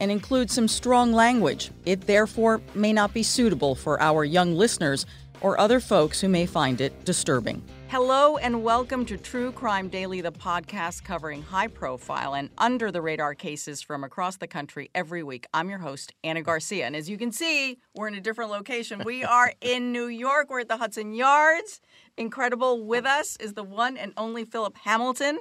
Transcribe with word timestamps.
and 0.00 0.10
includes 0.10 0.52
some 0.52 0.68
strong 0.68 1.12
language. 1.12 1.70
It 1.86 2.02
therefore 2.02 2.60
may 2.74 2.92
not 2.92 3.14
be 3.14 3.22
suitable 3.22 3.74
for 3.74 4.00
our 4.00 4.24
young 4.24 4.54
listeners 4.54 5.06
or 5.40 5.58
other 5.60 5.80
folks 5.80 6.20
who 6.20 6.28
may 6.28 6.46
find 6.46 6.80
it 6.80 7.04
disturbing. 7.04 7.62
Hello 7.88 8.38
and 8.38 8.64
welcome 8.64 9.04
to 9.04 9.16
True 9.16 9.52
Crime 9.52 9.88
Daily, 9.88 10.20
the 10.20 10.32
podcast 10.32 11.04
covering 11.04 11.42
high 11.42 11.68
profile 11.68 12.34
and 12.34 12.50
under 12.58 12.90
the 12.90 13.00
radar 13.00 13.36
cases 13.36 13.82
from 13.82 14.02
across 14.02 14.38
the 14.38 14.48
country 14.48 14.90
every 14.96 15.22
week. 15.22 15.46
I'm 15.54 15.70
your 15.70 15.78
host, 15.78 16.12
Ana 16.24 16.42
Garcia. 16.42 16.86
And 16.86 16.96
as 16.96 17.08
you 17.08 17.16
can 17.16 17.30
see, 17.30 17.78
we're 17.94 18.08
in 18.08 18.14
a 18.14 18.20
different 18.20 18.50
location. 18.50 19.02
We 19.04 19.22
are 19.38 19.52
in 19.60 19.92
New 19.92 20.06
York, 20.06 20.50
we're 20.50 20.60
at 20.60 20.68
the 20.68 20.78
Hudson 20.78 21.14
Yards. 21.14 21.80
Incredible 22.16 22.84
with 22.84 23.04
us 23.04 23.36
is 23.36 23.52
the 23.52 23.62
one 23.62 23.96
and 23.96 24.12
only 24.16 24.44
Phillip 24.44 24.76
Hamilton. 24.78 25.38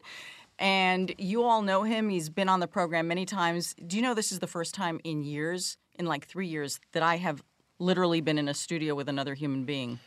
And 0.64 1.14
you 1.17 1.44
all 1.44 1.61
know 1.61 1.83
him. 1.83 2.08
He's 2.08 2.30
been 2.30 2.47
on 2.47 2.61
the 2.61 2.67
program 2.67 3.06
many 3.09 3.25
times. 3.25 3.75
Do 3.86 3.97
you 3.97 4.02
know 4.02 4.14
this 4.14 4.31
is 4.31 4.39
the 4.39 4.47
first 4.47 4.73
time 4.73 5.02
in 5.03 5.22
years, 5.22 5.78
in 6.00 6.06
like 6.06 6.25
three 6.25 6.47
years, 6.47 6.80
that 6.94 7.03
I 7.03 7.17
have 7.17 7.44
literally 7.80 8.22
been 8.22 8.38
in 8.38 8.47
a 8.47 8.53
studio 8.53 8.95
with 8.95 9.09
another 9.09 9.34
human 9.34 9.66
being? 9.66 10.00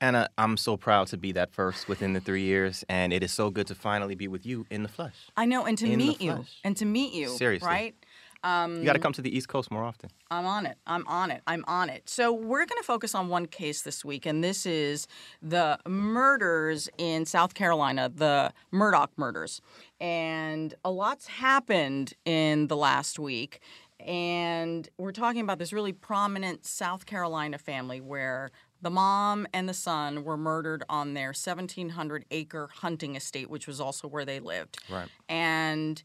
Ana, 0.00 0.28
I'm 0.38 0.56
so 0.56 0.76
proud 0.76 1.08
to 1.08 1.16
be 1.16 1.32
that 1.32 1.50
first 1.50 1.88
within 1.88 2.12
the 2.12 2.20
three 2.20 2.42
years, 2.44 2.84
and 2.88 3.12
it 3.12 3.24
is 3.24 3.32
so 3.32 3.50
good 3.50 3.66
to 3.66 3.74
finally 3.74 4.14
be 4.14 4.28
with 4.28 4.46
you 4.46 4.64
in 4.70 4.84
the 4.84 4.88
flesh. 4.88 5.16
I 5.36 5.44
know, 5.46 5.66
and 5.66 5.76
to 5.78 5.90
In 5.90 5.98
meet 5.98 6.20
you, 6.20 6.44
and 6.62 6.76
to 6.76 6.84
meet 6.84 7.12
you, 7.12 7.30
Seriously. 7.30 7.66
right? 7.66 7.96
Um, 8.44 8.78
You 8.78 8.84
got 8.84 8.92
to 8.92 8.98
come 8.98 9.12
to 9.14 9.22
the 9.22 9.36
East 9.36 9.48
Coast 9.48 9.70
more 9.70 9.82
often. 9.82 10.10
I'm 10.30 10.46
on 10.46 10.66
it. 10.66 10.78
I'm 10.86 11.06
on 11.06 11.30
it. 11.30 11.42
I'm 11.46 11.64
on 11.66 11.90
it. 11.90 12.08
So 12.08 12.32
we're 12.32 12.66
going 12.66 12.80
to 12.80 12.86
focus 12.86 13.14
on 13.14 13.28
one 13.28 13.46
case 13.46 13.82
this 13.82 14.04
week, 14.04 14.26
and 14.26 14.44
this 14.44 14.66
is 14.66 15.06
the 15.42 15.78
murders 15.86 16.88
in 16.98 17.26
South 17.26 17.54
Carolina, 17.54 18.08
the 18.14 18.52
Murdaugh 18.72 19.08
murders. 19.16 19.60
And 20.00 20.74
a 20.84 20.90
lot's 20.90 21.26
happened 21.26 22.14
in 22.24 22.68
the 22.68 22.76
last 22.76 23.18
week. 23.18 23.60
And 24.00 24.88
we're 24.96 25.12
talking 25.12 25.40
about 25.40 25.58
this 25.58 25.72
really 25.72 25.92
prominent 25.92 26.64
South 26.64 27.04
Carolina 27.04 27.58
family 27.58 28.00
where 28.00 28.50
the 28.80 28.90
mom 28.90 29.48
and 29.52 29.68
the 29.68 29.74
son 29.74 30.22
were 30.22 30.36
murdered 30.36 30.84
on 30.88 31.14
their 31.14 31.28
1,700 31.28 32.24
acre 32.30 32.68
hunting 32.72 33.16
estate, 33.16 33.50
which 33.50 33.66
was 33.66 33.80
also 33.80 34.06
where 34.06 34.24
they 34.24 34.38
lived. 34.38 34.78
Right. 34.88 35.08
And 35.28 36.00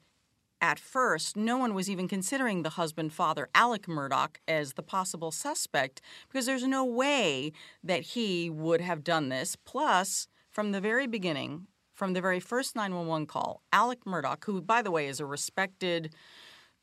at 0.64 0.80
first, 0.80 1.36
no 1.36 1.58
one 1.58 1.74
was 1.74 1.90
even 1.90 2.08
considering 2.08 2.64
the 2.64 2.70
husband 2.70 3.12
father, 3.12 3.50
Alex 3.54 3.86
Murdaugh, 3.86 4.38
as 4.48 4.74
the 4.74 4.82
possible 4.82 5.30
suspect 5.30 6.02
because 6.30 6.46
there's 6.46 6.64
no 6.64 6.86
way 6.86 7.52
that 7.84 8.02
he 8.02 8.50
would 8.50 8.80
have 8.80 9.04
done 9.04 9.28
this. 9.28 9.58
Plus, 9.58 10.30
from 10.50 10.72
the 10.72 10.80
very 10.80 11.06
beginning, 11.06 11.68
from 11.94 12.14
the 12.14 12.22
very 12.22 12.40
first 12.40 12.78
911 12.78 13.28
call, 13.28 13.62
Alex 13.74 14.04
Murdaugh, 14.06 14.42
who, 14.46 14.62
by 14.62 14.82
the 14.82 14.90
way, 14.90 15.08
is 15.08 15.20
a 15.20 15.26
respected 15.26 16.16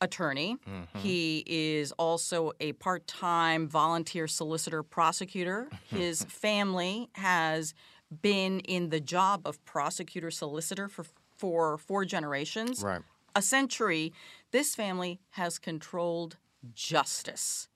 attorney, 0.03 0.59
mm-hmm. 0.69 0.99
he 0.99 1.43
is 1.47 1.91
also 1.93 2.53
a 2.61 2.73
part 2.75 3.07
time 3.07 3.67
volunteer 3.67 4.29
solicitor 4.29 4.83
prosecutor. 4.83 5.71
His 5.89 6.23
family 6.25 7.09
has 7.15 7.73
been 8.21 8.61
in 8.61 8.91
the 8.91 9.01
job 9.01 9.41
of 9.47 9.65
prosecutor 9.65 10.31
solicitor 10.31 10.87
for, 10.87 11.07
for 11.39 11.79
four 11.79 12.05
generations 12.05 12.83
Right. 12.83 13.01
A 13.35 13.43
century, 13.43 14.13
this 14.51 14.75
family 14.75 15.21
has 15.31 15.59
controlled 15.59 16.37
justice. 16.75 17.69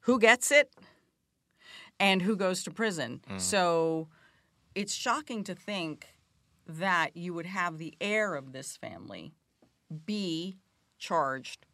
Who 0.00 0.18
gets 0.18 0.50
it 0.50 0.72
and 2.00 2.22
who 2.22 2.36
goes 2.36 2.62
to 2.64 2.70
prison. 2.70 3.20
Mm. 3.30 3.40
So 3.40 4.08
it's 4.74 4.94
shocking 4.94 5.44
to 5.44 5.54
think 5.54 6.06
that 6.66 7.16
you 7.16 7.34
would 7.34 7.46
have 7.46 7.78
the 7.78 7.94
heir 8.00 8.34
of 8.34 8.52
this 8.52 8.76
family 8.76 9.32
be 10.06 10.56
charged 10.98 11.66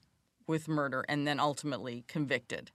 with 0.47 0.69
murder 0.69 1.05
and 1.09 1.27
then 1.27 1.41
ultimately 1.41 2.05
convicted. 2.07 2.71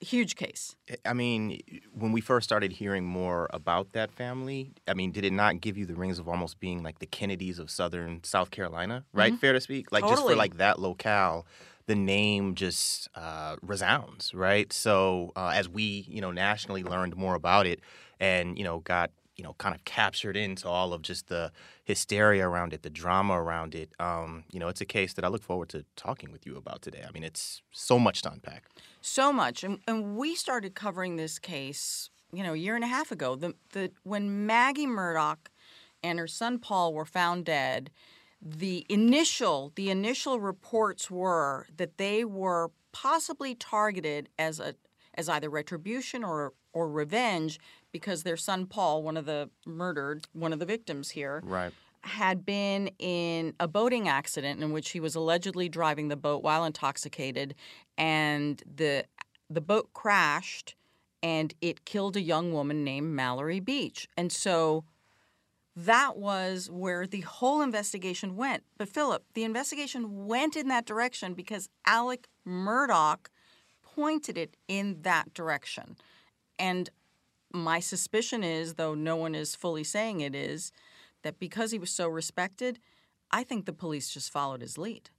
Huge 0.00 0.36
case. 0.36 0.76
I 1.04 1.12
mean, 1.12 1.60
when 1.92 2.12
we 2.12 2.20
first 2.20 2.44
started 2.44 2.70
hearing 2.72 3.04
more 3.04 3.48
about 3.52 3.92
that 3.94 4.12
family, 4.12 4.72
I 4.86 4.94
mean, 4.94 5.10
did 5.10 5.24
it 5.24 5.32
not 5.32 5.60
give 5.60 5.76
you 5.76 5.86
the 5.86 5.96
rings 5.96 6.20
of 6.20 6.28
almost 6.28 6.60
being 6.60 6.84
like 6.84 7.00
the 7.00 7.06
Kennedys 7.06 7.58
of 7.58 7.68
Southern 7.68 8.22
South 8.22 8.52
Carolina, 8.52 9.04
right? 9.12 9.34
Fair 9.34 9.52
to 9.54 9.60
speak? 9.60 9.90
Like 9.90 10.04
just 10.04 10.22
Mm-hmm. 10.22 10.30
For 10.30 10.36
like 10.36 10.58
that 10.58 10.78
locale, 10.78 11.46
the 11.86 11.96
name 11.96 12.54
just 12.54 13.08
uh, 13.16 13.56
resounds, 13.60 14.32
right? 14.34 14.72
So 14.72 15.32
uh, 15.34 15.52
as 15.54 15.68
we, 15.68 16.04
you 16.08 16.20
know, 16.20 16.30
nationally 16.30 16.84
learned 16.84 17.16
more 17.16 17.34
about 17.34 17.66
it 17.66 17.80
and, 18.20 18.56
you 18.56 18.62
know, 18.64 18.78
got, 18.80 19.10
you 19.38 19.44
know, 19.44 19.54
kind 19.58 19.74
of 19.74 19.84
captured 19.84 20.36
into 20.36 20.68
all 20.68 20.92
of 20.92 21.00
just 21.00 21.28
the 21.28 21.52
hysteria 21.84 22.46
around 22.46 22.72
it, 22.74 22.82
the 22.82 22.90
drama 22.90 23.40
around 23.40 23.74
it, 23.74 23.90
um, 24.00 24.44
you 24.52 24.58
know, 24.58 24.68
it's 24.68 24.80
a 24.80 24.84
case 24.84 25.14
that 25.14 25.24
I 25.24 25.28
look 25.28 25.42
forward 25.42 25.68
to 25.70 25.84
talking 25.96 26.32
with 26.32 26.44
you 26.44 26.56
about 26.56 26.82
today. 26.82 27.04
I 27.08 27.12
mean, 27.12 27.22
it's 27.22 27.62
so 27.70 27.98
much 28.00 28.20
to 28.22 28.32
unpack. 28.32 28.64
so 29.00 29.32
much 29.32 29.62
and, 29.64 29.78
and 29.86 30.16
we 30.16 30.34
started 30.34 30.74
covering 30.74 31.16
this 31.16 31.38
case 31.38 32.10
you 32.32 32.42
know 32.42 32.52
a 32.52 32.56
year 32.56 32.74
and 32.74 32.84
a 32.84 32.88
half 32.88 33.10
ago 33.12 33.36
the, 33.36 33.54
the 33.72 33.90
when 34.02 34.44
maggie 34.46 34.86
murdaugh 34.86 35.36
and 36.02 36.18
her 36.18 36.26
son 36.26 36.58
paul 36.58 36.92
were 36.92 37.04
found 37.06 37.44
dead 37.44 37.90
the 38.42 38.84
initial 38.88 39.72
the 39.76 39.88
initial 39.90 40.40
reports 40.40 41.10
were 41.10 41.66
that 41.76 41.96
they 41.96 42.24
were 42.24 42.70
possibly 42.92 43.54
targeted 43.54 44.28
as 44.38 44.58
a 44.60 44.74
as 45.14 45.28
either 45.28 45.48
retribution 45.48 46.22
or 46.24 46.52
or 46.72 46.90
revenge 46.90 47.58
because 47.92 48.22
their 48.22 48.36
son 48.36 48.66
paul 48.66 49.02
one 49.02 49.16
of 49.16 49.24
the 49.26 49.50
murdered 49.66 50.26
one 50.32 50.52
of 50.52 50.58
the 50.58 50.66
victims 50.66 51.10
here 51.10 51.40
Right. 51.44 51.72
had 52.02 52.44
been 52.44 52.90
in 52.98 53.54
a 53.60 53.68
boating 53.68 54.08
accident 54.08 54.62
in 54.62 54.72
which 54.72 54.90
he 54.90 55.00
was 55.00 55.14
allegedly 55.14 55.68
driving 55.68 56.08
the 56.08 56.16
boat 56.16 56.42
while 56.42 56.64
intoxicated 56.64 57.54
and 57.96 58.62
the 58.76 59.04
the 59.50 59.60
boat 59.60 59.90
crashed 59.94 60.74
and 61.22 61.54
it 61.60 61.84
killed 61.84 62.16
a 62.16 62.20
young 62.20 62.52
woman 62.52 62.84
named 62.84 63.12
Mallory 63.14 63.60
Beach. 63.60 64.06
And 64.16 64.30
so 64.30 64.84
that 65.74 66.16
was 66.16 66.70
where 66.70 67.06
the 67.06 67.22
whole 67.22 67.60
investigation 67.60 68.36
went. 68.36 68.64
But 68.76 68.88
Phillip, 68.88 69.24
the 69.34 69.44
investigation 69.44 70.26
went 70.26 70.54
in 70.56 70.68
that 70.68 70.86
direction 70.86 71.34
because 71.34 71.68
Alex 71.86 72.28
Murdaugh 72.46 73.18
pointed 73.82 74.36
it 74.38 74.56
in 74.68 75.02
that 75.02 75.34
direction. 75.34 75.96
And 76.58 76.90
my 77.52 77.80
suspicion 77.80 78.44
is, 78.44 78.74
though 78.74 78.94
no 78.94 79.16
one 79.16 79.34
is 79.34 79.54
fully 79.54 79.84
saying 79.84 80.20
it 80.20 80.34
is, 80.34 80.72
that 81.22 81.38
because 81.38 81.70
he 81.70 81.78
was 81.78 81.90
so 81.90 82.08
respected, 82.08 82.78
I 83.30 83.42
think 83.42 83.66
the 83.66 83.72
police 83.72 84.10
just 84.10 84.30
followed 84.30 84.60
his 84.60 84.78
lead. 84.78 85.10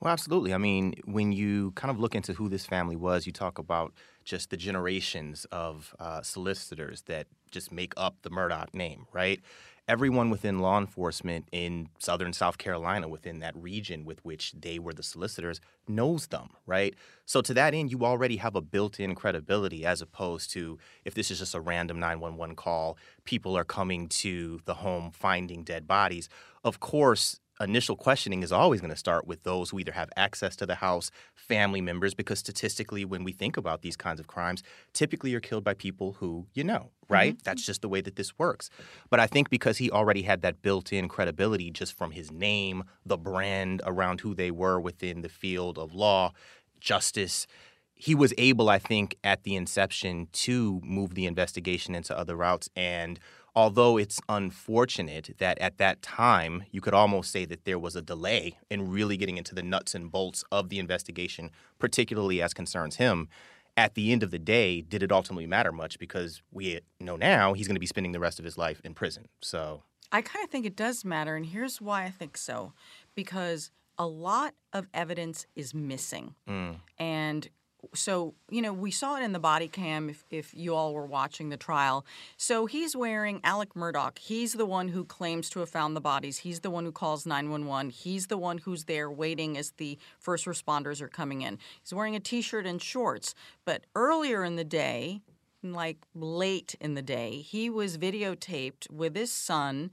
Well, 0.00 0.12
absolutely. 0.12 0.54
I 0.54 0.58
mean, 0.58 0.94
when 1.04 1.32
you 1.32 1.72
kind 1.72 1.90
of 1.90 2.00
look 2.00 2.14
into 2.14 2.32
who 2.32 2.48
this 2.48 2.66
family 2.66 2.96
was, 2.96 3.26
you 3.26 3.32
talk 3.32 3.58
about 3.58 3.92
just 4.24 4.50
the 4.50 4.56
generations 4.56 5.46
of 5.52 5.94
uh, 5.98 6.22
solicitors 6.22 7.02
that 7.02 7.26
just 7.50 7.70
make 7.70 7.92
up 7.96 8.16
the 8.22 8.30
Murdaugh 8.30 8.72
name, 8.74 9.06
right? 9.12 9.40
Everyone 9.88 10.30
within 10.30 10.58
law 10.58 10.78
enforcement 10.78 11.48
in 11.52 11.90
southern 12.00 12.32
South 12.32 12.58
Carolina, 12.58 13.06
within 13.06 13.38
that 13.38 13.54
region 13.56 14.04
with 14.04 14.24
which 14.24 14.50
they 14.50 14.80
were 14.80 14.92
the 14.92 15.04
solicitors, 15.04 15.60
knows 15.86 16.26
them, 16.26 16.50
right? 16.66 16.96
So, 17.24 17.40
to 17.42 17.54
that 17.54 17.72
end, 17.72 17.92
you 17.92 18.04
already 18.04 18.38
have 18.38 18.56
a 18.56 18.60
built 18.60 18.98
in 18.98 19.14
credibility 19.14 19.86
as 19.86 20.02
opposed 20.02 20.50
to 20.52 20.78
if 21.04 21.14
this 21.14 21.30
is 21.30 21.38
just 21.38 21.54
a 21.54 21.60
random 21.60 22.00
911 22.00 22.56
call, 22.56 22.98
people 23.24 23.56
are 23.56 23.62
coming 23.64 24.08
to 24.08 24.60
the 24.64 24.74
home 24.74 25.12
finding 25.12 25.62
dead 25.62 25.86
bodies. 25.86 26.28
Of 26.64 26.80
course, 26.80 27.38
initial 27.60 27.96
questioning 27.96 28.42
is 28.42 28.52
always 28.52 28.80
going 28.80 28.92
to 28.92 28.96
start 28.96 29.26
with 29.26 29.42
those 29.42 29.70
who 29.70 29.78
either 29.78 29.92
have 29.92 30.10
access 30.16 30.56
to 30.56 30.66
the 30.66 30.76
house, 30.76 31.10
family 31.34 31.80
members, 31.80 32.14
because 32.14 32.38
statistically, 32.38 33.04
when 33.04 33.24
we 33.24 33.32
think 33.32 33.56
about 33.56 33.82
these 33.82 33.96
kinds 33.96 34.20
of 34.20 34.26
crimes, 34.26 34.62
typically 34.92 35.30
you're 35.30 35.40
killed 35.40 35.64
by 35.64 35.74
people 35.74 36.12
who 36.12 36.46
you 36.54 36.64
know, 36.64 36.90
right? 37.08 37.34
Mm-hmm. 37.34 37.42
That's 37.44 37.64
just 37.64 37.82
the 37.82 37.88
way 37.88 38.00
that 38.00 38.16
this 38.16 38.38
works. 38.38 38.70
But 39.10 39.20
I 39.20 39.26
think 39.26 39.50
because 39.50 39.78
he 39.78 39.90
already 39.90 40.22
had 40.22 40.42
that 40.42 40.62
built 40.62 40.92
in 40.92 41.08
credibility 41.08 41.70
just 41.70 41.96
from 41.96 42.10
his 42.10 42.30
name, 42.30 42.84
the 43.04 43.18
brand 43.18 43.82
around 43.84 44.20
who 44.20 44.34
they 44.34 44.50
were 44.50 44.80
within 44.80 45.22
the 45.22 45.28
field 45.28 45.78
of 45.78 45.94
law, 45.94 46.32
justice, 46.80 47.46
he 47.94 48.14
was 48.14 48.34
able, 48.36 48.68
I 48.68 48.78
think, 48.78 49.16
at 49.24 49.44
the 49.44 49.56
inception 49.56 50.28
to 50.32 50.80
move 50.84 51.14
the 51.14 51.26
investigation 51.26 51.94
into 51.94 52.16
other 52.16 52.36
routes 52.36 52.68
and 52.76 53.18
although 53.56 53.96
it's 53.96 54.20
unfortunate 54.28 55.34
that 55.38 55.58
at 55.58 55.78
that 55.78 56.02
time 56.02 56.62
you 56.70 56.82
could 56.82 56.94
almost 56.94 57.32
say 57.32 57.46
that 57.46 57.64
there 57.64 57.78
was 57.78 57.96
a 57.96 58.02
delay 58.02 58.58
in 58.70 58.90
really 58.90 59.16
getting 59.16 59.38
into 59.38 59.54
the 59.54 59.62
nuts 59.62 59.94
and 59.94 60.12
bolts 60.12 60.44
of 60.52 60.68
the 60.68 60.78
investigation, 60.78 61.50
particularly 61.78 62.42
as 62.42 62.52
concerns 62.52 62.96
him, 62.96 63.28
at 63.76 63.94
the 63.94 64.12
end 64.12 64.22
of 64.22 64.30
the 64.30 64.38
day, 64.38 64.80
did 64.82 65.02
it 65.02 65.10
ultimately 65.10 65.46
matter 65.46 65.72
much? 65.72 65.98
Because 65.98 66.42
we 66.52 66.80
know 67.00 67.16
now 67.16 67.54
he's 67.54 67.66
going 67.66 67.76
to 67.76 67.80
be 67.80 67.86
spending 67.86 68.12
the 68.12 68.20
rest 68.20 68.38
of 68.38 68.44
his 68.44 68.56
life 68.56 68.80
in 68.84 68.94
prison. 68.94 69.26
So 69.40 69.82
I 70.12 70.22
kind 70.22 70.44
of 70.44 70.50
think 70.50 70.66
it 70.66 70.76
does 70.76 71.04
matter, 71.04 71.34
and 71.34 71.46
here's 71.46 71.80
why 71.80 72.04
I 72.04 72.10
think 72.10 72.36
so. 72.36 72.72
Because 73.14 73.70
a 73.98 74.06
lot 74.06 74.54
of 74.72 74.86
evidence 74.94 75.46
is 75.54 75.74
missing. 75.74 76.34
Mm. 76.48 76.76
And 76.98 77.48
so 77.94 78.34
you 78.50 78.62
know 78.62 78.72
we 78.72 78.90
saw 78.90 79.16
it 79.16 79.22
in 79.22 79.32
the 79.32 79.38
body 79.38 79.68
cam 79.68 80.08
if, 80.10 80.24
if 80.30 80.54
you 80.54 80.74
all 80.74 80.94
were 80.94 81.06
watching 81.06 81.48
the 81.48 81.56
trial. 81.56 82.04
So 82.36 82.66
he's 82.66 82.96
wearing 82.96 83.40
alex 83.44 83.72
murdaugh. 83.74 84.18
He's 84.18 84.54
the 84.54 84.66
one 84.66 84.88
who 84.88 85.04
claims 85.04 85.48
to 85.50 85.60
have 85.60 85.68
found 85.68 85.96
the 85.96 86.00
bodies. 86.00 86.38
He's 86.38 86.60
the 86.60 86.70
one 86.70 86.84
who 86.84 86.92
calls 86.92 87.26
911 87.26 87.90
he's 87.90 88.26
the 88.26 88.38
one 88.38 88.58
who's 88.58 88.84
there 88.84 89.10
waiting 89.10 89.56
as 89.56 89.72
the 89.72 89.98
first 90.18 90.46
responders 90.46 91.00
are 91.00 91.08
coming 91.08 91.42
in. 91.42 91.58
He's 91.82 91.94
wearing 91.94 92.16
a 92.16 92.20
t-shirt 92.20 92.66
and 92.66 92.80
shorts. 92.80 93.34
But 93.64 93.84
earlier 93.94 94.44
in 94.44 94.56
the 94.56 94.64
day 94.64 95.22
like 95.62 95.98
late 96.14 96.76
in 96.80 96.94
the 96.94 97.02
day 97.02 97.40
he 97.40 97.68
was 97.68 97.98
videotaped 97.98 98.90
with 98.90 99.16
his 99.16 99.32
son 99.32 99.90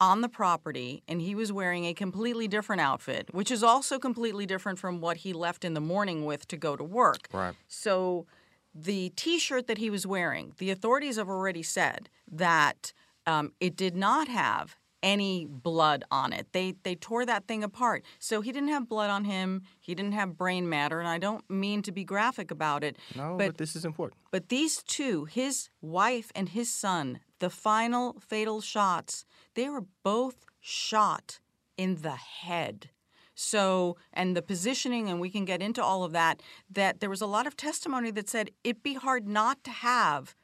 on 0.00 0.20
the 0.20 0.28
property 0.28 1.02
and 1.08 1.20
he 1.20 1.34
was 1.34 1.52
wearing 1.52 1.84
a 1.86 1.94
completely 1.94 2.48
different 2.48 2.80
outfit, 2.80 3.28
which 3.32 3.50
is 3.50 3.62
also 3.62 3.98
completely 3.98 4.46
different 4.46 4.78
from 4.78 5.00
what 5.00 5.18
he 5.18 5.32
left 5.32 5.64
in 5.64 5.74
the 5.74 5.80
morning 5.80 6.24
with 6.24 6.46
to 6.48 6.56
go 6.56 6.76
to 6.76 6.84
work. 6.84 7.28
Right. 7.32 7.54
So 7.66 8.26
the 8.74 9.10
t-shirt 9.16 9.66
that 9.68 9.78
he 9.78 9.88
was 9.88 10.06
wearing, 10.06 10.52
the 10.58 10.70
authorities 10.70 11.16
have 11.16 11.28
already 11.28 11.62
said 11.62 12.10
that 12.30 12.92
um, 13.26 13.52
it 13.60 13.76
did 13.76 13.96
not 13.96 14.28
have 14.28 14.76
any 15.06 15.46
blood 15.46 16.02
on 16.10 16.32
it. 16.32 16.48
They 16.52 16.74
they 16.82 16.96
tore 16.96 17.24
that 17.24 17.46
thing 17.46 17.62
apart. 17.62 18.04
So 18.18 18.40
he 18.40 18.50
didn't 18.50 18.70
have 18.70 18.88
blood 18.88 19.08
on 19.08 19.24
him. 19.24 19.62
He 19.80 19.94
didn't 19.94 20.12
have 20.12 20.36
brain 20.36 20.68
matter, 20.68 20.98
and 20.98 21.08
I 21.08 21.18
don't 21.18 21.48
mean 21.48 21.80
to 21.82 21.92
be 21.92 22.04
graphic 22.04 22.50
about 22.50 22.82
it. 22.82 22.96
No, 23.14 23.36
but, 23.38 23.46
but 23.46 23.58
this 23.58 23.76
is 23.76 23.84
important. 23.84 24.20
But 24.32 24.48
these 24.48 24.82
two, 24.82 25.24
his 25.26 25.70
wife 25.80 26.32
and 26.34 26.48
his 26.48 26.74
son, 26.74 27.20
the 27.38 27.50
final 27.50 28.16
fatal 28.20 28.60
shots, 28.60 29.24
they 29.54 29.68
were 29.68 29.84
both 30.02 30.44
shot 30.60 31.38
in 31.76 32.02
the 32.02 32.16
head. 32.16 32.90
So, 33.38 33.96
and 34.14 34.34
the 34.34 34.42
positioning, 34.42 35.08
and 35.10 35.20
we 35.20 35.30
can 35.30 35.44
get 35.44 35.62
into 35.62 35.84
all 35.84 36.04
of 36.04 36.12
that, 36.12 36.42
that 36.70 37.00
there 37.00 37.10
was 37.10 37.20
a 37.20 37.26
lot 37.26 37.46
of 37.46 37.54
testimony 37.54 38.10
that 38.12 38.30
said 38.30 38.50
it'd 38.64 38.82
be 38.82 38.94
hard 38.94 39.28
not 39.28 39.62
to 39.64 39.70
have 39.70 40.34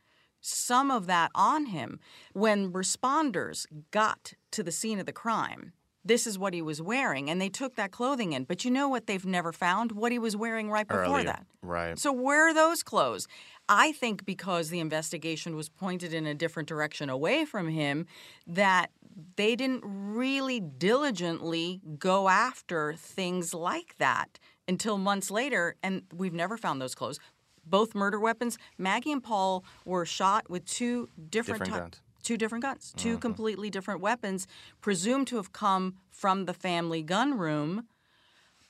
some 0.43 0.91
of 0.91 1.07
that 1.07 1.31
on 1.35 1.67
him. 1.67 1.99
When 2.35 2.73
responders 2.73 3.67
got 3.91 4.35
to 4.51 4.63
the 4.63 4.73
scene 4.73 4.99
of 4.99 5.07
the 5.07 5.13
crime, 5.13 5.73
this 6.05 6.27
is 6.27 6.39
what 6.39 6.53
he 6.53 6.61
was 6.61 6.83
wearing, 6.83 7.31
and 7.31 7.41
they 7.41 7.49
took 7.49 7.77
that 7.77 7.93
clothing 7.93 8.33
in. 8.33 8.45
But 8.45 8.65
you 8.65 8.71
know 8.71 8.89
what 8.89 9.07
they've 9.07 9.25
never 9.25 9.53
found? 9.53 9.93
What 9.93 10.11
he 10.11 10.19
was 10.19 10.37
wearing 10.37 10.69
right 10.69 10.87
before 10.87 11.05
Earlier. 11.05 11.25
that. 11.25 11.47
Right. 11.63 11.99
So 11.99 12.13
where 12.13 12.49
are 12.49 12.55
those 12.55 12.83
clothes? 12.83 13.29
I 13.69 13.93
think 13.93 14.25
because 14.25 14.69
the 14.69 14.81
investigation 14.81 15.55
was 15.55 15.69
pointed 15.69 16.13
in 16.13 16.27
a 16.27 16.35
different 16.35 16.69
direction 16.69 17.09
away 17.09 17.45
from 17.45 17.69
him, 17.69 18.07
that 18.49 18.91
they 19.37 19.55
didn't 19.55 19.85
really 19.85 20.59
diligently 20.59 21.81
go 21.99 22.29
after 22.29 22.95
things 22.95 23.55
like 23.55 23.97
that 23.99 24.41
until 24.67 24.99
months 24.99 25.31
later, 25.31 25.77
and 25.83 26.03
we've 26.13 26.35
never 26.35 26.57
found 26.57 26.81
those 26.81 26.95
clothes. 26.97 27.21
Both 27.65 27.95
murder 27.95 28.19
weapons, 28.19 28.59
Maggie 28.79 29.13
and 29.13 29.23
Paul 29.23 29.65
were 29.85 30.05
shot 30.05 30.51
with 30.51 30.65
two 30.67 31.09
different, 31.31 31.65
different 31.65 31.83
guns. 31.83 32.01
Two 32.23 32.37
different 32.37 32.63
guns, 32.63 32.93
2 32.97 33.09
mm-hmm. 33.09 33.19
completely 33.19 33.69
different 33.69 34.01
weapons, 34.01 34.47
presumed 34.81 35.27
to 35.27 35.37
have 35.37 35.53
come 35.53 35.97
from 36.13 36.45
the 36.45 36.55
family 36.55 37.03
gun 37.03 37.37
room, 37.37 37.89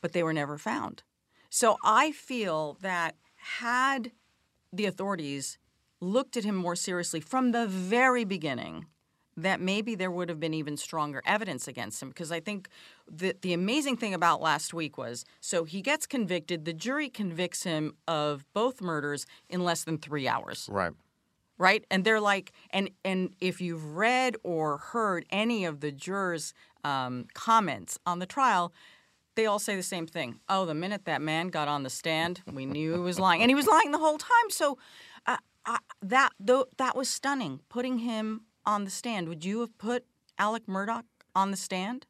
but 0.01 0.13
they 0.13 0.23
were 0.23 0.33
never 0.33 0.57
found. 0.57 1.03
So 1.51 1.77
I 1.85 2.13
feel 2.13 2.79
that 2.81 3.17
had 3.59 4.13
the 4.73 4.87
authorities 4.87 5.59
looked 6.01 6.37
at 6.37 6.45
him 6.45 6.57
more 6.57 6.77
seriously 6.77 7.21
from 7.21 7.53
the 7.53 7.67
very 7.67 8.25
beginning, 8.25 8.87
that 9.37 9.61
maybe 9.61 9.95
there 9.95 10.11
would 10.11 10.29
have 10.29 10.39
been 10.39 10.55
even 10.55 10.77
stronger 10.77 11.23
evidence 11.27 11.67
against 11.67 12.03
him. 12.03 12.09
Because 12.09 12.31
I 12.31 12.41
think 12.41 12.69
the, 13.11 13.35
the 13.41 13.53
amazing 13.53 13.97
thing 13.97 14.15
about 14.15 14.41
last 14.41 14.75
week 14.75 14.99
was 14.99 15.25
so 15.41 15.65
he 15.65 15.81
gets 15.81 16.07
convicted, 16.07 16.65
the 16.65 16.73
jury 16.73 17.09
convicts 17.09 17.63
him 17.65 17.95
of 18.07 18.45
both 18.53 18.81
murders 18.81 19.27
in 19.49 19.65
less 19.65 19.85
than 19.85 19.99
three 19.99 20.29
hours. 20.29 20.69
Right. 20.71 20.93
Right? 21.59 21.85
And 21.91 22.05
they're 22.05 22.21
like, 22.21 22.53
and, 22.71 22.91
and 23.05 23.35
if 23.41 23.61
you've 23.61 23.95
read 23.95 24.37
or 24.43 24.79
heard 24.79 25.25
any 25.31 25.65
of 25.65 25.81
the 25.81 25.93
jurors' 25.93 26.55
um, 26.83 27.27
comments 27.35 27.99
on 28.05 28.19
the 28.19 28.27
trial, 28.27 28.73
they 29.35 29.47
all 29.47 29.59
say 29.59 29.77
the 29.77 29.83
same 29.83 30.07
thing. 30.07 30.41
Oh, 30.49 30.67
the 30.67 30.75
minute 30.75 31.05
that 31.05 31.23
man 31.23 31.49
got 31.49 31.69
on 31.69 31.85
the 31.85 31.91
stand, 31.91 32.43
we 32.53 32.67
knew 32.67 32.93
he 32.93 32.99
was 32.99 33.19
lying, 33.19 33.43
and 33.43 33.51
he 33.51 33.55
was 33.55 33.67
lying 33.67 33.93
the 33.93 33.99
whole 33.99 34.19
time. 34.19 34.51
So 34.51 34.77
uh, 35.27 35.39
I, 35.65 35.79
that 36.03 36.31
though 36.39 36.67
that 36.77 36.97
was 36.97 37.09
stunning. 37.09 37.61
Putting 37.69 37.99
him 37.99 38.43
on 38.65 38.85
the 38.85 38.91
stand, 38.91 39.29
would 39.29 39.45
you 39.45 39.61
have 39.61 39.77
put 39.79 40.05
Alex 40.39 40.67
Murdaugh 40.67 41.05
on 41.35 41.51
the 41.51 41.57
stand? 41.57 42.07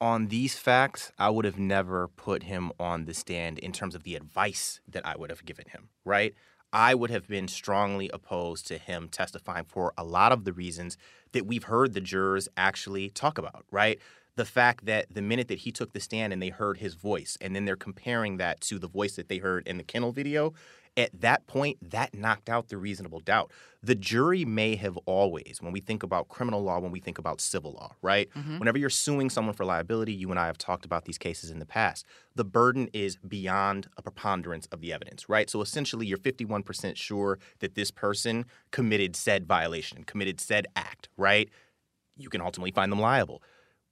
On 0.00 0.28
these 0.28 0.58
facts, 0.58 1.12
I 1.18 1.30
would 1.30 1.44
have 1.44 1.58
never 1.58 2.08
put 2.08 2.44
him 2.44 2.72
on 2.80 3.04
the 3.04 3.14
stand 3.14 3.58
in 3.58 3.72
terms 3.72 3.94
of 3.94 4.02
the 4.02 4.16
advice 4.16 4.80
that 4.88 5.06
I 5.06 5.16
would 5.16 5.30
have 5.30 5.44
given 5.44 5.66
him. 5.68 5.90
Right? 6.04 6.34
I 6.72 6.94
would 6.94 7.10
have 7.10 7.28
been 7.28 7.48
strongly 7.48 8.10
opposed 8.12 8.66
to 8.68 8.78
him 8.78 9.08
testifying 9.08 9.66
for 9.66 9.92
a 9.96 10.04
lot 10.04 10.32
of 10.32 10.44
the 10.44 10.52
reasons 10.52 10.96
that 11.32 11.46
we've 11.46 11.64
heard 11.64 11.92
the 11.92 12.00
jurors 12.00 12.48
actually 12.56 13.10
talk 13.10 13.36
about, 13.36 13.66
right? 13.70 14.00
the 14.36 14.44
fact 14.44 14.86
that 14.86 15.06
the 15.10 15.22
minute 15.22 15.48
that 15.48 15.58
he 15.58 15.72
took 15.72 15.92
the 15.92 16.00
stand 16.00 16.32
and 16.32 16.42
they 16.42 16.48
heard 16.48 16.78
his 16.78 16.94
voice, 16.94 17.36
and 17.40 17.54
then 17.54 17.64
they're 17.64 17.76
comparing 17.76 18.38
that 18.38 18.60
to 18.62 18.78
the 18.78 18.88
voice 18.88 19.16
that 19.16 19.28
they 19.28 19.38
heard 19.38 19.66
in 19.66 19.76
the 19.76 19.84
kennel 19.84 20.12
video, 20.12 20.54
at 20.96 21.20
that 21.20 21.46
point, 21.46 21.78
that 21.90 22.14
knocked 22.14 22.48
out 22.50 22.68
the 22.68 22.76
reasonable 22.76 23.20
doubt. 23.20 23.50
The 23.82 23.94
jury 23.94 24.44
may 24.44 24.76
have 24.76 24.96
always, 25.06 25.58
when 25.60 25.72
we 25.72 25.80
think 25.80 26.02
about 26.02 26.28
criminal 26.28 26.62
law, 26.62 26.78
when 26.78 26.92
we 26.92 27.00
think 27.00 27.18
about 27.18 27.40
civil 27.40 27.72
law, 27.72 27.96
right? 28.02 28.28
Mm-hmm. 28.36 28.58
Whenever 28.58 28.78
you're 28.78 28.90
suing 28.90 29.30
someone 29.30 29.54
for 29.54 29.64
liability, 29.64 30.12
you 30.12 30.30
and 30.30 30.38
I 30.38 30.46
have 30.46 30.58
talked 30.58 30.84
about 30.84 31.04
these 31.04 31.18
cases 31.18 31.50
in 31.50 31.58
the 31.58 31.66
past. 31.66 32.06
The 32.34 32.44
burden 32.44 32.88
is 32.92 33.16
beyond 33.16 33.88
a 33.96 34.02
preponderance 34.02 34.66
of 34.66 34.80
the 34.80 34.92
evidence, 34.92 35.28
right? 35.28 35.48
So 35.48 35.62
essentially, 35.62 36.06
you're 36.06 36.18
51% 36.18 36.96
sure 36.96 37.38
that 37.60 37.74
this 37.74 37.90
person 37.90 38.44
committed 38.70 39.16
said 39.16 39.46
violation, 39.46 40.04
committed 40.04 40.40
said 40.40 40.66
act, 40.76 41.08
right? 41.16 41.48
You 42.16 42.28
can 42.28 42.42
ultimately 42.42 42.70
find 42.72 42.92
them 42.92 43.00
liable 43.00 43.42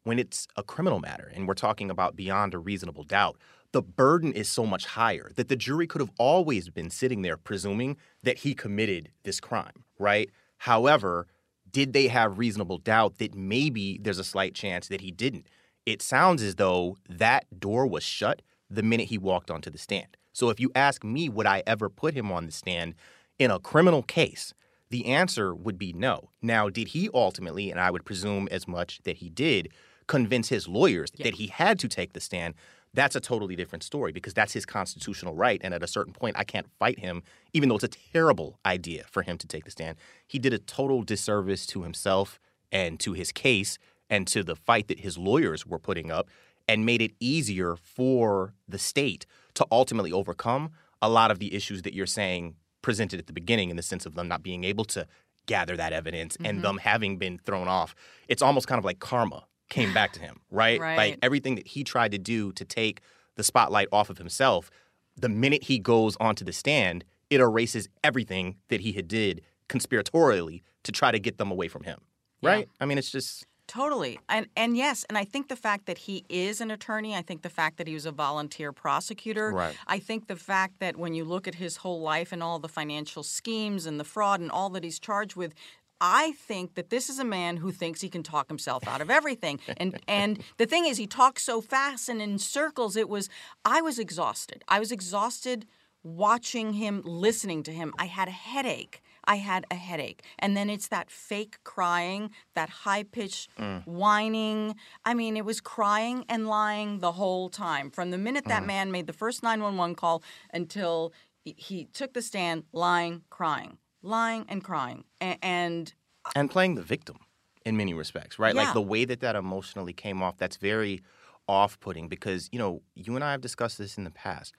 when 0.04 0.18
it's 0.18 0.46
a 0.56 0.62
criminal 0.62 0.98
matter 0.98 1.30
and 1.34 1.46
we're 1.46 1.54
talking 1.54 1.90
about 1.90 2.16
beyond 2.16 2.54
a 2.54 2.58
reasonable 2.58 3.04
doubt, 3.04 3.36
the 3.72 3.82
burden 3.82 4.32
is 4.32 4.48
so 4.48 4.66
much 4.66 4.84
higher 4.84 5.30
that 5.36 5.48
the 5.48 5.56
jury 5.56 5.86
could 5.86 6.00
have 6.00 6.10
always 6.18 6.70
been 6.70 6.90
sitting 6.90 7.22
there 7.22 7.36
presuming 7.36 7.96
that 8.22 8.38
he 8.38 8.54
committed 8.54 9.10
this 9.22 9.40
crime, 9.40 9.84
right? 9.98 10.30
However, 10.58 11.26
did 11.70 11.92
they 11.92 12.08
have 12.08 12.38
reasonable 12.38 12.78
doubt 12.78 13.18
that 13.18 13.34
maybe 13.34 13.98
there's 14.02 14.18
a 14.18 14.24
slight 14.24 14.54
chance 14.54 14.88
that 14.88 15.00
he 15.00 15.10
didn't? 15.10 15.46
It 15.86 16.02
sounds 16.02 16.42
as 16.42 16.56
though 16.56 16.96
that 17.08 17.60
door 17.60 17.86
was 17.86 18.02
shut 18.02 18.42
the 18.68 18.82
minute 18.82 19.08
he 19.08 19.18
walked 19.18 19.50
onto 19.50 19.70
the 19.70 19.78
stand. 19.78 20.16
So 20.32 20.50
if 20.50 20.60
you 20.60 20.70
ask 20.74 21.04
me, 21.04 21.28
would 21.28 21.46
I 21.46 21.62
ever 21.66 21.88
put 21.88 22.14
him 22.14 22.30
on 22.30 22.46
the 22.46 22.52
stand 22.52 22.94
in 23.38 23.50
a 23.50 23.58
criminal 23.58 24.02
case? 24.02 24.52
The 24.90 25.06
answer 25.06 25.54
would 25.54 25.78
be 25.78 25.92
no. 25.92 26.30
Now, 26.42 26.68
did 26.68 26.88
he 26.88 27.08
ultimately, 27.14 27.70
and 27.70 27.80
I 27.80 27.90
would 27.90 28.04
presume 28.04 28.48
as 28.50 28.66
much 28.66 29.00
that 29.04 29.18
he 29.18 29.30
did, 29.30 29.70
convince 30.10 30.48
his 30.48 30.66
lawyers 30.66 31.10
yeah. 31.14 31.24
that 31.24 31.34
he 31.34 31.46
had 31.46 31.78
to 31.78 31.88
take 31.88 32.12
the 32.12 32.20
stand. 32.20 32.54
That's 32.94 33.14
a 33.14 33.20
totally 33.20 33.56
different 33.56 33.82
story 33.82 34.12
because 34.12 34.34
that's 34.34 34.52
his 34.52 34.66
constitutional 34.66 35.34
right. 35.34 35.60
And 35.62 35.72
at 35.72 35.82
a 35.82 35.86
certain 35.86 36.12
point, 36.12 36.36
I 36.38 36.44
can't 36.44 36.66
fight 36.78 36.98
him, 36.98 37.22
even 37.52 37.68
though 37.68 37.76
it's 37.76 37.84
a 37.84 37.88
terrible 37.88 38.58
idea 38.66 39.04
for 39.10 39.22
him 39.22 39.38
to 39.38 39.46
take 39.46 39.64
the 39.64 39.70
stand. 39.70 39.96
He 40.26 40.38
did 40.38 40.52
a 40.52 40.58
total 40.58 41.02
disservice 41.02 41.66
to 41.66 41.82
himself 41.82 42.40
and 42.72 42.98
to 43.00 43.12
his 43.12 43.32
case 43.32 43.78
and 44.08 44.26
to 44.28 44.42
the 44.42 44.56
fight 44.56 44.88
that 44.88 45.00
his 45.00 45.16
lawyers 45.16 45.64
were 45.64 45.78
putting 45.78 46.10
up 46.10 46.28
and 46.68 46.84
made 46.84 47.02
it 47.02 47.12
easier 47.20 47.76
for 47.76 48.54
the 48.68 48.78
state 48.78 49.26
to 49.54 49.66
ultimately 49.70 50.12
overcome 50.12 50.70
a 51.02 51.08
lot 51.08 51.30
of 51.30 51.38
the 51.38 51.54
issues 51.54 51.82
that 51.82 51.94
you're 51.94 52.06
saying 52.06 52.56
presented 52.82 53.20
at 53.20 53.26
the 53.26 53.32
beginning 53.32 53.70
in 53.70 53.76
the 53.76 53.82
sense 53.82 54.06
of 54.06 54.14
them 54.14 54.28
not 54.28 54.42
being 54.42 54.64
able 54.64 54.84
to 54.84 55.06
gather 55.46 55.76
that 55.76 55.92
evidence 55.92 56.36
mm-hmm. 56.36 56.46
and 56.46 56.62
them 56.62 56.78
having 56.78 57.18
been 57.18 57.38
thrown 57.38 57.68
off. 57.68 57.94
It's 58.28 58.42
almost 58.42 58.66
kind 58.66 58.78
of 58.78 58.84
like 58.84 58.98
karma 58.98 59.44
came 59.70 59.94
back 59.94 60.12
to 60.12 60.20
him, 60.20 60.40
right? 60.50 60.78
right? 60.80 60.96
Like 60.96 61.18
everything 61.22 61.54
that 61.54 61.66
he 61.66 61.82
tried 61.82 62.12
to 62.12 62.18
do 62.18 62.52
to 62.52 62.64
take 62.64 63.00
the 63.36 63.42
spotlight 63.42 63.88
off 63.90 64.10
of 64.10 64.18
himself, 64.18 64.70
the 65.16 65.28
minute 65.28 65.64
he 65.64 65.78
goes 65.78 66.16
onto 66.20 66.44
the 66.44 66.52
stand, 66.52 67.04
it 67.30 67.40
erases 67.40 67.88
everything 68.04 68.56
that 68.68 68.80
he 68.80 68.92
had 68.92 69.08
did 69.08 69.42
conspiratorially 69.68 70.62
to 70.82 70.92
try 70.92 71.10
to 71.10 71.18
get 71.18 71.38
them 71.38 71.50
away 71.50 71.68
from 71.68 71.84
him. 71.84 72.00
Right? 72.42 72.66
Yeah. 72.66 72.82
I 72.82 72.86
mean, 72.86 72.98
it's 72.98 73.10
just 73.10 73.46
Totally. 73.70 74.18
And 74.28 74.48
and 74.56 74.76
yes, 74.76 75.04
and 75.08 75.16
I 75.16 75.22
think 75.22 75.46
the 75.46 75.54
fact 75.54 75.86
that 75.86 75.96
he 75.96 76.24
is 76.28 76.60
an 76.60 76.72
attorney, 76.72 77.14
I 77.14 77.22
think 77.22 77.42
the 77.42 77.48
fact 77.48 77.76
that 77.76 77.86
he 77.86 77.94
was 77.94 78.04
a 78.04 78.10
volunteer 78.10 78.72
prosecutor, 78.72 79.52
right. 79.52 79.76
I 79.86 80.00
think 80.00 80.26
the 80.26 80.34
fact 80.34 80.80
that 80.80 80.96
when 80.96 81.14
you 81.14 81.24
look 81.24 81.46
at 81.46 81.54
his 81.54 81.76
whole 81.76 82.00
life 82.00 82.32
and 82.32 82.42
all 82.42 82.58
the 82.58 82.68
financial 82.68 83.22
schemes 83.22 83.86
and 83.86 84.00
the 84.00 84.04
fraud 84.04 84.40
and 84.40 84.50
all 84.50 84.70
that 84.70 84.82
he's 84.82 84.98
charged 84.98 85.36
with, 85.36 85.54
I 86.00 86.32
think 86.32 86.74
that 86.74 86.90
this 86.90 87.10
is 87.10 87.18
a 87.18 87.24
man 87.24 87.58
who 87.58 87.72
thinks 87.72 88.00
he 88.00 88.08
can 88.08 88.22
talk 88.22 88.48
himself 88.48 88.86
out 88.88 89.00
of 89.00 89.10
everything. 89.10 89.60
And 89.76 90.00
and 90.08 90.42
the 90.56 90.66
thing 90.66 90.86
is 90.86 90.96
he 90.96 91.06
talks 91.06 91.42
so 91.42 91.60
fast 91.60 92.08
and 92.08 92.22
in 92.22 92.38
circles 92.38 92.96
it 92.96 93.08
was 93.08 93.28
I 93.64 93.80
was 93.80 93.98
exhausted. 93.98 94.64
I 94.68 94.78
was 94.78 94.92
exhausted 94.92 95.66
watching 96.02 96.72
him, 96.74 97.02
listening 97.04 97.62
to 97.64 97.72
him. 97.72 97.92
I 97.98 98.06
had 98.06 98.28
a 98.28 98.32
headache. 98.32 99.02
I 99.24 99.36
had 99.36 99.66
a 99.70 99.74
headache. 99.74 100.24
And 100.38 100.56
then 100.56 100.70
it's 100.70 100.88
that 100.88 101.10
fake 101.10 101.58
crying, 101.62 102.30
that 102.54 102.70
high 102.70 103.02
pitched 103.02 103.50
mm. 103.56 103.86
whining. 103.86 104.76
I 105.04 105.14
mean, 105.14 105.36
it 105.36 105.44
was 105.44 105.60
crying 105.60 106.24
and 106.28 106.48
lying 106.48 107.00
the 107.00 107.12
whole 107.12 107.50
time. 107.50 107.90
From 107.90 108.10
the 108.10 108.18
minute 108.18 108.46
that 108.46 108.62
mm. 108.62 108.66
man 108.66 108.90
made 108.90 109.06
the 109.06 109.12
first 109.12 109.42
911 109.42 109.94
call 109.94 110.22
until 110.54 111.12
he 111.44 111.86
took 111.86 112.12
the 112.14 112.22
stand, 112.22 112.64
lying, 112.72 113.22
crying, 113.30 113.78
lying 114.02 114.46
and 114.48 114.62
crying. 114.62 115.04
And 115.20 115.92
and 116.34 116.50
playing 116.50 116.74
the 116.74 116.82
victim 116.82 117.16
in 117.64 117.76
many 117.76 117.94
respects, 117.94 118.38
right? 118.38 118.54
Yeah. 118.54 118.64
Like 118.64 118.74
the 118.74 118.82
way 118.82 119.04
that 119.04 119.20
that 119.20 119.36
emotionally 119.36 119.92
came 119.92 120.22
off, 120.22 120.36
that's 120.36 120.56
very 120.56 121.02
off 121.48 121.80
putting 121.80 122.08
because, 122.08 122.48
you 122.52 122.58
know, 122.58 122.82
you 122.94 123.14
and 123.14 123.24
I 123.24 123.32
have 123.32 123.40
discussed 123.40 123.78
this 123.78 123.98
in 123.98 124.04
the 124.04 124.10
past. 124.10 124.54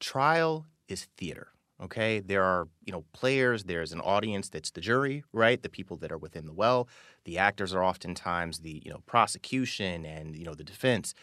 Trial 0.00 0.66
is 0.88 1.08
theater 1.16 1.48
okay 1.80 2.20
there 2.20 2.42
are 2.42 2.68
you 2.84 2.92
know 2.92 3.04
players 3.12 3.64
there's 3.64 3.92
an 3.92 4.00
audience 4.00 4.48
that's 4.48 4.70
the 4.70 4.80
jury 4.80 5.24
right 5.32 5.62
the 5.62 5.68
people 5.68 5.96
that 5.96 6.12
are 6.12 6.18
within 6.18 6.46
the 6.46 6.52
well 6.52 6.88
the 7.24 7.36
actors 7.36 7.74
are 7.74 7.82
oftentimes 7.82 8.60
the 8.60 8.80
you 8.84 8.90
know 8.90 9.00
prosecution 9.06 10.04
and 10.04 10.36
you 10.36 10.44
know 10.44 10.54
the 10.54 10.64
defense 10.64 11.14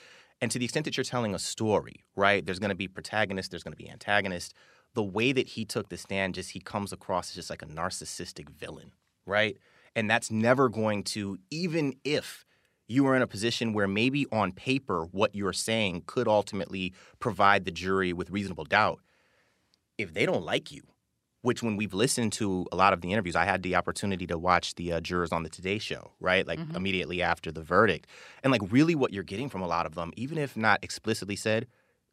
and 0.42 0.52
to 0.52 0.60
the 0.60 0.66
extent 0.66 0.84
that 0.84 0.98
you're 0.98 1.04
telling 1.04 1.34
a 1.34 1.40
story 1.40 2.04
right 2.16 2.46
there's 2.46 2.60
going 2.60 2.70
to 2.70 2.76
be 2.76 2.88
protagonist 2.88 3.52
there's 3.52 3.64
going 3.64 3.72
to 3.74 3.82
be 3.82 3.90
antagonist 3.90 4.54
the 4.94 5.04
way 5.04 5.32
that 5.32 5.50
he 5.50 5.66
took 5.66 5.90
the 5.90 5.98
stand 5.98 6.36
just 6.36 6.52
he 6.52 6.60
comes 6.60 6.92
across 6.92 7.30
as 7.30 7.36
just 7.36 7.50
like 7.50 7.62
a 7.62 7.68
narcissistic 7.68 8.50
villain 8.50 8.92
right 9.26 9.58
and 9.96 10.10
that's 10.10 10.32
never 10.32 10.70
going 10.70 11.04
to 11.04 11.38
even 11.50 11.94
if 12.04 12.46
you 12.88 13.08
are 13.08 13.16
in 13.16 13.22
a 13.22 13.28
position 13.28 13.74
where 13.74 13.88
maybe 13.88 14.26
on 14.32 14.52
paper 14.52 15.06
what 15.12 15.34
you're 15.34 15.54
saying 15.54 16.04
could 16.06 16.28
ultimately 16.28 16.94
provide 17.20 17.66
the 17.66 17.72
jury 17.72 18.12
with 18.12 18.30
reasonable 18.30 18.66
doubt 18.66 19.00
if 20.02 20.14
they 20.14 20.26
don't 20.26 20.44
like 20.44 20.72
you, 20.72 20.82
which 21.42 21.64
when 21.64 21.76
we've 21.78 21.94
listened 21.94 22.34
to 22.34 22.66
a 22.72 22.76
lot 22.76 22.94
of 22.94 23.02
the 23.02 23.12
interviews, 23.12 23.36
I 23.36 23.46
had 23.46 23.64
the 23.64 23.76
opportunity 23.76 24.28
to 24.28 24.38
watch 24.38 24.76
the 24.76 24.94
uh, 24.94 25.00
jurors 25.02 25.32
on 25.32 25.44
the 25.44 25.50
Today 25.50 25.80
Show, 25.80 26.12
right? 26.20 26.46
Like 26.46 26.60
mm-hmm. 26.60 26.76
immediately 26.76 27.22
after 27.22 27.52
the 27.52 27.62
verdict. 27.62 28.08
And 28.44 28.52
like 28.52 28.62
really 28.70 28.96
what 28.96 29.14
you're 29.14 29.24
getting 29.24 29.50
from 29.50 29.62
a 29.62 29.68
lot 29.68 29.86
of 29.86 29.96
them, 29.96 30.12
even 30.16 30.38
if 30.38 30.58
not 30.58 30.80
explicitly 30.84 31.36
said, 31.36 31.68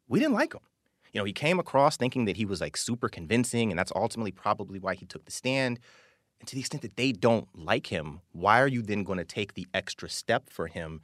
we 0.07 0.19
didn't 0.19 0.33
like 0.33 0.53
him. 0.53 0.61
You 1.11 1.19
know, 1.19 1.25
he 1.25 1.33
came 1.33 1.59
across 1.59 1.97
thinking 1.97 2.25
that 2.25 2.37
he 2.37 2.45
was 2.45 2.61
like 2.61 2.77
super 2.77 3.09
convincing, 3.09 3.71
and 3.71 3.79
that's 3.79 3.91
ultimately 3.95 4.31
probably 4.31 4.79
why 4.79 4.95
he 4.95 5.05
took 5.05 5.25
the 5.25 5.31
stand. 5.31 5.79
And 6.39 6.47
to 6.47 6.55
the 6.55 6.61
extent 6.61 6.83
that 6.83 6.95
they 6.95 7.11
don't 7.11 7.47
like 7.53 7.87
him, 7.87 8.21
why 8.31 8.61
are 8.61 8.67
you 8.67 8.81
then 8.81 9.03
going 9.03 9.17
to 9.17 9.25
take 9.25 9.53
the 9.55 9.67
extra 9.73 10.09
step 10.09 10.49
for 10.49 10.67
him 10.67 11.01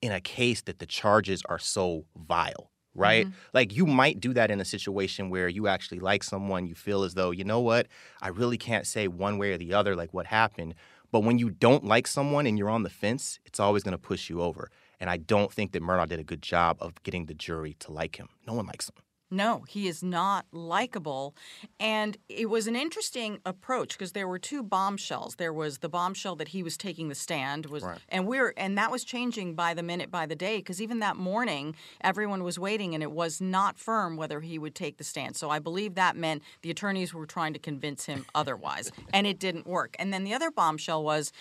in 0.00 0.12
a 0.12 0.20
case 0.20 0.62
that 0.62 0.78
the 0.78 0.86
charges 0.86 1.42
are 1.48 1.58
so 1.58 2.04
vile? 2.16 2.70
right? 2.98 3.26
Mm-hmm. 3.26 3.34
Like 3.54 3.76
you 3.76 3.86
might 3.86 4.20
do 4.20 4.34
that 4.34 4.50
in 4.50 4.60
a 4.60 4.64
situation 4.64 5.30
where 5.30 5.48
you 5.48 5.68
actually 5.68 6.00
like 6.00 6.22
someone, 6.24 6.66
you 6.66 6.74
feel 6.74 7.04
as 7.04 7.14
though, 7.14 7.30
you 7.30 7.44
know 7.44 7.60
what, 7.60 7.86
I 8.20 8.28
really 8.28 8.58
can't 8.58 8.86
say 8.86 9.08
one 9.08 9.38
way 9.38 9.52
or 9.52 9.58
the 9.58 9.72
other 9.72 9.94
like 9.94 10.12
what 10.12 10.26
happened. 10.26 10.74
But 11.10 11.20
when 11.20 11.38
you 11.38 11.50
don't 11.50 11.84
like 11.84 12.06
someone 12.06 12.46
and 12.46 12.58
you're 12.58 12.68
on 12.68 12.82
the 12.82 12.90
fence, 12.90 13.38
it's 13.46 13.60
always 13.60 13.82
going 13.82 13.92
to 13.92 13.98
push 13.98 14.28
you 14.28 14.42
over. 14.42 14.70
And 15.00 15.08
I 15.08 15.16
don't 15.16 15.52
think 15.52 15.72
that 15.72 15.82
Murdaugh 15.82 16.08
did 16.08 16.20
a 16.20 16.24
good 16.24 16.42
job 16.42 16.76
of 16.80 17.02
getting 17.02 17.26
the 17.26 17.34
jury 17.34 17.76
to 17.80 17.92
like 17.92 18.16
him. 18.16 18.28
No 18.46 18.54
one 18.54 18.66
likes 18.66 18.88
him. 18.88 18.96
No, 19.30 19.64
he 19.68 19.88
is 19.88 20.02
not 20.02 20.46
likable. 20.52 21.34
And 21.78 22.16
it 22.28 22.48
was 22.48 22.66
an 22.66 22.76
interesting 22.76 23.40
approach 23.44 23.90
because 23.90 24.12
there 24.12 24.26
were 24.26 24.38
two 24.38 24.62
bombshells. 24.62 25.36
There 25.36 25.52
was 25.52 25.78
the 25.78 25.88
bombshell 25.88 26.36
that 26.36 26.48
he 26.48 26.62
was 26.62 26.76
taking 26.76 27.08
the 27.08 27.14
stand 27.14 27.66
was 27.66 27.82
right. 27.82 27.98
and 28.08 28.26
we're 28.26 28.54
and 28.56 28.78
that 28.78 28.90
was 28.90 29.04
changing 29.04 29.54
by 29.54 29.74
the 29.74 29.82
minute 29.82 30.10
by 30.10 30.24
the 30.24 30.34
day 30.34 30.58
because 30.58 30.80
even 30.80 31.00
that 31.00 31.16
morning 31.16 31.74
everyone 32.00 32.42
was 32.42 32.58
waiting 32.58 32.94
and 32.94 33.02
it 33.02 33.12
was 33.12 33.40
not 33.40 33.78
firm 33.78 34.16
whether 34.16 34.40
he 34.40 34.58
would 34.58 34.74
take 34.74 34.96
the 34.96 35.04
stand. 35.04 35.36
So 35.36 35.50
I 35.50 35.58
believe 35.58 35.94
that 35.94 36.16
meant 36.16 36.42
the 36.62 36.70
attorneys 36.70 37.12
were 37.12 37.26
trying 37.26 37.52
to 37.52 37.58
convince 37.58 38.06
him 38.06 38.24
otherwise 38.34 38.90
and 39.12 39.26
it 39.26 39.38
didn't 39.38 39.66
work. 39.66 39.94
And 39.98 40.12
then 40.12 40.24
the 40.24 40.32
other 40.32 40.50
bombshell 40.50 41.04
was 41.04 41.32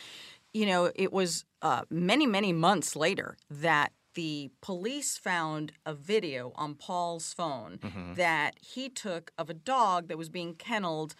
you 0.53 0.65
know, 0.65 0.91
it 0.95 1.13
was 1.13 1.45
uh, 1.61 1.83
many, 1.89 2.25
many 2.25 2.51
months 2.51 2.95
later 2.95 3.37
that 3.49 3.91
the 4.17 4.49
police 4.61 5.15
found 5.15 5.71
a 5.85 5.93
video 5.93 6.51
on 6.55 6.73
Paul's 6.73 7.33
phone 7.33 7.77
mm-hmm. 7.77 8.15
that 8.15 8.55
he 8.59 8.89
took 8.89 9.31
of 9.37 9.47
a 9.47 9.53
dog 9.53 10.07
that 10.07 10.17
was 10.17 10.27
being 10.27 10.55
kenneled 10.55 11.13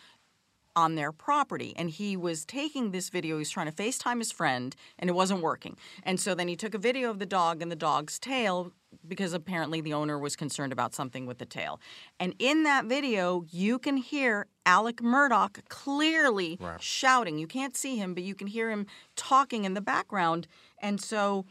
on 0.76 0.96
their 0.96 1.12
property. 1.12 1.76
And 1.78 1.92
he 1.92 2.18
was 2.18 2.44
taking 2.44 2.90
this 2.90 3.10
video, 3.10 3.36
he 3.36 3.40
was 3.40 3.52
trying 3.52 3.68
to 3.68 3.72
FaceTime 3.72 4.18
his 4.18 4.32
friend, 4.32 4.76
and 4.98 5.12
it 5.12 5.14
wasn't 5.14 5.44
working. 5.44 5.78
And 6.02 6.20
so 6.20 6.34
then 6.34 6.48
he 6.48 6.56
took 6.56 6.74
a 6.74 6.80
video 6.80 7.12
of 7.12 7.20
the 7.20 7.28
dog 7.28 7.62
and 7.62 7.72
the 7.72 7.76
dog's 7.76 8.18
tail 8.18 8.72
because 9.08 9.32
apparently 9.32 9.80
the 9.80 9.94
owner 9.94 10.18
was 10.18 10.36
concerned 10.36 10.74
about 10.74 10.96
something 10.96 11.28
with 11.28 11.38
the 11.38 11.46
tail. 11.46 11.80
And 12.20 12.34
in 12.40 12.64
that 12.64 12.86
video, 12.86 13.46
you 13.52 13.78
can 13.78 13.98
hear 13.98 14.48
Alex 14.66 15.04
Murdaugh 15.04 15.52
clearly 15.70 16.60
shouting. 16.80 17.38
You 17.38 17.48
can't 17.48 17.78
see 17.78 17.98
him, 17.98 18.16
but 18.16 18.24
you 18.24 18.34
can 18.34 18.48
hear 18.48 18.72
him 18.72 18.88
talking 19.16 19.66
in 19.66 19.76
the 19.76 19.82
background. 19.82 20.48
And 20.80 21.00
so 21.00 21.46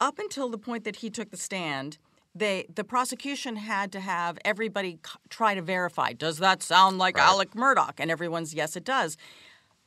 up 0.00 0.18
until 0.18 0.48
the 0.48 0.58
point 0.58 0.84
that 0.84 0.96
he 0.96 1.10
took 1.10 1.30
the 1.30 1.36
stand, 1.36 1.98
they 2.34 2.66
the 2.74 2.84
prosecution 2.84 3.56
had 3.56 3.92
to 3.92 4.00
have 4.00 4.38
everybody 4.44 4.98
c- 5.04 5.18
try 5.28 5.54
to 5.54 5.62
verify. 5.62 6.12
Does 6.12 6.38
that 6.38 6.62
sound 6.62 6.98
like 6.98 7.16
right. 7.16 7.26
Alex 7.26 7.54
Murdaugh? 7.54 7.92
And 7.98 8.10
everyone's 8.10 8.54
yes, 8.54 8.76
it 8.76 8.84
does. 8.84 9.16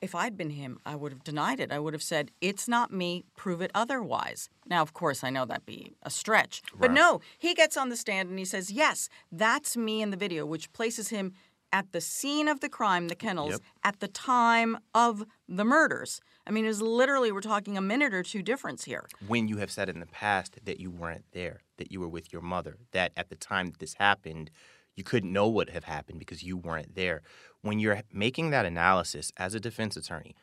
If 0.01 0.13
I'd 0.13 0.35
been 0.35 0.49
him, 0.49 0.79
I 0.85 0.97
would 0.97 1.13
have 1.13 1.23
denied 1.23 1.61
it. 1.61 1.71
I 1.71 1.79
would 1.79 1.93
have 1.93 2.03
said, 2.03 2.31
"It's 2.41 2.67
not 2.67 2.91
me. 2.91 3.23
Prove 3.37 3.61
it 3.61 3.71
otherwise." 3.73 4.49
Now, 4.67 4.81
of 4.81 4.93
course, 4.93 5.23
I 5.23 5.29
know 5.29 5.45
that'd 5.45 5.65
be 5.65 5.95
a 6.03 6.09
stretch, 6.09 6.61
right. 6.73 6.81
but 6.81 6.91
no, 6.91 7.21
he 7.37 7.53
gets 7.53 7.77
on 7.77 7.87
the 7.87 7.95
stand 7.95 8.29
and 8.29 8.37
he 8.37 8.43
says, 8.43 8.69
"Yes, 8.69 9.07
that's 9.31 9.77
me 9.77 10.01
in 10.01 10.09
the 10.09 10.17
video," 10.17 10.45
which 10.45 10.73
places 10.73 11.07
him 11.09 11.33
at 11.71 11.91
the 11.91 12.01
scene 12.01 12.47
of 12.47 12.59
the 12.59 12.69
crime, 12.69 13.07
the 13.07 13.15
kennels, 13.15 13.51
yep. 13.51 13.61
at 13.83 13.99
the 13.99 14.07
time 14.07 14.77
of 14.93 15.25
the 15.47 15.65
murders. 15.65 16.21
I 16.45 16.51
mean, 16.51 16.65
it's 16.65 16.81
literally 16.81 17.31
we're 17.31 17.41
talking 17.41 17.77
a 17.77 17.81
minute 17.81 18.13
or 18.13 18.21
two 18.21 18.41
difference 18.41 18.83
here. 18.83 19.07
When 19.27 19.47
you 19.47 19.57
have 19.57 19.71
said 19.71 19.87
in 19.89 19.99
the 19.99 20.05
past 20.05 20.59
that 20.65 20.79
you 20.79 20.91
weren't 20.91 21.25
there, 21.31 21.61
that 21.77 21.91
you 21.91 22.01
were 22.01 22.09
with 22.09 22.33
your 22.33 22.41
mother, 22.41 22.77
that 22.91 23.13
at 23.15 23.29
the 23.29 23.35
time 23.35 23.67
that 23.67 23.79
this 23.79 23.93
happened, 23.93 24.51
you 24.95 25.03
couldn't 25.03 25.31
know 25.31 25.47
what 25.47 25.69
have 25.69 25.85
happened 25.85 26.19
because 26.19 26.43
you 26.43 26.57
weren't 26.57 26.95
there. 26.95 27.21
When 27.61 27.79
you're 27.79 28.01
making 28.11 28.49
that 28.49 28.65
analysis 28.65 29.31
as 29.37 29.55
a 29.55 29.59
defense 29.59 29.95
attorney, 29.95 30.35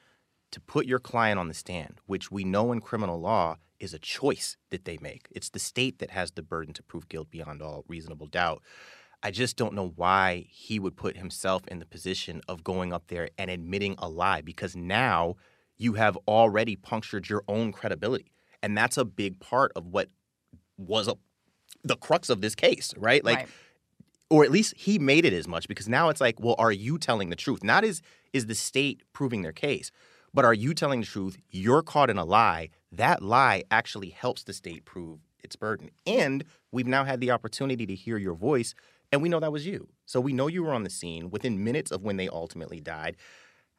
to 0.52 0.61
put 0.61 0.87
your 0.87 0.99
client 0.99 1.38
on 1.38 1.49
the 1.49 1.54
stand, 1.54 2.00
which 2.07 2.30
we 2.30 2.45
know 2.45 2.73
in 2.73 2.80
criminal 2.80 3.21
law 3.21 3.57
is 3.78 3.95
a 3.95 3.99
choice 3.99 4.57
that 4.71 4.85
they 4.85 4.99
make. 5.00 5.28
It's 5.30 5.50
the 5.50 5.59
state 5.59 5.99
that 5.99 6.11
has 6.11 6.33
the 6.33 6.42
burden 6.42 6.75
to 6.75 6.83
prove 6.83 7.09
guilt 7.09 7.30
beyond 7.30 7.62
all 7.62 7.85
reasonable 7.87 8.26
doubt. 8.26 8.62
I 9.23 9.30
just 9.30 9.57
don't 9.57 9.75
know 9.75 9.92
why 9.97 10.47
he 10.49 10.78
would 10.78 10.97
put 10.97 11.16
himself 11.16 11.69
in 11.69 11.78
the 11.78 11.87
position 11.87 12.40
of 12.49 12.64
going 12.64 12.92
up 12.92 13.09
there 13.09 13.28
and 13.38 13.50
admitting 13.50 13.95
a 13.99 14.09
lie 14.09 14.40
because 14.40 14.75
now 14.75 15.37
you 15.80 15.94
have 15.94 16.18
already 16.28 16.76
punctured 16.76 17.28
your 17.30 17.42
own 17.49 17.72
credibility. 17.72 18.30
And 18.62 18.76
that's 18.76 18.99
a 18.99 19.04
big 19.04 19.40
part 19.40 19.72
of 19.75 19.87
what 19.87 20.10
was 20.76 21.08
a, 21.08 21.14
the 21.82 21.96
crux 21.96 22.28
of 22.28 22.42
this 22.42 22.54
case, 22.54 22.92
right? 22.99 23.25
Like, 23.25 23.38
right. 23.38 23.49
or 24.28 24.44
at 24.44 24.50
least 24.50 24.75
he 24.76 24.99
made 24.99 25.25
it 25.25 25.32
as 25.32 25.49
much 25.49 25.66
because 25.68 25.88
now 25.88 26.10
it's 26.10 26.20
like, 26.20 26.38
well, 26.38 26.54
are 26.58 26.70
you 26.70 26.99
telling 26.99 27.30
the 27.30 27.37
truth? 27.37 27.64
Not 27.64 27.82
is 27.82 28.02
is 28.34 28.44
the 28.44 28.54
state 28.54 29.02
proving 29.14 29.40
their 29.40 29.52
case, 29.52 29.90
but 30.34 30.44
are 30.44 30.52
you 30.52 30.75
telling 30.75 31.00
the 31.00 31.06
truth? 31.06 31.38
You're 31.49 31.82
caught 31.82 32.10
in 32.10 32.18
a 32.18 32.26
lie. 32.26 32.68
That 32.92 33.22
lie 33.22 33.64
actually 33.70 34.10
helps 34.10 34.44
the 34.44 34.52
state 34.52 34.84
prove 34.84 35.20
its 35.42 35.56
burden. 35.56 35.90
And 36.06 36.44
we've 36.70 36.87
now 36.87 37.04
had 37.04 37.20
the 37.20 37.30
opportunity 37.30 37.87
to 37.87 37.94
hear 37.94 38.18
your 38.18 38.34
voice, 38.34 38.75
and 39.10 39.22
we 39.22 39.30
know 39.30 39.40
that 39.40 39.50
was 39.50 39.66
you. 39.66 39.88
So 40.04 40.20
we 40.20 40.34
know 40.34 40.46
you 40.46 40.62
were 40.62 40.75
on 40.75 40.84
the 40.84 40.90
scene 40.90 41.30
within 41.30 41.64
minutes 41.64 41.90
of 41.90 42.02
when 42.02 42.18
they 42.18 42.28
ultimately 42.28 42.80
died. 42.80 43.16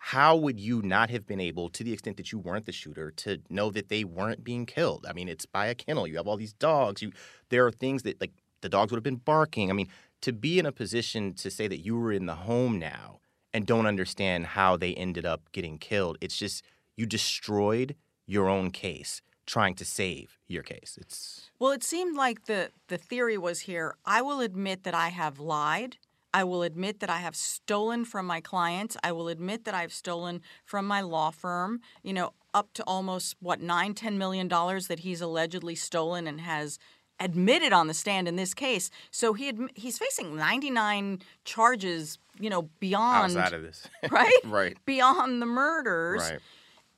How 0.05 0.35
would 0.35 0.59
you 0.59 0.81
not 0.81 1.11
have 1.11 1.27
been 1.27 1.39
able, 1.39 1.69
to 1.69 1.83
the 1.83 1.93
extent 1.93 2.17
that 2.17 2.31
you 2.31 2.39
weren't 2.39 2.65
the 2.65 2.71
shooter, 2.71 3.11
to 3.11 3.37
know 3.51 3.69
that 3.69 3.89
they 3.89 4.03
weren't 4.03 4.43
being 4.43 4.65
killed? 4.65 5.05
I 5.07 5.13
mean, 5.13 5.29
it's 5.29 5.45
by 5.45 5.67
a 5.67 5.75
kennel. 5.75 6.07
You 6.07 6.17
have 6.17 6.27
all 6.27 6.37
these 6.37 6.53
dogs. 6.53 7.03
You 7.03 7.11
there 7.49 7.67
are 7.67 7.71
things 7.71 8.01
that 8.01 8.19
like 8.19 8.31
the 8.61 8.67
dogs 8.69 8.91
would 8.91 8.97
have 8.97 9.03
been 9.03 9.17
barking. 9.17 9.69
I 9.69 9.73
mean, 9.73 9.89
to 10.21 10.33
be 10.33 10.57
in 10.57 10.65
a 10.65 10.71
position 10.71 11.35
to 11.35 11.51
say 11.51 11.67
that 11.67 11.85
you 11.85 11.95
were 11.99 12.11
in 12.11 12.25
the 12.25 12.33
home 12.33 12.79
now 12.79 13.19
and 13.53 13.67
don't 13.67 13.85
understand 13.85 14.47
how 14.47 14.75
they 14.75 14.95
ended 14.95 15.23
up 15.23 15.51
getting 15.51 15.77
killed, 15.77 16.17
it's 16.19 16.35
just 16.35 16.63
you 16.97 17.05
destroyed 17.05 17.95
your 18.25 18.49
own 18.49 18.71
case 18.71 19.21
trying 19.45 19.75
to 19.75 19.85
save 19.85 20.39
your 20.47 20.63
case. 20.63 20.97
It's 20.99 21.51
Well, 21.59 21.71
it 21.71 21.83
seemed 21.83 22.15
like 22.15 22.45
the 22.45 22.71
the 22.87 22.97
theory 22.97 23.37
was 23.37 23.61
here, 23.61 23.93
I 24.03 24.23
will 24.23 24.39
admit 24.39 24.83
that 24.83 24.95
I 24.95 25.09
have 25.09 25.39
lied. 25.39 25.97
I 26.33 26.43
will 26.43 26.63
admit 26.63 26.99
that 27.01 27.09
I 27.09 27.17
have 27.17 27.35
stolen 27.35 28.05
from 28.05 28.25
my 28.25 28.39
clients. 28.41 28.95
I 29.03 29.11
will 29.11 29.27
admit 29.27 29.65
that 29.65 29.73
I've 29.73 29.93
stolen 29.93 30.41
from 30.63 30.85
my 30.87 31.01
law 31.01 31.29
firm, 31.31 31.81
you 32.03 32.13
know, 32.13 32.33
up 32.53 32.73
to 32.73 32.83
almost 32.83 33.35
what, 33.39 33.61
nine, 33.61 33.93
ten 33.93 34.17
million 34.17 34.47
dollars 34.47 34.87
that 34.87 34.99
he's 34.99 35.21
allegedly 35.21 35.75
stolen 35.75 36.27
and 36.27 36.41
has 36.41 36.79
admitted 37.19 37.71
on 37.71 37.87
the 37.87 37.93
stand 37.93 38.27
in 38.27 38.35
this 38.35 38.53
case. 38.53 38.89
So 39.11 39.33
he 39.33 39.51
admi- 39.51 39.77
he's 39.77 39.97
facing 39.97 40.35
99 40.35 41.19
charges, 41.45 42.17
you 42.39 42.49
know, 42.49 42.63
beyond 42.79 43.37
outside 43.37 43.53
of 43.53 43.61
this. 43.61 43.87
right? 44.09 44.39
right. 44.45 44.77
Beyond 44.85 45.41
the 45.41 45.45
murders. 45.45 46.21
Right. 46.31 46.39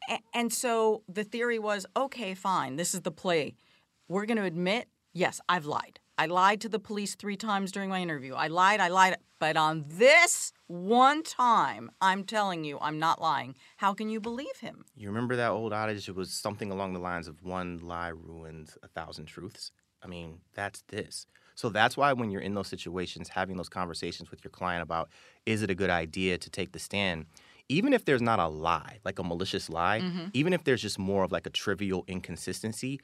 A- 0.09 0.37
And 0.37 0.53
so 0.53 1.03
the 1.09 1.23
theory 1.23 1.59
was 1.59 1.85
okay, 1.97 2.33
fine, 2.35 2.75
this 2.77 2.93
is 2.93 3.01
the 3.01 3.11
play. 3.11 3.55
We're 4.07 4.25
going 4.25 4.37
to 4.37 4.43
admit, 4.43 4.87
yes, 5.13 5.41
I've 5.49 5.65
lied. 5.65 5.99
I 6.17 6.27
lied 6.27 6.61
to 6.61 6.69
the 6.69 6.79
police 6.79 7.15
three 7.15 7.37
times 7.37 7.71
during 7.71 7.89
my 7.89 8.01
interview. 8.01 8.33
I 8.35 8.47
lied, 8.47 8.79
I 8.79 8.89
lied. 8.89 9.17
But 9.39 9.57
on 9.57 9.85
this 9.87 10.53
one 10.67 11.23
time, 11.23 11.91
I'm 11.99 12.23
telling 12.23 12.63
you, 12.63 12.77
I'm 12.79 12.99
not 12.99 13.21
lying. 13.21 13.55
How 13.77 13.93
can 13.93 14.09
you 14.09 14.21
believe 14.21 14.57
him? 14.59 14.85
You 14.95 15.07
remember 15.07 15.35
that 15.35 15.51
old 15.51 15.73
adage? 15.73 16.07
It 16.07 16.15
was 16.15 16.31
something 16.31 16.71
along 16.71 16.93
the 16.93 16.99
lines 16.99 17.27
of 17.27 17.43
one 17.43 17.79
lie 17.79 18.09
ruins 18.09 18.77
a 18.83 18.87
thousand 18.87 19.25
truths. 19.25 19.71
I 20.03 20.07
mean, 20.07 20.39
that's 20.53 20.83
this. 20.87 21.25
So 21.55 21.69
that's 21.69 21.97
why 21.97 22.13
when 22.13 22.31
you're 22.31 22.41
in 22.41 22.53
those 22.53 22.67
situations, 22.67 23.29
having 23.29 23.57
those 23.57 23.69
conversations 23.69 24.31
with 24.31 24.43
your 24.43 24.51
client 24.51 24.83
about 24.83 25.09
is 25.45 25.61
it 25.61 25.69
a 25.69 25.75
good 25.75 25.89
idea 25.89 26.37
to 26.37 26.49
take 26.49 26.71
the 26.71 26.79
stand, 26.79 27.25
even 27.69 27.93
if 27.93 28.05
there's 28.05 28.21
not 28.21 28.39
a 28.39 28.47
lie, 28.47 28.99
like 29.03 29.19
a 29.19 29.23
malicious 29.23 29.69
lie, 29.69 30.01
mm-hmm. 30.01 30.27
even 30.33 30.53
if 30.53 30.63
there's 30.63 30.81
just 30.81 30.99
more 30.99 31.23
of 31.23 31.31
like 31.31 31.45
a 31.45 31.51
trivial 31.51 32.03
inconsistency, 32.07 32.99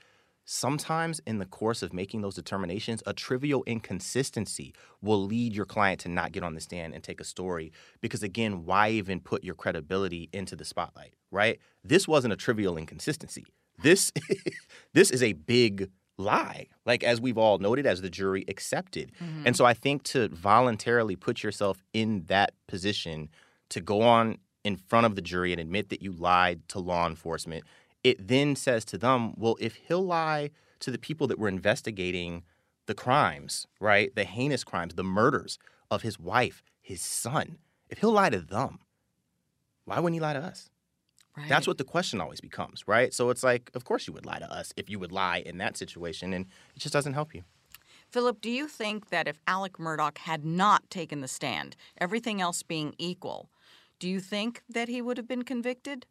sometimes 0.52 1.22
in 1.28 1.38
the 1.38 1.46
course 1.46 1.84
of 1.84 1.94
making 1.94 2.22
those 2.22 2.34
determinations, 2.34 3.04
a 3.06 3.14
trivial 3.14 3.64
inconsistency 3.68 4.74
will 5.00 5.24
lead 5.24 5.54
your 5.54 5.66
client 5.66 6.00
to 6.00 6.10
not 6.10 6.32
get 6.32 6.42
on 6.42 6.56
the 6.56 6.60
stand 6.60 6.96
and 6.96 7.04
take 7.04 7.22
a 7.22 7.24
story. 7.24 7.72
Because 8.02 8.24
again, 8.24 8.66
why 8.66 8.90
even 8.90 9.20
put 9.20 9.44
your 9.44 9.54
credibility 9.54 10.28
into 10.34 10.56
the 10.56 10.66
spotlight, 10.66 11.14
right? 11.30 11.60
This 11.84 12.08
wasn't 12.08 12.34
a 12.34 12.36
trivial 12.36 12.78
inconsistency. 12.78 13.46
This, 13.84 14.12
this 14.94 15.12
is 15.12 15.22
a 15.22 15.34
big 15.34 15.92
lie, 16.18 16.66
like 16.84 17.04
as 17.04 17.22
we've 17.22 17.38
all 17.38 17.60
noted, 17.60 17.86
as 17.86 18.02
the 18.02 18.10
jury 18.10 18.44
accepted. 18.48 19.12
Mm-hmm. 19.24 19.44
And 19.46 19.56
so 19.56 19.66
I 19.66 19.76
think 19.76 20.02
to 20.06 20.30
voluntarily 20.30 21.16
put 21.16 21.44
yourself 21.44 21.84
in 21.94 22.24
that 22.26 22.54
position 22.68 23.30
to 23.70 23.82
go 23.82 24.02
on 24.02 24.40
in 24.64 24.78
front 24.78 25.06
of 25.06 25.16
the 25.16 25.22
jury 25.22 25.52
and 25.52 25.62
admit 25.62 25.90
that 25.90 26.02
you 26.02 26.12
lied 26.12 26.68
to 26.70 26.80
law 26.80 27.08
enforcement, 27.08 27.66
it 28.04 28.28
then 28.28 28.56
says 28.56 28.86
to 28.86 28.98
them, 28.98 29.34
well, 29.38 29.58
if 29.60 29.76
he'll 29.76 30.06
lie 30.06 30.52
to 30.80 30.92
the 30.92 30.98
people 30.98 31.28
that 31.28 31.40
were 31.40 31.50
investigating 31.50 32.44
the 32.86 32.94
crimes, 32.94 33.68
right? 33.80 34.14
The 34.16 34.24
heinous 34.24 34.64
crimes, 34.64 34.96
the 34.96 35.04
murders 35.04 35.60
of 35.92 36.02
his 36.02 36.20
wife, 36.20 36.64
his 36.82 37.02
son, 37.02 37.58
if 37.90 38.00
he'll 38.00 38.12
lie 38.12 38.30
to 38.30 38.40
them, 38.40 38.80
why 39.86 40.00
wouldn't 40.00 40.16
he 40.16 40.20
lie 40.20 40.34
to 40.34 40.40
us? 40.40 40.70
Right. 41.38 41.50
That's 41.50 41.68
what 41.68 41.78
the 41.78 41.84
question 41.84 42.20
always 42.22 42.42
becomes, 42.42 42.88
right? 42.88 43.14
So 43.14 43.30
it's 43.30 43.44
like, 43.44 43.72
of 43.74 43.84
course 43.86 44.08
you 44.08 44.14
would 44.14 44.26
lie 44.26 44.40
to 44.40 44.52
us 44.52 44.74
if 44.76 44.90
you 44.90 45.00
would 45.00 45.12
lie 45.12 45.44
in 45.46 45.58
that 45.60 45.78
situation, 45.78 46.34
and 46.34 46.46
it 46.76 46.80
just 46.80 46.94
doesn't 46.94 47.14
help 47.14 47.34
you. 47.34 47.44
Phillip, 48.10 48.42
do 48.42 48.50
you 48.50 48.68
think 48.68 49.10
that 49.10 49.28
if 49.28 49.40
Alex 49.46 49.80
Murdaugh 49.80 50.18
had 50.18 50.44
not 50.44 50.90
taken 50.90 51.22
the 51.22 51.28
stand, 51.28 51.76
everything 52.00 52.42
else 52.42 52.64
being 52.64 52.96
equal, 52.98 53.50
do 54.00 54.10
you 54.10 54.20
think 54.20 54.64
that 54.68 54.90
he 54.90 55.02
would 55.02 55.18
have 55.18 55.28
been 55.28 55.44
convicted? 55.44 56.08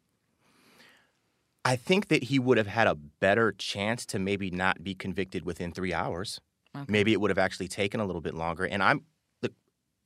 I 1.69 1.75
think 1.75 2.07
that 2.07 2.23
he 2.23 2.39
would 2.39 2.57
have 2.57 2.65
had 2.65 2.87
a 2.87 2.95
better 2.95 3.51
chance 3.51 4.03
to 4.07 4.17
maybe 4.17 4.49
not 4.49 4.83
be 4.83 4.95
convicted 4.95 5.45
within 5.45 5.71
three 5.71 5.93
hours. 5.93 6.41
Maybe 6.87 7.13
it 7.13 7.21
would 7.21 7.29
have 7.29 7.37
actually 7.37 7.67
taken 7.67 7.99
a 7.99 8.05
little 8.05 8.21
bit 8.21 8.33
longer. 8.33 8.65
And 8.65 8.81
I'm 8.81 9.03
look 9.43 9.51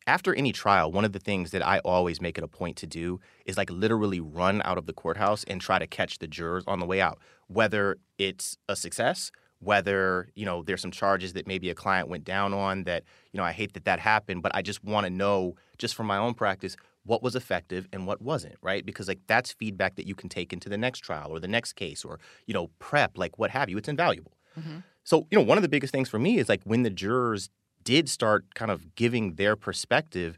after 0.05 0.35
any 0.35 0.51
trial, 0.51 0.91
one 0.91 1.05
of 1.05 1.13
the 1.13 1.19
things 1.19 1.51
that 1.51 1.65
I 1.65 1.79
always 1.79 2.19
make 2.19 2.37
it 2.37 2.43
a 2.43 2.49
point 2.49 2.75
to 2.77 2.87
do 2.87 3.21
is 3.45 3.55
like 3.55 3.69
literally 3.69 4.19
run 4.19 4.61
out 4.65 4.77
of 4.77 4.87
the 4.87 4.93
courthouse 4.93 5.45
and 5.45 5.61
try 5.61 5.79
to 5.79 5.87
catch 5.87 6.19
the 6.19 6.27
jurors 6.27 6.65
on 6.67 6.81
the 6.81 6.85
way 6.85 6.99
out, 6.99 7.19
whether 7.47 7.95
it's 8.17 8.57
a 8.67 8.75
success, 8.75 9.31
whether 9.59 10.27
you 10.35 10.45
know 10.45 10.63
there's 10.63 10.81
some 10.81 10.91
charges 10.91 11.31
that 11.31 11.47
maybe 11.47 11.69
a 11.69 11.75
client 11.75 12.09
went 12.09 12.25
down 12.25 12.53
on 12.53 12.83
that 12.83 13.05
you 13.31 13.37
know 13.37 13.45
I 13.45 13.53
hate 13.53 13.71
that 13.75 13.85
that 13.85 14.01
happened, 14.01 14.43
but 14.43 14.53
I 14.53 14.61
just 14.63 14.83
want 14.83 15.05
to 15.05 15.09
know 15.09 15.55
just 15.77 15.95
from 15.95 16.07
my 16.07 16.17
own 16.17 16.33
practice 16.33 16.75
what 17.05 17.21
was 17.21 17.35
effective 17.35 17.87
and 17.91 18.07
what 18.07 18.21
wasn't, 18.21 18.55
right? 18.61 18.85
Because 18.85 19.07
like 19.07 19.19
that's 19.27 19.51
feedback 19.51 19.95
that 19.95 20.07
you 20.07 20.15
can 20.15 20.29
take 20.29 20.53
into 20.53 20.69
the 20.69 20.77
next 20.77 20.99
trial 20.99 21.31
or 21.31 21.39
the 21.39 21.47
next 21.47 21.73
case 21.73 22.05
or 22.05 22.19
you 22.45 22.53
know 22.53 22.69
prep 22.79 23.17
like 23.17 23.37
what 23.37 23.51
have 23.51 23.69
you. 23.69 23.77
It's 23.77 23.89
invaluable. 23.89 24.33
Mm-hmm. 24.59 24.79
So, 25.03 25.27
you 25.29 25.37
know, 25.37 25.43
one 25.43 25.57
of 25.57 25.61
the 25.61 25.69
biggest 25.69 25.91
things 25.91 26.09
for 26.09 26.19
me 26.19 26.37
is 26.37 26.49
like 26.49 26.61
when 26.63 26.83
the 26.83 26.89
jurors 26.89 27.49
did 27.83 28.07
start 28.09 28.55
kind 28.55 28.71
of 28.71 28.95
giving 28.95 29.35
their 29.35 29.55
perspective, 29.55 30.37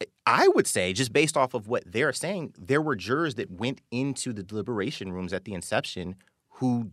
eh, 0.00 0.06
I 0.26 0.48
would 0.48 0.66
say, 0.66 0.92
just 0.92 1.12
based 1.12 1.36
off 1.36 1.54
of 1.54 1.68
what 1.68 1.84
they're 1.86 2.12
saying, 2.12 2.54
there 2.58 2.82
were 2.82 2.96
jurors 2.96 3.36
that 3.36 3.50
went 3.50 3.80
into 3.90 4.32
the 4.32 4.42
deliberation 4.42 5.12
rooms 5.12 5.32
at 5.32 5.44
the 5.44 5.54
inception 5.54 6.16
who 6.56 6.90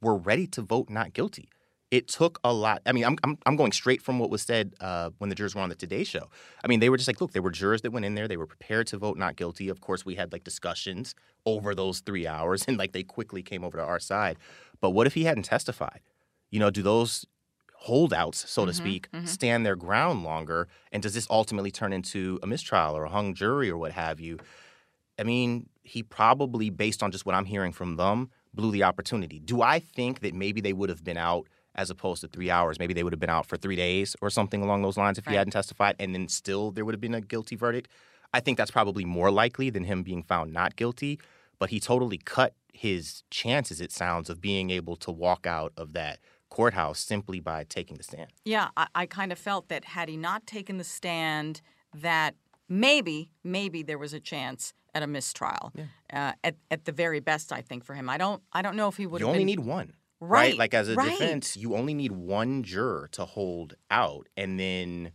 were 0.00 0.16
ready 0.16 0.46
to 0.48 0.62
vote 0.62 0.88
not 0.88 1.12
guilty. 1.12 1.48
It 1.90 2.08
took 2.08 2.40
a 2.42 2.52
lot. 2.52 2.82
I 2.84 2.92
mean, 2.92 3.04
I'm, 3.04 3.16
I'm, 3.22 3.38
I'm 3.46 3.54
going 3.54 3.70
straight 3.70 4.02
from 4.02 4.18
what 4.18 4.28
was 4.28 4.42
said 4.42 4.74
uh, 4.80 5.10
when 5.18 5.30
the 5.30 5.36
jurors 5.36 5.54
were 5.54 5.60
on 5.60 5.68
the 5.68 5.76
Today 5.76 6.02
Show. 6.02 6.28
I 6.64 6.66
mean, 6.66 6.80
they 6.80 6.88
were 6.88 6.96
just 6.96 7.08
like, 7.08 7.20
look, 7.20 7.30
there 7.32 7.42
were 7.42 7.52
jurors 7.52 7.82
that 7.82 7.92
went 7.92 8.04
in 8.04 8.16
there. 8.16 8.26
They 8.26 8.36
were 8.36 8.46
prepared 8.46 8.88
to 8.88 8.98
vote 8.98 9.16
not 9.16 9.36
guilty. 9.36 9.68
Of 9.68 9.80
course, 9.80 10.04
we 10.04 10.16
had 10.16 10.32
like 10.32 10.42
discussions 10.42 11.14
over 11.44 11.74
those 11.76 12.00
three 12.00 12.26
hours, 12.26 12.64
and 12.68 12.76
like 12.76 12.92
they 12.92 13.04
quickly 13.04 13.42
came 13.42 13.62
over 13.62 13.78
to 13.78 13.84
our 13.84 14.00
side. 14.00 14.36
But 14.80 14.90
what 14.90 15.06
if 15.06 15.14
he 15.14 15.24
hadn't 15.24 15.44
testified? 15.44 16.00
You 16.50 16.58
know, 16.58 16.70
do 16.70 16.82
those 16.82 17.24
holdouts, 17.74 18.50
so 18.50 18.66
to 18.66 18.72
speak, 18.72 19.08
stand 19.24 19.64
their 19.64 19.76
ground 19.76 20.24
longer? 20.24 20.66
And 20.90 21.02
does 21.02 21.14
this 21.14 21.26
ultimately 21.30 21.70
turn 21.70 21.92
into 21.92 22.40
a 22.42 22.46
mistrial 22.46 22.96
or 22.96 23.04
a 23.04 23.08
hung 23.10 23.34
jury 23.34 23.70
or 23.70 23.78
what 23.78 23.92
have 23.92 24.18
you? 24.18 24.38
I 25.18 25.22
mean, 25.22 25.68
he 25.82 26.02
probably, 26.02 26.68
based 26.70 27.02
on 27.02 27.12
just 27.12 27.24
what 27.26 27.34
I'm 27.34 27.44
hearing 27.44 27.72
from 27.72 27.96
them, 27.96 28.30
blew 28.54 28.72
the 28.72 28.82
opportunity. 28.82 29.38
Do 29.38 29.62
I 29.62 29.78
think 29.78 30.20
that 30.20 30.34
maybe 30.34 30.60
they 30.60 30.72
would 30.72 30.88
have 30.88 31.04
been 31.04 31.16
out 31.16 31.46
as 31.76 31.90
opposed 31.90 32.22
to 32.22 32.28
three 32.28 32.50
hours? 32.50 32.78
Maybe 32.78 32.94
they 32.94 33.04
would 33.04 33.12
have 33.12 33.20
been 33.20 33.30
out 33.30 33.46
for 33.46 33.56
three 33.56 33.76
days 33.76 34.16
or 34.20 34.30
something 34.30 34.62
along 34.62 34.82
those 34.82 34.96
lines 34.96 35.18
if 35.18 35.26
he 35.26 35.34
hadn't 35.34 35.52
testified, 35.52 35.96
and 35.98 36.14
then 36.14 36.28
still 36.28 36.70
there 36.72 36.84
would 36.84 36.94
have 36.94 37.00
been 37.00 37.14
a 37.14 37.20
guilty 37.20 37.56
verdict. 37.56 37.88
I 38.34 38.40
think 38.40 38.58
that's 38.58 38.70
probably 38.70 39.04
more 39.04 39.30
likely 39.30 39.70
than 39.70 39.84
him 39.84 40.02
being 40.02 40.22
found 40.22 40.52
not 40.52 40.76
guilty, 40.76 41.20
but 41.58 41.70
he 41.70 41.78
totally 41.78 42.18
cut 42.18 42.54
his 42.72 43.22
chances, 43.30 43.80
it 43.80 43.92
sounds, 43.92 44.28
of 44.28 44.40
being 44.40 44.70
able 44.70 44.96
to 44.96 45.10
walk 45.10 45.46
out 45.46 45.72
of 45.76 45.92
that 45.92 46.18
courthouse 46.48 46.98
simply 46.98 47.40
by 47.40 47.64
taking 47.64 47.96
the 47.96 48.02
stand. 48.02 48.30
Yeah, 48.44 48.68
I, 48.76 48.88
I 48.94 49.06
kind 49.06 49.32
of 49.32 49.38
felt 49.38 49.68
that 49.68 49.84
had 49.84 50.08
he 50.08 50.16
not 50.16 50.46
taken 50.46 50.76
the 50.78 50.84
stand, 50.84 51.62
that 51.94 52.34
maybe, 52.68 53.30
maybe 53.42 53.82
there 53.82 53.98
was 53.98 54.12
a 54.12 54.20
chance 54.20 54.74
at 54.94 55.02
a 55.02 55.06
mistrial. 55.06 55.72
Uh, 56.12 56.32
at 56.42 56.56
at 56.70 56.84
the 56.86 56.92
very 56.92 57.20
best, 57.20 57.52
I 57.52 57.60
think 57.60 57.84
for 57.84 57.94
him. 57.94 58.08
I 58.08 58.16
don't 58.16 58.42
I 58.52 58.62
don't 58.62 58.76
know 58.76 58.88
if 58.88 58.96
he 58.96 59.06
would. 59.06 59.20
You 59.20 59.26
have 59.26 59.34
only 59.34 59.44
been, 59.44 59.46
need 59.46 59.60
one. 59.60 59.92
Right, 60.20 60.56
Like 60.56 60.74
as 60.74 60.88
a 60.88 60.96
right. 60.96 61.06
defense, 61.06 61.56
you 61.56 61.74
only 61.74 61.94
need 61.94 62.12
one 62.12 62.62
juror 62.62 63.08
to 63.12 63.24
hold 63.24 63.74
out, 63.90 64.28
and 64.36 64.58
then 64.58 65.12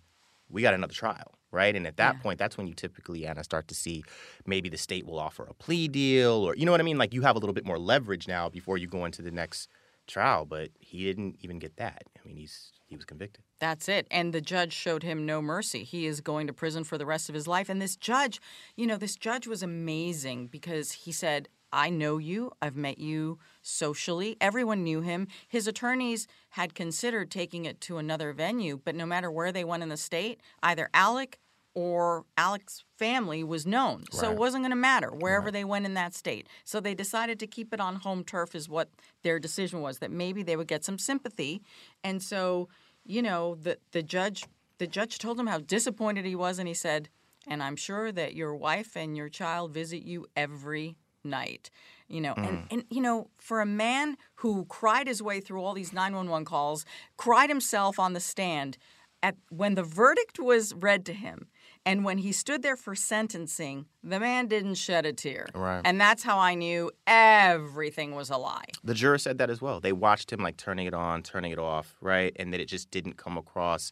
we 0.49 0.61
got 0.61 0.73
another 0.73 0.93
trial, 0.93 1.39
right? 1.51 1.75
And 1.75 1.87
at 1.87 1.97
that 1.97 2.17
Yeah. 2.17 2.19
point, 2.19 2.37
that's 2.37 2.57
when 2.57 2.67
you 2.67 2.73
typically, 2.75 3.25
Ana, 3.25 3.43
start 3.43 3.67
to 3.69 3.75
see 3.75 4.03
maybe 4.45 4.69
the 4.69 4.77
state 4.77 5.05
will 5.05 5.19
offer 5.19 5.43
a 5.43 5.53
plea 5.53 5.87
deal, 5.87 6.33
or 6.33 6.55
you 6.55 6.65
know 6.65 6.71
what 6.71 6.81
I 6.81 6.83
mean? 6.83 6.97
Like 6.97 7.13
you 7.13 7.21
have 7.23 7.35
a 7.35 7.39
little 7.39 7.53
bit 7.53 7.65
more 7.65 7.79
leverage 7.79 8.27
now 8.27 8.49
before 8.49 8.77
you 8.77 8.87
go 8.87 9.05
into 9.05 9.21
the 9.21 9.31
next 9.31 9.69
trial. 10.07 10.45
But 10.45 10.69
he 10.79 11.03
didn't 11.03 11.37
even 11.39 11.57
get 11.59 11.77
that. 11.77 12.03
I 12.23 12.27
mean, 12.27 12.37
he's 12.37 12.71
he 12.87 12.95
was 12.95 13.05
convicted. 13.05 13.43
That's 13.59 13.87
it. 13.87 14.07
And 14.09 14.33
the 14.33 14.41
judge 14.41 14.73
showed 14.73 15.03
him 15.03 15.25
no 15.25 15.41
mercy. 15.41 15.83
He 15.83 16.07
is 16.07 16.19
going 16.19 16.47
to 16.47 16.53
prison 16.53 16.83
for 16.83 16.97
the 16.97 17.05
rest 17.05 17.29
of 17.29 17.35
his 17.35 17.47
life. 17.47 17.69
And 17.69 17.79
this 17.81 17.95
judge, 17.95 18.41
you 18.75 18.87
know, 18.87 18.97
this 18.97 19.15
judge 19.15 19.45
was 19.45 19.61
amazing 19.61 20.47
because 20.47 20.91
he 20.91 21.11
said, 21.11 21.47
I 21.71 21.89
know 21.89 22.17
you. 22.17 22.51
I've 22.61 22.75
met 22.75 22.97
you 22.97 23.37
socially. 23.61 24.37
Everyone 24.41 24.83
knew 24.83 25.01
him. 25.01 25.27
His 25.47 25.67
attorneys 25.67 26.27
had 26.51 26.75
considered 26.75 27.31
taking 27.31 27.65
it 27.65 27.81
to 27.81 27.97
another 27.97 28.33
venue, 28.33 28.79
but 28.83 28.95
no 28.95 29.05
matter 29.05 29.29
where 29.29 29.51
they 29.51 29.63
went 29.63 29.83
in 29.83 29.89
the 29.89 29.97
state, 29.97 30.41
either 30.63 30.89
Alex 30.93 31.37
or 31.73 32.25
Alex's 32.37 32.83
family 32.97 33.43
was 33.43 33.65
known. 33.65 34.03
So 34.11 34.29
it 34.29 34.37
wasn't 34.37 34.63
going 34.63 34.71
to 34.71 34.75
matter 34.75 35.09
wherever 35.09 35.49
they 35.51 35.63
went 35.63 35.85
in 35.85 35.93
that 35.93 36.13
state. 36.13 36.47
So 36.65 36.79
they 36.79 36.93
decided 36.93 37.39
to 37.39 37.47
keep 37.47 37.73
it 37.73 37.79
on 37.79 37.95
home 37.95 38.25
turf, 38.25 38.55
is 38.55 38.67
what 38.67 38.89
their 39.23 39.39
decision 39.39 39.79
was, 39.81 39.99
that 39.99 40.11
maybe 40.11 40.43
they 40.43 40.57
would 40.57 40.67
get 40.67 40.83
some 40.83 40.97
sympathy. 40.97 41.61
And 42.03 42.21
so, 42.21 42.67
you 43.05 43.21
know, 43.21 43.55
the, 43.55 43.77
the 43.91 44.03
judge. 44.03 44.45
The 44.77 44.87
judge 44.87 45.19
told 45.19 45.39
him 45.39 45.45
how 45.45 45.59
disappointed 45.59 46.25
he 46.25 46.35
was, 46.35 46.57
and 46.57 46.67
he 46.67 46.73
said, 46.73 47.07
"And 47.47 47.61
I'm 47.61 47.75
sure 47.75 48.11
that 48.11 48.33
your 48.33 48.55
wife 48.55 48.97
and 48.97 49.15
your 49.15 49.29
child 49.29 49.75
visit 49.75 50.01
you 50.01 50.25
every 50.35 50.97
night." 51.23 51.69
You 52.11 52.21
know, 52.21 52.33
and, 52.35 52.57
mm. 52.57 52.67
and 52.71 52.83
you 52.89 53.01
know, 53.01 53.29
for 53.37 53.61
a 53.61 53.65
man 53.65 54.17
who 54.35 54.65
cried 54.65 55.07
his 55.07 55.21
way 55.21 55.39
through 55.39 55.63
all 55.63 55.73
these 55.73 55.93
911 55.93 56.45
calls, 56.45 56.85
cried 57.17 57.49
himself 57.49 57.99
on 57.99 58.13
the 58.13 58.19
stand, 58.19 58.77
at 59.23 59.35
when 59.49 59.75
the 59.75 59.83
verdict 59.83 60.39
was 60.39 60.73
read 60.73 61.05
to 61.05 61.13
him 61.13 61.47
and 61.85 62.03
when 62.05 62.19
he 62.19 62.31
stood 62.31 62.61
there 62.61 62.75
for 62.75 62.93
sentencing, 62.93 63.85
the 64.03 64.19
man 64.19 64.47
didn't 64.47 64.75
shed 64.75 65.05
a 65.05 65.13
tear. 65.13 65.47
Right. 65.53 65.81
And 65.83 65.99
that's 65.99 66.21
how 66.21 66.37
I 66.37 66.53
knew 66.53 66.91
everything 67.07 68.13
was 68.13 68.29
a 68.29 68.37
lie. 68.37 68.65
The 68.83 68.93
juror 68.93 69.17
said 69.17 69.39
that 69.39 69.49
as 69.49 69.61
well. 69.61 69.79
They 69.79 69.93
watched 69.93 70.31
him 70.31 70.41
like 70.41 70.57
turning 70.57 70.85
it 70.85 70.93
on, 70.93 71.23
turning 71.23 71.51
it 71.51 71.59
off, 71.59 71.95
right? 72.01 72.35
And 72.37 72.53
that 72.53 72.59
it 72.61 72.65
just 72.65 72.91
didn't 72.91 73.17
come 73.17 73.37
across 73.37 73.91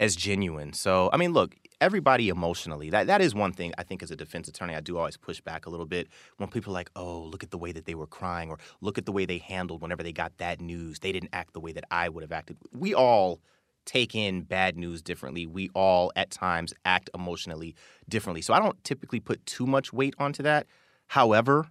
as 0.00 0.16
genuine. 0.16 0.72
So, 0.72 1.10
I 1.12 1.16
mean, 1.16 1.32
look, 1.32 1.54
everybody 1.80 2.28
emotionally, 2.28 2.90
that, 2.90 3.06
that 3.06 3.20
is 3.20 3.34
one 3.34 3.52
thing 3.52 3.72
I 3.78 3.82
think 3.82 4.02
as 4.02 4.10
a 4.10 4.16
defense 4.16 4.48
attorney, 4.48 4.74
I 4.74 4.80
do 4.80 4.98
always 4.98 5.16
push 5.16 5.40
back 5.40 5.66
a 5.66 5.70
little 5.70 5.86
bit 5.86 6.08
when 6.36 6.48
people 6.48 6.72
are 6.72 6.74
like, 6.74 6.90
oh, 6.96 7.20
look 7.22 7.42
at 7.42 7.50
the 7.50 7.58
way 7.58 7.72
that 7.72 7.84
they 7.84 7.94
were 7.94 8.06
crying 8.06 8.50
or 8.50 8.58
look 8.80 8.98
at 8.98 9.06
the 9.06 9.12
way 9.12 9.24
they 9.24 9.38
handled 9.38 9.82
whenever 9.82 10.02
they 10.02 10.12
got 10.12 10.36
that 10.38 10.60
news. 10.60 10.98
They 10.98 11.12
didn't 11.12 11.30
act 11.32 11.52
the 11.54 11.60
way 11.60 11.72
that 11.72 11.84
I 11.90 12.08
would 12.08 12.22
have 12.22 12.32
acted. 12.32 12.56
We 12.72 12.94
all 12.94 13.40
take 13.84 14.14
in 14.14 14.42
bad 14.42 14.76
news 14.76 15.00
differently. 15.00 15.46
We 15.46 15.70
all 15.74 16.12
at 16.14 16.30
times 16.30 16.74
act 16.84 17.08
emotionally 17.14 17.74
differently. 18.08 18.42
So 18.42 18.52
I 18.52 18.60
don't 18.60 18.82
typically 18.84 19.20
put 19.20 19.44
too 19.46 19.66
much 19.66 19.92
weight 19.92 20.14
onto 20.18 20.42
that. 20.42 20.66
However, 21.06 21.70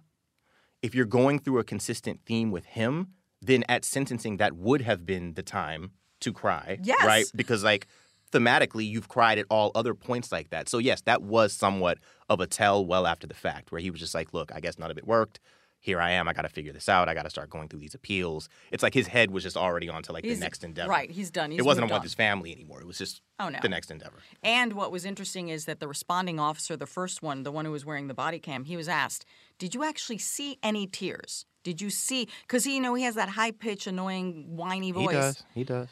if 0.82 0.94
you're 0.94 1.06
going 1.06 1.38
through 1.38 1.58
a 1.60 1.64
consistent 1.64 2.20
theme 2.26 2.50
with 2.50 2.64
him, 2.64 3.08
then 3.40 3.64
at 3.68 3.84
sentencing 3.84 4.38
that 4.38 4.54
would 4.54 4.82
have 4.82 5.06
been 5.06 5.34
the 5.34 5.42
time 5.42 5.92
to 6.20 6.32
cry. 6.32 6.78
Yes. 6.82 7.04
Right? 7.04 7.26
Because 7.36 7.62
like 7.62 7.86
thematically 8.32 8.86
you've 8.86 9.08
cried 9.08 9.38
at 9.38 9.46
all 9.50 9.70
other 9.74 9.94
points 9.94 10.30
like 10.32 10.50
that. 10.50 10.68
So 10.68 10.78
yes, 10.78 11.00
that 11.02 11.22
was 11.22 11.52
somewhat 11.52 11.98
of 12.28 12.40
a 12.40 12.46
tell 12.46 12.84
well 12.84 13.06
after 13.06 13.26
the 13.26 13.34
fact 13.34 13.72
where 13.72 13.80
he 13.80 13.90
was 13.90 14.00
just 14.00 14.14
like, 14.14 14.32
look, 14.34 14.52
I 14.54 14.60
guess 14.60 14.78
none 14.78 14.90
of 14.90 14.98
it 14.98 15.06
worked. 15.06 15.40
Here 15.80 16.00
I 16.00 16.10
am. 16.10 16.26
I 16.26 16.32
got 16.32 16.42
to 16.42 16.48
figure 16.48 16.72
this 16.72 16.88
out. 16.88 17.08
I 17.08 17.14
got 17.14 17.22
to 17.22 17.30
start 17.30 17.50
going 17.50 17.68
through 17.68 17.78
these 17.78 17.94
appeals. 17.94 18.48
It's 18.72 18.82
like 18.82 18.94
his 18.94 19.06
head 19.06 19.30
was 19.30 19.44
just 19.44 19.56
already 19.56 19.88
onto 19.88 20.12
like 20.12 20.24
He's- 20.24 20.36
the 20.38 20.44
next 20.44 20.64
endeavor. 20.64 20.90
Right, 20.90 21.08
he's 21.08 21.30
done. 21.30 21.52
He's 21.52 21.60
it 21.60 21.64
wasn't 21.64 21.84
on 21.84 21.90
on. 21.92 21.96
with 21.98 22.02
his 22.02 22.14
family 22.14 22.50
anymore. 22.50 22.80
It 22.80 22.86
was 22.86 22.98
just 22.98 23.22
Oh, 23.38 23.48
no. 23.48 23.60
the 23.62 23.68
next 23.68 23.88
endeavor. 23.92 24.16
And 24.42 24.72
what 24.72 24.90
was 24.90 25.04
interesting 25.04 25.50
is 25.50 25.66
that 25.66 25.78
the 25.78 25.86
responding 25.86 26.40
officer, 26.40 26.76
the 26.76 26.84
first 26.86 27.22
one, 27.22 27.44
the 27.44 27.52
one 27.52 27.64
who 27.64 27.70
was 27.70 27.84
wearing 27.86 28.08
the 28.08 28.14
body 28.14 28.40
cam, 28.40 28.64
he 28.64 28.76
was 28.76 28.88
asked, 28.88 29.24
"Did 29.60 29.72
you 29.72 29.84
actually 29.84 30.18
see 30.18 30.58
any 30.64 30.88
tears? 30.88 31.46
Did 31.62 31.80
you 31.80 31.90
see?" 31.90 32.28
Because 32.42 32.64
he, 32.64 32.74
you 32.74 32.80
know, 32.80 32.94
he 32.94 33.04
has 33.04 33.14
that 33.14 33.28
high 33.28 33.52
pitch, 33.52 33.86
annoying, 33.86 34.56
whiny 34.56 34.90
voice. 34.90 35.06
He 35.06 35.14
does. 35.14 35.44
He 35.54 35.64
does. 35.64 35.88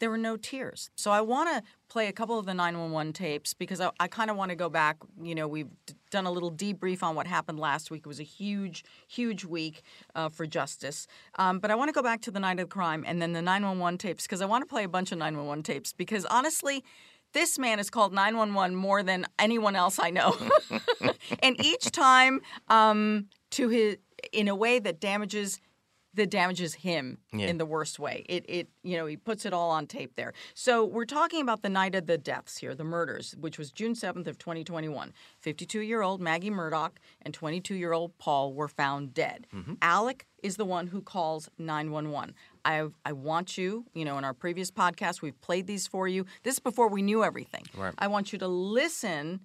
There 0.00 0.10
were 0.10 0.18
no 0.18 0.36
tears. 0.36 0.90
So 0.96 1.10
I 1.10 1.20
want 1.20 1.50
to 1.50 1.62
play 1.88 2.08
a 2.08 2.12
couple 2.12 2.38
of 2.38 2.46
the 2.46 2.54
911 2.54 3.12
tapes 3.12 3.54
because 3.54 3.80
I, 3.80 3.90
I 4.00 4.08
kind 4.08 4.30
of 4.30 4.36
want 4.36 4.48
to 4.48 4.56
go 4.56 4.68
back. 4.68 4.96
You 5.22 5.34
know, 5.34 5.46
we've 5.46 5.68
d- 5.86 5.94
done 6.10 6.26
a 6.26 6.30
little 6.30 6.50
debrief 6.50 7.02
on 7.02 7.14
what 7.14 7.26
happened 7.26 7.60
last 7.60 7.90
week. 7.90 8.00
It 8.00 8.08
was 8.08 8.18
a 8.18 8.24
huge, 8.24 8.82
huge 9.06 9.44
week 9.44 9.82
uh, 10.14 10.30
for 10.30 10.46
justice. 10.46 11.06
Um, 11.38 11.58
but 11.58 11.70
I 11.70 11.74
want 11.74 11.88
to 11.88 11.92
go 11.92 12.02
back 12.02 12.22
to 12.22 12.30
the 12.30 12.40
night 12.40 12.58
of 12.58 12.68
the 12.68 12.74
crime 12.74 13.04
and 13.06 13.20
then 13.20 13.32
the 13.32 13.42
911 13.42 13.98
tapes 13.98 14.24
because 14.24 14.40
I 14.40 14.46
want 14.46 14.62
to 14.62 14.66
play 14.66 14.84
a 14.84 14.88
bunch 14.88 15.12
of 15.12 15.18
911 15.18 15.62
tapes 15.62 15.92
because 15.92 16.24
honestly, 16.24 16.82
this 17.32 17.58
man 17.58 17.78
is 17.78 17.90
called 17.90 18.12
911 18.12 18.74
more 18.74 19.02
than 19.02 19.26
anyone 19.38 19.76
else 19.76 19.98
I 19.98 20.10
know. 20.10 20.36
and 21.42 21.64
each 21.64 21.90
time 21.92 22.40
um, 22.68 23.26
to 23.50 23.68
his 23.68 23.96
in 24.32 24.48
a 24.48 24.54
way 24.54 24.78
that 24.78 25.00
damages 25.00 25.60
that 26.14 26.28
damages 26.28 26.74
him 26.74 27.18
Yeah. 27.32 27.46
in 27.46 27.58
the 27.58 27.66
worst 27.66 27.98
way. 27.98 28.24
It 28.28 28.44
it 28.48 28.68
you 28.82 28.96
know, 28.96 29.06
he 29.06 29.16
puts 29.16 29.46
it 29.46 29.52
all 29.52 29.70
on 29.70 29.86
tape 29.86 30.16
there. 30.16 30.32
So 30.54 30.84
we're 30.84 31.04
talking 31.04 31.40
about 31.40 31.62
the 31.62 31.68
night 31.68 31.94
of 31.94 32.06
the 32.06 32.18
deaths 32.18 32.58
here, 32.58 32.74
the 32.74 32.84
murders, 32.84 33.36
which 33.38 33.58
was 33.58 33.70
June 33.70 33.94
7th 33.94 34.26
of 34.26 34.36
2021. 34.38 35.12
52-year-old 35.44 36.20
Maggie 36.20 36.50
Murdaugh 36.50 36.90
and 37.22 37.32
22-year-old 37.38 38.18
Paul 38.18 38.52
were 38.54 38.68
found 38.68 39.14
dead. 39.14 39.46
Mm-hmm. 39.54 39.74
Alex 39.82 40.24
is 40.42 40.56
the 40.56 40.64
one 40.64 40.88
who 40.88 41.00
calls 41.00 41.48
911. 41.58 42.34
I 42.64 42.88
I 43.04 43.12
want 43.12 43.56
you, 43.56 43.84
you 43.94 44.04
know, 44.04 44.18
in 44.18 44.24
our 44.24 44.34
previous 44.34 44.70
podcast 44.70 45.22
we've 45.22 45.40
played 45.40 45.66
these 45.66 45.86
for 45.86 46.08
you. 46.08 46.26
This 46.42 46.54
is 46.54 46.60
before 46.60 46.88
we 46.88 47.02
knew 47.02 47.22
everything. 47.22 47.62
Right. 47.76 47.94
I 47.98 48.08
want 48.08 48.32
you 48.32 48.38
to 48.40 48.48
listen 48.48 49.40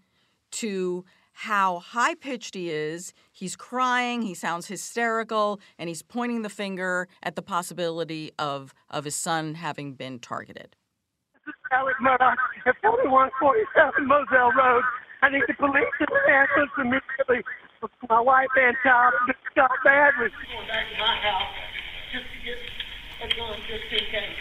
to 0.51 1.05
how 1.35 1.79
high 1.79 2.15
pitched 2.15 2.55
he 2.55 2.69
is. 2.69 3.13
He's 3.31 3.57
crying, 3.57 4.21
he 4.21 4.33
sounds 4.33 4.67
hysterical, 4.67 5.59
and 5.77 5.89
he's 5.89 6.01
pointing 6.01 6.43
the 6.43 6.49
finger 6.49 7.09
at 7.21 7.35
the 7.35 7.41
possibility 7.41 8.31
of, 8.39 8.73
of 8.89 9.03
his 9.03 9.15
son 9.15 9.55
having 9.55 9.93
been 9.93 10.19
targeted. 10.19 10.77
Alex 11.73 11.99
Murdaugh 12.01 12.35
at 12.65 12.75
4147 12.81 14.07
Moselle 14.07 14.51
Road. 14.53 14.83
I 15.21 15.29
need 15.29 15.43
the 15.47 15.55
police 15.55 15.95
and 15.99 16.07
the 16.07 16.23
ambulance 16.31 16.71
immediately. 16.79 17.43
My 18.09 18.21
wife 18.21 18.47
and 18.55 18.75
child 18.81 19.13
just 19.27 19.39
shot 19.53 19.69
badly. 19.83 20.31
Going 20.31 20.67
back 20.71 20.87
to 20.87 20.97
my 20.97 21.15
house 21.19 21.51
just 22.15 22.31
to 22.31 22.37
get 22.47 22.57
a 23.21 23.35
gun 23.35 23.59
just 23.67 23.91
in 23.91 24.07
case. 24.07 24.39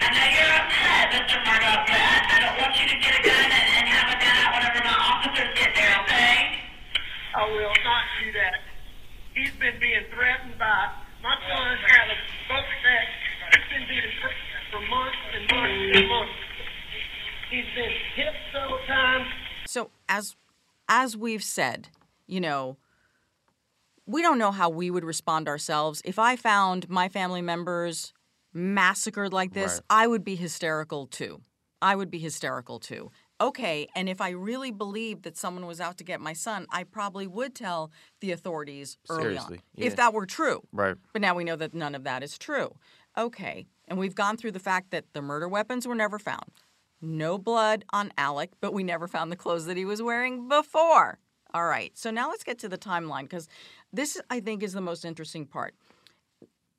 I 0.00 0.06
know 0.12 0.28
you're 0.36 0.52
upset, 0.52 1.04
Mr. 1.16 1.40
Murdaugh, 1.40 1.80
but 1.88 1.96
I, 1.96 2.16
I 2.28 2.36
don't 2.44 2.56
want 2.60 2.76
you 2.76 2.86
to 2.92 2.96
get 3.00 3.18
a 3.18 3.22
gun 3.24 3.71
been 9.62 9.78
being 9.80 10.02
threatened 10.12 10.58
by 10.58 10.90
my 11.22 11.34
son, 11.38 11.78
Alec, 12.00 12.18
both 12.48 12.66
sex. 12.82 13.06
He's 13.54 13.78
been 13.78 13.86
being 13.88 14.10
threatened 14.18 14.66
for 14.72 14.80
months 14.90 15.18
and 15.34 15.42
months 15.54 15.98
and 15.98 16.08
months. 16.08 16.32
He's 17.48 17.70
been 17.76 17.92
hit 18.16 18.34
several 18.52 18.78
times. 18.88 19.26
So 19.66 19.90
as 20.08 20.34
as 20.88 21.16
we've 21.16 21.44
said, 21.44 21.88
you 22.26 22.40
know, 22.40 22.76
we 24.04 24.20
don't 24.20 24.38
know 24.38 24.50
how 24.50 24.68
we 24.68 24.90
would 24.90 25.04
respond 25.04 25.48
ourselves. 25.48 26.02
If 26.04 26.18
I 26.18 26.34
found 26.34 26.90
my 26.90 27.08
family 27.08 27.40
members 27.40 28.12
massacred 28.52 29.32
like 29.32 29.54
this, 29.54 29.74
Right. 29.74 30.04
I 30.04 30.06
would 30.08 30.24
be 30.24 30.34
hysterical 30.34 31.06
too. 31.06 31.40
I 31.80 31.94
would 31.94 32.10
be 32.10 32.18
hysterical 32.18 32.80
too. 32.80 33.12
Okay, 33.42 33.88
and 33.96 34.08
if 34.08 34.20
I 34.20 34.30
really 34.30 34.70
believed 34.70 35.24
that 35.24 35.36
someone 35.36 35.66
was 35.66 35.80
out 35.80 35.98
to 35.98 36.04
get 36.04 36.20
my 36.20 36.32
son, 36.32 36.64
I 36.70 36.84
probably 36.84 37.26
would 37.26 37.56
tell 37.56 37.90
the 38.20 38.30
authorities 38.30 38.98
early 39.10 39.22
Seriously, 39.22 39.56
on. 39.56 39.62
yeah. 39.74 39.86
If 39.86 39.96
that 39.96 40.14
were 40.14 40.26
true. 40.26 40.62
Right. 40.70 40.94
But 41.12 41.22
now 41.22 41.34
we 41.34 41.42
know 41.42 41.56
that 41.56 41.74
none 41.74 41.96
of 41.96 42.04
that 42.04 42.22
is 42.22 42.38
true. 42.38 42.76
Okay, 43.18 43.66
and 43.88 43.98
we've 43.98 44.14
gone 44.14 44.36
through 44.36 44.52
the 44.52 44.60
fact 44.60 44.92
that 44.92 45.06
the 45.12 45.20
murder 45.20 45.48
weapons 45.48 45.88
were 45.88 45.96
never 45.96 46.20
found. 46.20 46.52
No 47.00 47.36
blood 47.36 47.84
on 47.92 48.12
Alex, 48.16 48.56
but 48.60 48.72
we 48.72 48.84
never 48.84 49.08
found 49.08 49.32
the 49.32 49.36
clothes 49.36 49.66
that 49.66 49.76
he 49.76 49.84
was 49.84 50.00
wearing 50.00 50.48
before. 50.48 51.18
All 51.52 51.66
right, 51.66 51.90
so 51.98 52.12
now 52.12 52.30
let's 52.30 52.44
get 52.44 52.60
to 52.60 52.68
the 52.68 52.78
timeline 52.78 53.22
because 53.24 53.48
this, 53.92 54.20
I 54.30 54.38
think, 54.38 54.62
is 54.62 54.72
the 54.72 54.80
most 54.80 55.04
interesting 55.04 55.46
part. 55.46 55.74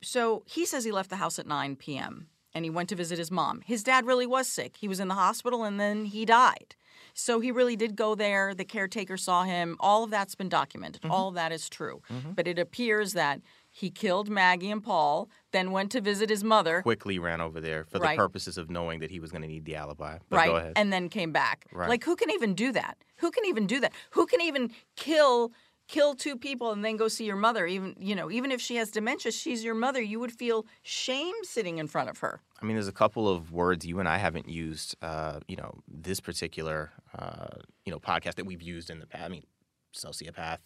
So 0.02 0.44
he 0.46 0.66
says 0.66 0.86
he 0.86 0.94
left 0.94 1.10
the 1.10 1.18
house 1.18 1.40
at 1.40 1.46
9 1.46 1.76
p.m. 1.76 2.28
and 2.56 2.66
he 2.66 2.70
went 2.72 2.90
to 2.90 2.96
visit 2.96 3.18
his 3.18 3.32
mom. 3.32 3.62
His 3.66 3.84
dad 3.84 4.06
really 4.06 4.28
was 4.28 4.48
sick. 4.48 4.78
He 4.78 4.88
was 4.88 5.00
in 5.00 5.08
the 5.08 5.16
hospital 5.16 5.64
and 5.64 5.80
then 5.80 6.06
he 6.06 6.26
died. 6.26 6.76
So 7.16 7.40
he 7.40 7.52
really 7.52 7.76
did 7.76 7.96
go 7.96 8.16
there. 8.16 8.56
The 8.56 8.66
caretaker 8.66 9.18
saw 9.18 9.44
him. 9.44 9.78
All 9.80 10.04
of 10.04 10.10
that's 10.10 10.36
been 10.36 10.50
documented. 10.50 11.02
Mm-hmm. 11.04 11.12
All 11.12 11.28
of 11.30 11.36
that 11.36 11.52
is 11.52 11.70
true. 11.70 12.02
Mm-hmm. 12.12 12.32
But 12.32 12.48
it 12.48 12.58
appears 12.58 13.14
that 13.14 13.42
he 13.70 13.90
killed 13.90 14.30
Maggie 14.30 14.70
and 14.72 14.84
Paul, 14.84 15.30
then 15.52 15.72
went 15.72 15.92
to 15.92 16.02
visit 16.02 16.30
his 16.30 16.44
mother. 16.44 16.82
Quickly 16.84 17.18
ran 17.20 17.42
over 17.42 17.60
there 17.60 17.84
for 17.86 18.00
Right. 18.00 18.16
the 18.16 18.22
purposes 18.22 18.58
of 18.58 18.70
knowing 18.70 19.00
that 19.00 19.10
he 19.12 19.20
was 19.20 19.32
going 19.32 19.42
to 19.42 19.48
need 19.48 19.66
the 19.66 19.76
alibi. 19.76 20.20
But 20.30 20.38
right 20.38 20.48
go 20.50 20.56
ahead. 20.58 20.74
and 20.76 20.94
then 20.94 21.10
came 21.10 21.32
back 21.32 21.66
Right. 21.72 21.90
like 21.90 22.04
who 22.04 22.16
can 22.16 22.30
even 22.32 22.54
do 22.56 22.72
that 22.72 22.98
who 23.18 23.32
can 23.32 23.46
even 23.46 23.66
do 23.68 23.80
that 23.80 23.92
who 24.12 24.26
can 24.28 24.42
even 24.42 24.72
kill 24.96 25.52
kill 25.88 26.16
two 26.16 26.38
people 26.38 26.72
and 26.72 26.84
then 26.84 26.96
go 26.96 27.08
see 27.08 27.26
your 27.26 27.36
mother 27.36 27.68
even 27.68 27.96
you 28.00 28.16
know 28.16 28.32
even 28.32 28.52
if 28.52 28.62
she 28.62 28.78
has 28.78 28.90
dementia 28.90 29.32
she's 29.32 29.64
your 29.64 29.76
mother 29.76 30.02
you 30.02 30.20
would 30.20 30.32
feel 30.32 30.66
shame 30.82 31.36
sitting 31.44 31.78
in 31.78 31.88
front 31.88 32.10
of 32.10 32.20
her 32.20 32.42
I 32.64 32.66
mean, 32.66 32.78
there's 32.78 32.88
a 32.88 32.94
couple 32.94 33.28
of 33.28 33.52
words 33.52 33.86
you 33.86 34.00
and 34.00 34.08
I 34.08 34.18
haven't 34.18 34.48
used, 34.48 34.96
uh, 35.02 35.42
you 35.50 35.58
know, 35.58 35.80
this 35.86 36.22
particular, 36.22 36.92
uh, 37.18 37.48
you 37.84 37.92
know, 37.92 38.00
podcast 38.00 38.36
that 38.36 38.46
we've 38.46 38.62
used 38.62 38.90
in 38.90 39.00
the 39.00 39.06
past. 39.06 39.26
I 39.26 39.28
mean, 39.28 39.44
sociopath, 39.94 40.60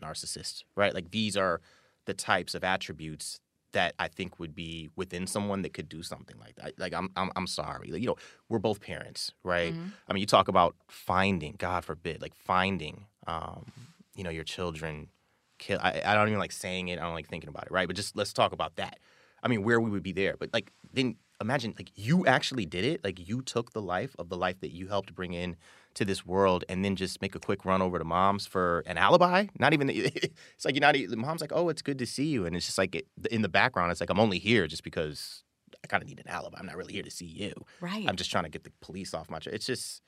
narcissist, 0.00 0.64
right? 0.76 0.92
Like 0.92 1.10
these 1.10 1.38
are 1.38 1.62
the 2.04 2.12
types 2.12 2.54
of 2.54 2.64
attributes 2.64 3.40
that 3.72 3.94
I 3.98 4.08
think 4.08 4.38
would 4.38 4.54
be 4.54 4.90
within 4.94 5.26
someone 5.26 5.62
that 5.62 5.72
could 5.72 5.88
do 5.88 6.02
something 6.02 6.36
like 6.38 6.56
that. 6.56 6.78
Like 6.78 6.92
I'm, 6.92 7.08
I'm, 7.16 7.30
I'm 7.34 7.46
sorry. 7.46 7.90
Like, 7.90 8.02
you 8.02 8.08
know, 8.08 8.16
we're 8.50 8.58
both 8.58 8.82
parents, 8.82 9.32
right? 9.42 9.72
I 10.06 10.12
mean, 10.12 10.20
you 10.20 10.26
talk 10.26 10.48
about 10.48 10.76
finding, 10.88 11.54
God 11.56 11.82
forbid, 11.82 12.20
like 12.20 12.34
finding, 12.34 13.06
um, 13.26 13.72
you 14.18 14.24
know, 14.24 14.30
your 14.30 14.44
children 14.44 15.08
kill. 15.58 15.78
I, 15.80 16.02
I 16.04 16.14
don't 16.14 16.26
even 16.28 16.40
like 16.40 16.52
saying 16.52 16.88
it. 16.88 16.98
I 16.98 17.02
don't 17.02 17.14
like 17.14 17.28
thinking 17.28 17.48
about 17.48 17.64
it, 17.66 17.70
right? 17.72 17.86
But 17.86 17.94
just 17.96 18.16
let's 18.16 18.32
talk 18.32 18.52
about 18.52 18.76
that. 18.76 18.98
I 19.42 19.48
mean, 19.48 19.62
where 19.62 19.80
we 19.80 19.88
would 19.90 20.02
be 20.02 20.12
there. 20.12 20.34
But 20.38 20.50
like, 20.52 20.72
then 20.92 21.14
imagine 21.40 21.72
like 21.78 21.92
you 21.94 22.26
actually 22.26 22.66
did 22.66 22.84
it. 22.84 23.04
Like 23.04 23.28
you 23.28 23.40
took 23.42 23.72
the 23.72 23.80
life 23.80 24.16
of 24.18 24.28
the 24.28 24.36
life 24.36 24.58
that 24.60 24.72
you 24.74 24.88
helped 24.88 25.14
bring 25.14 25.32
in 25.32 25.56
to 25.94 26.04
this 26.04 26.26
world, 26.26 26.64
and 26.68 26.84
then 26.84 26.96
just 26.96 27.22
make 27.22 27.36
a 27.36 27.38
quick 27.38 27.64
run 27.64 27.80
over 27.80 27.98
to 27.98 28.04
mom's 28.04 28.44
for 28.44 28.82
an 28.86 28.98
alibi. 28.98 29.46
Not 29.58 29.72
even 29.72 29.86
the, 29.86 29.94
it's 30.06 30.64
like 30.64 30.74
you're 30.74 30.80
not. 30.80 30.96
even- 30.96 31.20
Mom's 31.20 31.40
like, 31.40 31.52
oh, 31.54 31.68
it's 31.68 31.82
good 31.82 31.98
to 32.00 32.06
see 32.06 32.26
you, 32.26 32.44
and 32.44 32.56
it's 32.56 32.66
just 32.66 32.78
like 32.78 32.96
it, 32.96 33.06
in 33.30 33.42
the 33.42 33.48
background, 33.48 33.92
it's 33.92 34.00
like 34.00 34.10
I'm 34.10 34.20
only 34.20 34.38
here 34.40 34.66
just 34.66 34.82
because 34.82 35.44
I 35.84 35.86
kind 35.86 36.02
of 36.02 36.08
need 36.08 36.18
an 36.18 36.28
alibi. 36.28 36.58
I'm 36.58 36.66
not 36.66 36.76
really 36.76 36.92
here 36.92 37.04
to 37.04 37.10
see 37.10 37.26
you. 37.26 37.52
Right. 37.80 38.04
I'm 38.08 38.16
just 38.16 38.32
trying 38.32 38.44
to 38.44 38.50
get 38.50 38.64
the 38.64 38.72
police 38.80 39.14
off 39.14 39.30
my. 39.30 39.38
Ch- 39.38 39.46
it's 39.48 39.66
just 39.66 40.02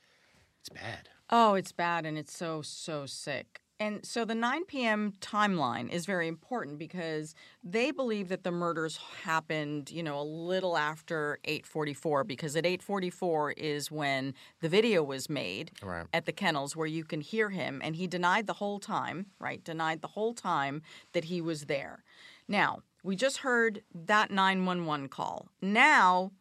it's 0.59 0.69
bad. 0.69 1.07
Oh, 1.29 1.53
it's 1.53 1.71
bad 1.71 2.05
and 2.05 2.17
it's 2.17 2.35
so, 2.35 2.61
so 2.61 3.05
sick. 3.05 3.60
And 3.81 4.05
so 4.05 4.25
the 4.25 4.35
9 4.35 4.65
p.m. 4.65 5.13
timeline 5.21 5.89
is 5.89 6.05
very 6.05 6.27
important 6.27 6.77
because 6.77 7.33
they 7.63 7.89
believe 7.89 8.29
that 8.29 8.43
the 8.43 8.51
murders 8.51 8.99
happened, 9.23 9.89
you 9.89 10.03
know, 10.03 10.21
a 10.21 10.23
little 10.23 10.77
after 10.77 11.39
8:44 11.45 12.23
because 12.27 12.55
at 12.55 12.63
8:44 12.63 13.53
is 13.57 13.89
when 13.89 14.35
the 14.59 14.69
video 14.69 15.01
was 15.01 15.31
made 15.31 15.71
Right. 15.81 16.05
at 16.13 16.27
the 16.27 16.31
kennels 16.31 16.75
where 16.75 16.85
you 16.85 17.03
can 17.03 17.21
hear 17.21 17.49
him 17.49 17.81
and 17.83 17.95
he 17.95 18.05
denied 18.05 18.45
the 18.45 18.53
whole 18.61 18.79
time, 18.79 19.25
right? 19.39 19.63
Denied 19.63 20.01
the 20.01 20.09
whole 20.09 20.35
time 20.35 20.83
that 21.13 21.23
he 21.23 21.41
was 21.41 21.65
there. 21.65 22.03
Now, 22.47 22.83
we 23.01 23.15
just 23.15 23.37
heard 23.37 23.81
that 23.95 24.29
911 24.29 25.09
call. 25.09 25.47
Now, 25.59 26.31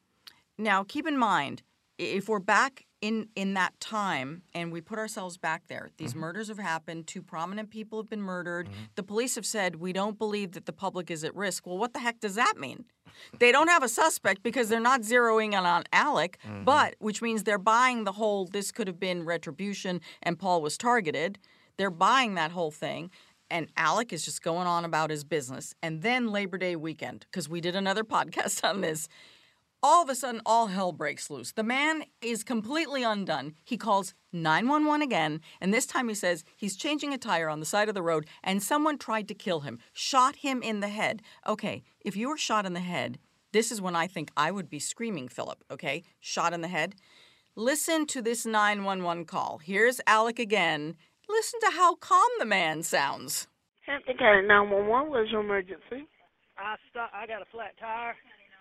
now, 0.58 0.84
keep 0.84 1.06
in 1.06 1.16
mind, 1.16 1.62
if 1.96 2.28
we're 2.28 2.38
back 2.38 2.84
in 3.00 3.28
in 3.34 3.54
that 3.54 3.78
time 3.80 4.42
and 4.54 4.70
we 4.72 4.80
put 4.80 4.98
ourselves 4.98 5.36
back 5.38 5.62
there, 5.68 5.90
these 5.96 6.10
mm-hmm. 6.10 6.20
murders 6.20 6.48
have 6.48 6.58
happened. 6.58 7.06
Two 7.06 7.22
prominent 7.22 7.70
people 7.70 8.00
have 8.00 8.10
been 8.10 8.22
murdered. 8.22 8.66
Mm-hmm. 8.66 8.82
The 8.94 9.02
police 9.02 9.34
have 9.34 9.46
said 9.46 9.76
we 9.76 9.92
don't 9.92 10.18
believe 10.18 10.52
that 10.52 10.66
the 10.66 10.72
public 10.72 11.10
is 11.10 11.24
at 11.24 11.34
risk. 11.34 11.66
Well, 11.66 11.78
what 11.78 11.92
the 11.92 12.00
heck 12.00 12.20
does 12.20 12.34
that 12.34 12.54
mean? 12.58 12.84
They 13.38 13.52
don't 13.52 13.68
have 13.68 13.82
a 13.82 13.88
suspect 13.88 14.42
because 14.42 14.68
they're 14.68 14.80
not 14.80 15.02
zeroing 15.02 15.48
in 15.48 15.66
on 15.66 15.84
Alex, 15.92 16.38
mm-hmm. 16.46 16.64
but 16.64 16.94
which 16.98 17.22
means 17.22 17.44
they're 17.44 17.58
buying 17.58 18.04
the 18.04 18.12
whole. 18.12 18.46
This 18.46 18.72
could 18.72 18.86
have 18.86 19.00
been 19.00 19.24
retribution, 19.24 20.00
and 20.22 20.38
Paul 20.38 20.62
was 20.62 20.76
targeted. 20.76 21.38
They're 21.76 21.90
buying 21.90 22.34
that 22.34 22.52
whole 22.52 22.70
thing. 22.70 23.10
And 23.52 23.68
Alex 23.76 24.12
is 24.12 24.24
just 24.24 24.42
going 24.42 24.68
on 24.68 24.84
about 24.84 25.10
his 25.10 25.24
business. 25.24 25.74
And 25.82 26.02
then 26.02 26.28
Labor 26.28 26.56
Day 26.56 26.76
weekend, 26.76 27.26
because 27.28 27.48
we 27.48 27.60
did 27.60 27.74
another 27.74 28.04
podcast 28.16 28.62
on 28.68 28.80
this 28.80 29.08
all 29.82 30.02
of 30.02 30.08
a 30.08 30.14
sudden 30.14 30.40
all 30.44 30.68
hell 30.68 30.92
breaks 30.92 31.30
loose. 31.30 31.52
The 31.52 31.62
man 31.62 32.04
is 32.20 32.44
completely 32.44 33.02
undone. 33.02 33.54
He 33.64 33.76
calls 33.76 34.14
911 34.32 35.02
again, 35.02 35.40
and 35.60 35.72
this 35.72 35.86
time 35.86 36.08
he 36.08 36.14
says 36.14 36.44
he's 36.56 36.76
changing 36.76 37.12
a 37.12 37.18
tire 37.18 37.48
on 37.48 37.60
the 37.60 37.66
side 37.66 37.88
of 37.88 37.94
the 37.94 38.02
road 38.02 38.26
and 38.42 38.62
someone 38.62 38.98
tried 38.98 39.28
to 39.28 39.34
kill 39.34 39.60
him, 39.60 39.78
shot 39.92 40.36
him 40.36 40.62
in 40.62 40.80
the 40.80 40.88
head. 40.88 41.22
Okay, 41.46 41.82
if 42.04 42.16
you 42.16 42.28
were 42.28 42.36
shot 42.36 42.66
in 42.66 42.74
the 42.74 42.80
head, 42.80 43.18
this 43.52 43.72
is 43.72 43.80
when 43.80 43.96
I 43.96 44.06
think 44.06 44.30
I 44.36 44.50
would 44.50 44.70
be 44.70 44.78
screaming, 44.78 45.28
Phillip, 45.28 45.64
okay? 45.70 46.04
Shot 46.20 46.52
in 46.52 46.60
the 46.60 46.68
head. 46.68 46.94
Listen 47.56 48.06
to 48.06 48.22
this 48.22 48.46
911 48.46 49.24
call. 49.24 49.58
Here's 49.58 50.00
Alex 50.06 50.40
again. 50.40 50.96
Listen 51.28 51.60
to 51.60 51.70
how 51.76 51.96
calm 51.96 52.28
the 52.38 52.44
man 52.44 52.82
sounds. 52.82 53.48
Hampton 53.86 54.16
County 54.18 54.46
911 54.46 55.10
was 55.10 55.28
your 55.32 55.40
emergency. 55.40 56.06
I 56.56 56.76
stopped. 56.90 57.14
I 57.14 57.26
got 57.26 57.42
a 57.42 57.46
flat 57.50 57.74
tire, 57.80 58.14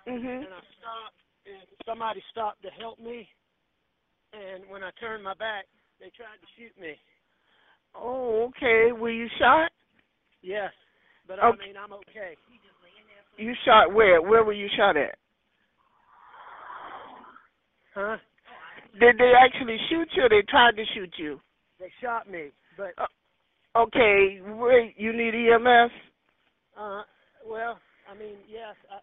Mhm. 0.09 0.45
and 0.45 0.53
I 0.53 0.61
stopped, 0.79 1.19
and 1.45 1.67
somebody 1.85 2.23
stopped 2.31 2.61
to 2.63 2.69
help 2.71 2.99
me. 2.99 3.29
And 4.33 4.67
when 4.69 4.83
I 4.83 4.91
turned 4.99 5.23
my 5.23 5.33
back, 5.35 5.65
they 5.99 6.09
tried 6.11 6.39
to 6.41 6.47
shoot 6.57 6.77
me. 6.79 6.99
Oh, 7.95 8.45
okay. 8.49 8.91
Were 8.91 9.09
you 9.09 9.27
shot? 9.39 9.71
Yes, 10.41 10.71
but 11.27 11.39
I 11.39 11.51
mean 11.51 11.75
I'm 11.77 11.93
okay. 11.93 12.37
You 13.37 13.53
shot 13.65 13.93
where? 13.93 14.21
Where 14.21 14.43
were 14.43 14.53
you 14.53 14.67
shot 14.77 14.95
at? 14.97 15.17
Huh? 17.93 18.17
Did 18.99 19.17
they 19.17 19.33
actually 19.33 19.77
shoot 19.89 20.07
you 20.15 20.23
or 20.23 20.29
they 20.29 20.41
tried 20.43 20.75
to 20.75 20.85
shoot 20.93 21.13
you? 21.17 21.41
They 21.79 21.91
shot 22.01 22.29
me, 22.29 22.51
but 22.77 22.93
Okay, 23.75 24.41
wait, 24.41 24.95
you 24.97 25.13
need 25.13 25.33
EMS? 25.35 25.91
uh, 26.75 27.03
well, 27.45 27.79
I 28.09 28.17
mean, 28.17 28.35
yes, 28.49 28.75
I 28.91 28.99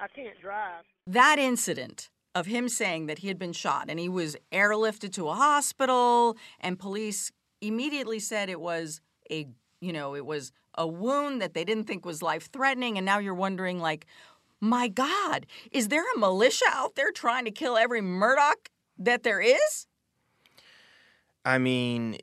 I 0.00 0.08
can't 0.08 0.38
drive. 0.40 0.84
that 1.06 1.38
incident 1.38 2.10
of 2.34 2.46
him 2.46 2.68
saying 2.68 3.06
that 3.06 3.20
he 3.20 3.28
had 3.28 3.38
been 3.38 3.52
shot 3.52 3.86
and 3.88 3.98
he 3.98 4.08
was 4.08 4.36
airlifted 4.52 5.12
to 5.14 5.28
a 5.28 5.34
hospital 5.34 6.36
and 6.60 6.78
police 6.78 7.32
immediately 7.62 8.18
said 8.18 8.50
it 8.50 8.60
was 8.60 9.00
a 9.30 9.46
you 9.80 9.92
know 9.92 10.14
it 10.14 10.26
was 10.26 10.52
a 10.76 10.86
wound 10.86 11.40
that 11.40 11.54
they 11.54 11.64
didn't 11.64 11.84
think 11.84 12.04
was 12.04 12.22
life 12.22 12.50
threatening 12.52 12.98
and 12.98 13.06
now 13.06 13.18
you're 13.18 13.32
wondering 13.34 13.80
like 13.80 14.04
my 14.60 14.86
god 14.88 15.46
is 15.70 15.88
there 15.88 16.04
a 16.14 16.18
militia 16.18 16.66
out 16.72 16.94
there 16.94 17.10
trying 17.10 17.44
to 17.46 17.50
kill 17.50 17.76
every 17.78 18.02
murdaugh 18.02 18.52
that 18.98 19.22
there 19.22 19.40
is 19.40 19.86
I 21.44 21.58
mean, 21.58 22.18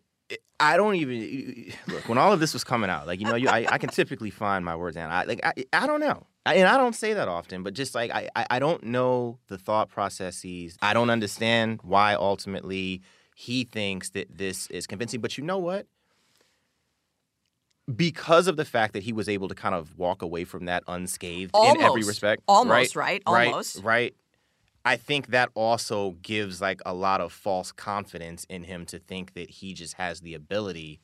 I 0.60 0.76
don't 0.76 0.96
even 0.96 1.72
look 1.88 2.10
when 2.10 2.18
all 2.18 2.34
of 2.34 2.42
this 2.42 2.52
was 2.54 2.66
coming 2.66 2.90
out. 2.90 3.08
Like 3.08 3.22
you 3.22 3.26
know, 3.26 3.36
you, 3.36 3.48
I, 3.48 3.66
I 3.70 3.78
can 3.78 3.90
typically 3.90 4.30
find 4.32 4.66
my 4.66 4.76
words, 4.76 4.98
and 4.98 5.12
I 5.12 5.24
like 5.24 5.40
I, 5.46 5.54
I 5.72 5.88
don't 5.88 6.02
know, 6.02 6.10
I, 6.10 6.33
and 6.46 6.68
I 6.68 6.78
don't 6.78 6.96
say 6.96 7.14
that 7.14 7.28
often, 7.28 7.64
but 7.64 7.74
just 7.74 7.96
like 7.96 8.12
I, 8.12 8.30
I 8.36 8.46
I 8.52 8.60
don't 8.60 8.84
know 8.84 9.40
the 9.48 9.58
thought 9.58 9.90
processes. 9.90 10.78
I 10.82 10.94
don't 10.94 11.10
understand 11.10 11.80
why 11.84 12.16
ultimately 12.16 13.02
he 13.36 13.64
thinks 13.64 14.10
that 14.12 14.38
this 14.38 14.68
is 14.68 14.86
convincing. 14.86 15.22
But 15.22 15.38
you 15.38 15.44
know 15.44 15.58
what? 15.58 15.88
Because 17.94 18.48
of 18.48 18.56
the 18.56 18.64
fact 18.66 18.94
that 18.94 19.04
he 19.04 19.12
was 19.12 19.28
able 19.28 19.50
to 19.50 19.56
kind 19.56 19.76
of 19.76 19.98
walk 19.98 20.22
away 20.22 20.46
from 20.46 20.66
that 20.66 20.84
unscathed 20.88 21.52
in 21.56 21.82
every 21.82 22.04
respect, 22.04 22.42
Almost, 22.48 22.96
right? 22.96 23.22
Right, 23.28 23.48
Almost. 23.48 23.84
right. 23.84 24.16
I 24.86 24.96
think 24.98 25.28
that 25.28 25.50
also 25.54 26.12
gives 26.22 26.62
like 26.62 26.82
a 26.86 26.94
lot 26.94 27.20
of 27.22 27.32
false 27.34 27.72
confidence 27.72 28.46
in 28.50 28.64
him 28.64 28.86
to 28.88 29.00
think 29.00 29.34
that 29.34 29.50
he 29.50 29.74
just 29.74 29.96
has 29.96 30.22
the 30.22 30.34
ability 30.34 31.00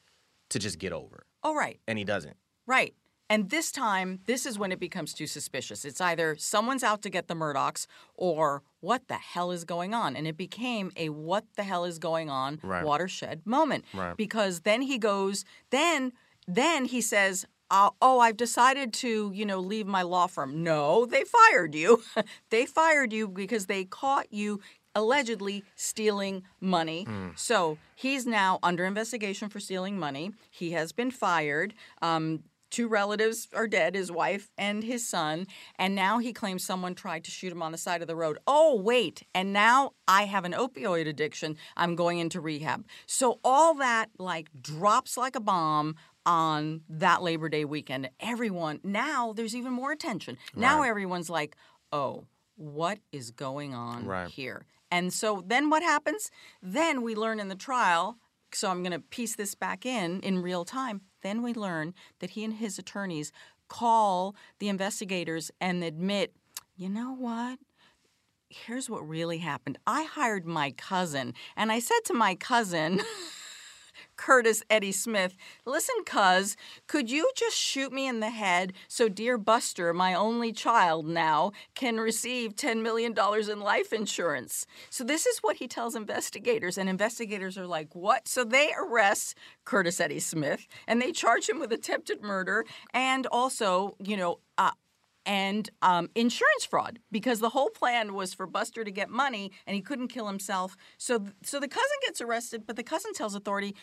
to 0.49 0.59
just 0.59 0.79
get 0.79 0.91
over, 0.93 1.25
oh 1.43 1.53
right 1.55 1.79
and 1.87 1.97
he 1.97 2.03
doesn't. 2.03 2.35
Right. 2.65 2.93
And 3.29 3.49
this 3.49 3.71
time, 3.71 4.19
this 4.25 4.45
is 4.45 4.57
when 4.57 4.71
it 4.71 4.79
becomes 4.79 5.13
too 5.13 5.27
suspicious. 5.27 5.85
It's 5.85 6.01
either 6.01 6.35
someone's 6.37 6.83
out 6.83 7.01
to 7.03 7.09
get 7.09 7.27
the 7.27 7.35
Murdaughs 7.35 7.85
or 8.15 8.63
what 8.79 9.07
the 9.07 9.15
hell 9.15 9.51
is 9.51 9.63
going 9.65 9.93
on? 9.93 10.15
And 10.15 10.25
it 10.27 10.35
became 10.37 10.91
a 10.97 11.09
what 11.09 11.45
the 11.55 11.63
hell 11.63 11.85
is 11.85 11.99
going 11.99 12.29
on 12.29 12.59
Right. 12.63 12.83
watershed 12.83 13.41
moment. 13.45 13.85
Right. 13.93 14.17
Because 14.17 14.61
then 14.61 14.81
he 14.81 14.97
goes, 14.97 15.45
then 15.69 16.13
then 16.47 16.85
he 16.85 16.99
says, 17.01 17.45
uh, 17.69 17.91
oh, 18.01 18.19
I've 18.19 18.37
decided 18.37 18.91
to, 18.93 19.31
you 19.35 19.45
know, 19.45 19.59
leave 19.59 19.85
my 19.85 20.01
law 20.01 20.25
firm. 20.25 20.63
No, 20.63 21.05
they 21.05 21.23
fired 21.23 21.75
you. 21.75 22.01
they 22.49 22.65
fired 22.65 23.13
you 23.13 23.27
because 23.27 23.67
they 23.67 23.85
caught 23.85 24.33
you 24.33 24.59
allegedly 24.95 25.63
stealing 25.75 26.41
money. 26.59 27.07
So 27.35 27.77
he's 27.95 28.25
now 28.25 28.57
under 28.63 28.85
investigation 28.85 29.47
for 29.47 29.59
stealing 29.59 29.99
money. 29.99 30.31
He 30.49 30.71
has 30.71 30.91
been 30.91 31.11
fired. 31.11 31.75
Um, 32.01 32.43
two 32.69 32.87
relatives 32.87 33.47
are 33.53 33.67
dead 33.67 33.95
his 33.95 34.11
wife 34.11 34.49
and 34.57 34.83
his 34.83 35.07
son. 35.07 35.47
And 35.77 35.95
now 35.95 36.19
he 36.19 36.33
claims 36.33 36.63
someone 36.63 36.95
tried 36.95 37.23
to 37.25 37.31
shoot 37.31 37.51
him 37.51 37.61
on 37.61 37.71
the 37.71 37.77
side 37.77 38.01
of 38.01 38.07
the 38.07 38.15
road. 38.15 38.37
Oh, 38.47 38.75
wait. 38.79 39.23
And 39.33 39.51
now 39.53 39.91
I 40.07 40.23
have 40.25 40.45
an 40.45 40.53
opioid 40.53 41.07
addiction. 41.07 41.57
I'm 41.77 41.95
going 41.95 42.19
into 42.19 42.39
rehab. 42.41 42.85
So 43.05 43.39
all 43.43 43.73
that 43.75 44.09
like 44.17 44.49
drops 44.61 45.17
like 45.17 45.35
a 45.35 45.39
bomb 45.41 45.95
on 46.25 46.81
that 46.89 47.21
Labor 47.23 47.49
Day 47.49 47.65
weekend. 47.65 48.09
Everyone, 48.19 48.79
now 48.83 49.33
there's 49.33 49.55
even 49.55 49.73
more 49.73 49.91
attention. 49.91 50.37
Now 50.55 50.83
everyone's 50.83 51.29
like, 51.29 51.55
oh, 51.91 52.25
what 52.55 52.99
is 53.11 53.31
going 53.31 53.73
on 53.73 54.05
Right. 54.05 54.29
here? 54.29 54.65
And 54.91 55.13
so 55.13 55.43
then 55.45 55.69
what 55.69 55.81
happens? 55.81 56.29
Then 56.61 57.01
we 57.01 57.15
learn 57.15 57.39
in 57.39 57.47
the 57.47 57.55
trial. 57.55 58.17
So 58.53 58.69
I'm 58.69 58.81
going 58.81 58.91
to 58.91 58.99
piece 58.99 59.35
this 59.35 59.53
back 59.55 59.85
in 59.85 60.19
in 60.21 60.39
real 60.41 60.65
time. 60.65 61.01
Then 61.21 61.41
we 61.41 61.53
learn 61.53 61.93
that 62.19 62.31
he 62.31 62.43
and 62.43 62.55
his 62.55 62.79
attorneys 62.79 63.31
call 63.67 64.35
the 64.59 64.69
investigators 64.69 65.51
and 65.61 65.83
admit, 65.83 66.33
you 66.75 66.89
know 66.89 67.13
what? 67.13 67.59
Here's 68.49 68.89
what 68.89 69.07
really 69.07 69.37
happened. 69.39 69.77
I 69.85 70.03
hired 70.03 70.45
my 70.45 70.71
cousin, 70.71 71.33
and 71.55 71.71
I 71.71 71.79
said 71.79 71.99
to 72.05 72.13
my 72.13 72.33
cousin, 72.35 73.01
Curtis 74.19 74.61
Eddie 74.69 74.91
Smith, 74.91 75.37
listen, 75.65 75.95
cuz, 76.05 76.57
could 76.87 77.09
you 77.09 77.31
just 77.37 77.55
shoot 77.55 77.93
me 77.93 78.05
in 78.05 78.19
the 78.19 78.29
head 78.29 78.73
so 78.89 79.07
dear 79.07 79.37
Buster, 79.37 79.93
my 79.93 80.13
only 80.13 80.51
child 80.51 81.07
now, 81.07 81.53
can 81.73 82.01
receive 82.01 82.53
$10 82.53 82.81
million 82.81 83.15
in 83.49 83.59
life 83.61 83.93
insurance? 83.93 84.65
So 84.89 85.05
this 85.05 85.25
is 85.25 85.39
what 85.39 85.55
he 85.55 85.69
tells 85.69 85.95
investigators, 85.95 86.77
and 86.77 86.89
investigators 86.89 87.57
are 87.57 87.65
like, 87.65 87.95
what? 87.95 88.27
So 88.27 88.43
they 88.43 88.73
arrest 88.77 89.37
Curtis 89.63 90.01
Eddie 90.01 90.19
Smith, 90.19 90.67
and 90.85 91.01
they 91.01 91.13
charge 91.13 91.47
him 91.47 91.57
with 91.57 91.71
attempted 91.71 92.21
murder 92.21 92.65
and 92.93 93.25
also, 93.27 93.95
you 94.03 94.17
know, 94.17 94.41
uh, 94.57 94.71
and 95.29 95.69
um, 95.83 96.09
insurance 96.15 96.65
fraud 96.65 96.97
because 97.11 97.39
the 97.39 97.49
whole 97.49 97.69
plan 97.69 98.15
was 98.15 98.33
for 98.33 98.47
Buster 98.47 98.83
to 98.83 98.89
get 98.89 99.11
money 99.11 99.51
and 99.67 99.75
he 99.75 99.81
couldn't 99.81 100.07
kill 100.07 100.25
himself. 100.25 100.75
So, 100.97 101.23
so 101.43 101.59
the 101.59 101.67
cousin 101.67 101.97
gets 102.03 102.19
arrested, 102.19 102.63
but 102.65 102.75
the 102.75 102.83
cousin 102.83 103.13
tells 103.13 103.35
authority 103.35 103.75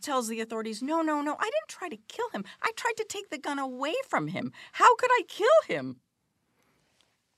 tells 0.00 0.26
the 0.26 0.40
authorities, 0.40 0.82
"No, 0.82 1.00
no, 1.00 1.22
no! 1.22 1.36
I 1.38 1.44
didn't 1.44 1.68
try 1.68 1.88
to 1.88 1.96
kill 2.08 2.28
him. 2.30 2.44
I 2.60 2.72
tried 2.76 2.96
to 2.96 3.04
take 3.04 3.30
the 3.30 3.38
gun 3.38 3.60
away 3.60 3.94
from 4.08 4.26
him. 4.26 4.52
How 4.72 4.96
could 4.96 5.10
I 5.12 5.22
kill 5.28 5.46
him?" 5.68 6.00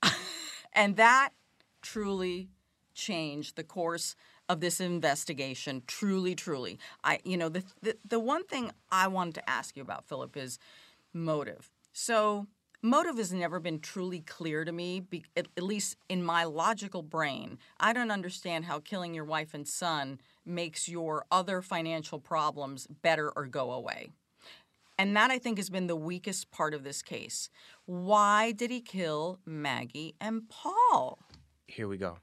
and 0.73 0.95
that 0.95 1.29
truly 1.83 2.49
changed 2.95 3.55
the 3.55 3.63
course 3.63 4.15
of 4.49 4.61
this 4.61 4.81
investigation. 4.81 5.83
Truly, 5.85 6.33
truly. 6.33 6.79
I, 7.03 7.19
you 7.23 7.37
know, 7.37 7.49
the 7.49 7.63
the, 7.83 7.97
the 8.03 8.19
one 8.19 8.45
thing 8.45 8.71
I 8.91 9.07
wanted 9.07 9.35
to 9.35 9.47
ask 9.47 9.77
you 9.77 9.83
about, 9.83 10.07
Phillip, 10.07 10.35
is 10.35 10.57
motive. 11.13 11.69
So 11.91 12.47
motive 12.83 13.17
has 13.17 13.33
never 13.33 13.59
been 13.59 13.79
truly 13.79 14.19
clear 14.19 14.63
to 14.65 14.71
me, 14.71 14.99
be, 14.99 15.23
at, 15.35 15.47
at 15.57 15.63
least 15.63 15.97
in 16.09 16.23
my 16.23 16.43
logical 16.43 17.01
brain. 17.01 17.57
I 17.79 17.93
don't 17.93 18.11
understand 18.11 18.65
how 18.65 18.79
killing 18.79 19.15
your 19.15 19.25
wife 19.25 19.53
and 19.53 19.67
son 19.67 20.19
makes 20.45 20.87
your 20.87 21.25
other 21.31 21.61
financial 21.61 22.19
problems 22.19 22.85
better 22.85 23.31
or 23.35 23.47
go 23.47 23.71
away. 23.71 24.09
And 24.99 25.15
that 25.15 25.31
I 25.31 25.39
think 25.39 25.57
has 25.57 25.71
been 25.71 25.87
the 25.87 25.95
weakest 25.95 26.51
part 26.51 26.73
of 26.73 26.83
this 26.83 27.01
case. 27.01 27.49
Why 27.85 28.51
did 28.51 28.69
he 28.69 28.81
kill 28.81 29.39
Maggie 29.45 30.13
and 30.21 30.47
Paul? 30.49 31.17
Here 31.65 31.87
we 31.87 31.97
go. 31.97 32.17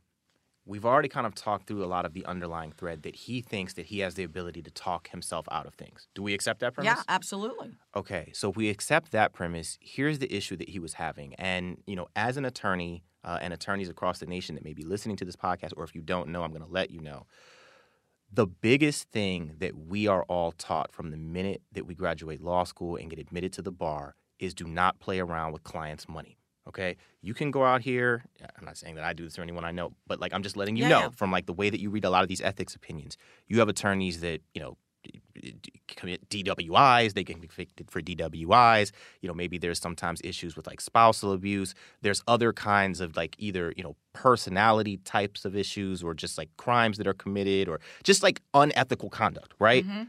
We've 0.66 0.84
already 0.84 1.08
kind 1.08 1.26
of 1.26 1.34
talked 1.34 1.66
through 1.66 1.84
a 1.84 1.86
lot 1.86 2.04
of 2.04 2.12
the 2.12 2.24
underlying 2.26 2.72
thread 2.72 3.02
that 3.02 3.16
he 3.16 3.40
thinks 3.40 3.74
that 3.74 3.86
he 3.86 4.00
has 4.00 4.14
the 4.14 4.24
ability 4.24 4.62
to 4.62 4.70
talk 4.70 5.08
himself 5.08 5.46
out 5.50 5.66
of 5.66 5.74
things. 5.74 6.06
Do 6.14 6.22
we 6.22 6.34
accept 6.34 6.60
that 6.60 6.74
premise? 6.74 6.92
Yeah, 6.96 7.02
absolutely. 7.08 7.72
Okay, 7.96 8.30
so 8.34 8.50
if 8.50 8.56
we 8.56 8.68
accept 8.68 9.10
that 9.12 9.32
premise, 9.32 9.78
here's 9.80 10.18
the 10.18 10.32
issue 10.32 10.56
that 10.56 10.68
he 10.68 10.78
was 10.78 10.94
having. 10.94 11.34
And, 11.34 11.78
you 11.86 11.96
know, 11.96 12.08
as 12.14 12.36
an 12.36 12.44
attorney 12.44 13.02
uh, 13.24 13.38
and 13.40 13.52
attorneys 13.52 13.88
across 13.88 14.18
the 14.18 14.26
nation 14.26 14.54
that 14.54 14.64
may 14.64 14.74
be 14.74 14.84
listening 14.84 15.16
to 15.16 15.24
this 15.24 15.36
podcast, 15.36 15.72
or 15.76 15.84
if 15.84 15.94
you 15.94 16.02
don't 16.02 16.28
know, 16.28 16.42
I'm 16.42 16.50
going 16.50 16.64
to 16.64 16.70
let 16.70 16.90
you 16.90 17.00
know. 17.00 17.26
The 18.32 18.46
biggest 18.46 19.10
thing 19.10 19.56
that 19.58 19.76
we 19.76 20.06
are 20.06 20.22
all 20.24 20.52
taught 20.52 20.92
from 20.92 21.10
the 21.10 21.16
minute 21.16 21.62
that 21.72 21.86
we 21.86 21.94
graduate 21.94 22.40
law 22.40 22.62
school 22.64 22.96
and 22.96 23.10
get 23.10 23.18
admitted 23.18 23.52
to 23.54 23.62
the 23.62 23.72
bar 23.72 24.14
is 24.38 24.54
do 24.54 24.64
not 24.64 25.00
play 25.00 25.18
around 25.18 25.52
with 25.52 25.64
clients' 25.64 26.08
money. 26.08 26.38
Okay, 26.70 26.96
you 27.20 27.34
can 27.34 27.50
go 27.50 27.64
out 27.64 27.80
here. 27.82 28.24
I'm 28.58 28.64
not 28.64 28.76
saying 28.76 28.94
that 28.94 29.04
I 29.04 29.12
do 29.12 29.24
this 29.24 29.38
or 29.38 29.42
anyone 29.42 29.64
I 29.64 29.72
know, 29.72 29.92
but 30.06 30.20
like 30.20 30.32
I'm 30.32 30.42
just 30.44 30.56
letting 30.56 30.76
you 30.76 30.84
Yeah, 30.84 30.88
know 30.94 31.00
yeah. 31.00 31.08
from 31.20 31.30
like 31.32 31.46
the 31.46 31.52
way 31.52 31.68
that 31.68 31.80
you 31.80 31.90
read 31.90 32.04
a 32.04 32.10
lot 32.10 32.22
of 32.22 32.28
these 32.28 32.40
ethics 32.40 32.74
opinions. 32.76 33.16
You 33.48 33.58
have 33.58 33.68
attorneys 33.68 34.20
that 34.20 34.40
you 34.54 34.60
know 34.62 34.76
commit 35.88 36.28
DWIs. 36.28 37.14
They 37.14 37.24
get 37.24 37.40
convicted 37.40 37.90
for 37.90 38.00
DWIs. 38.00 38.92
You 39.20 39.28
know, 39.28 39.34
maybe 39.34 39.58
there's 39.58 39.80
sometimes 39.80 40.20
issues 40.22 40.56
with 40.56 40.66
like 40.66 40.80
spousal 40.80 41.32
abuse. 41.32 41.74
There's 42.02 42.22
other 42.28 42.52
kinds 42.52 43.00
of 43.00 43.16
like 43.16 43.34
either 43.38 43.72
you 43.76 43.82
know 43.82 43.96
personality 44.12 44.98
types 44.98 45.44
of 45.44 45.56
issues 45.56 46.02
or 46.02 46.14
just 46.14 46.38
like 46.38 46.50
crimes 46.56 46.98
that 46.98 47.06
are 47.06 47.14
committed 47.14 47.68
or 47.68 47.80
just 48.04 48.22
like 48.22 48.42
unethical 48.54 49.10
conduct, 49.10 49.54
right? 49.58 49.84
Mm-hmm. 49.84 50.02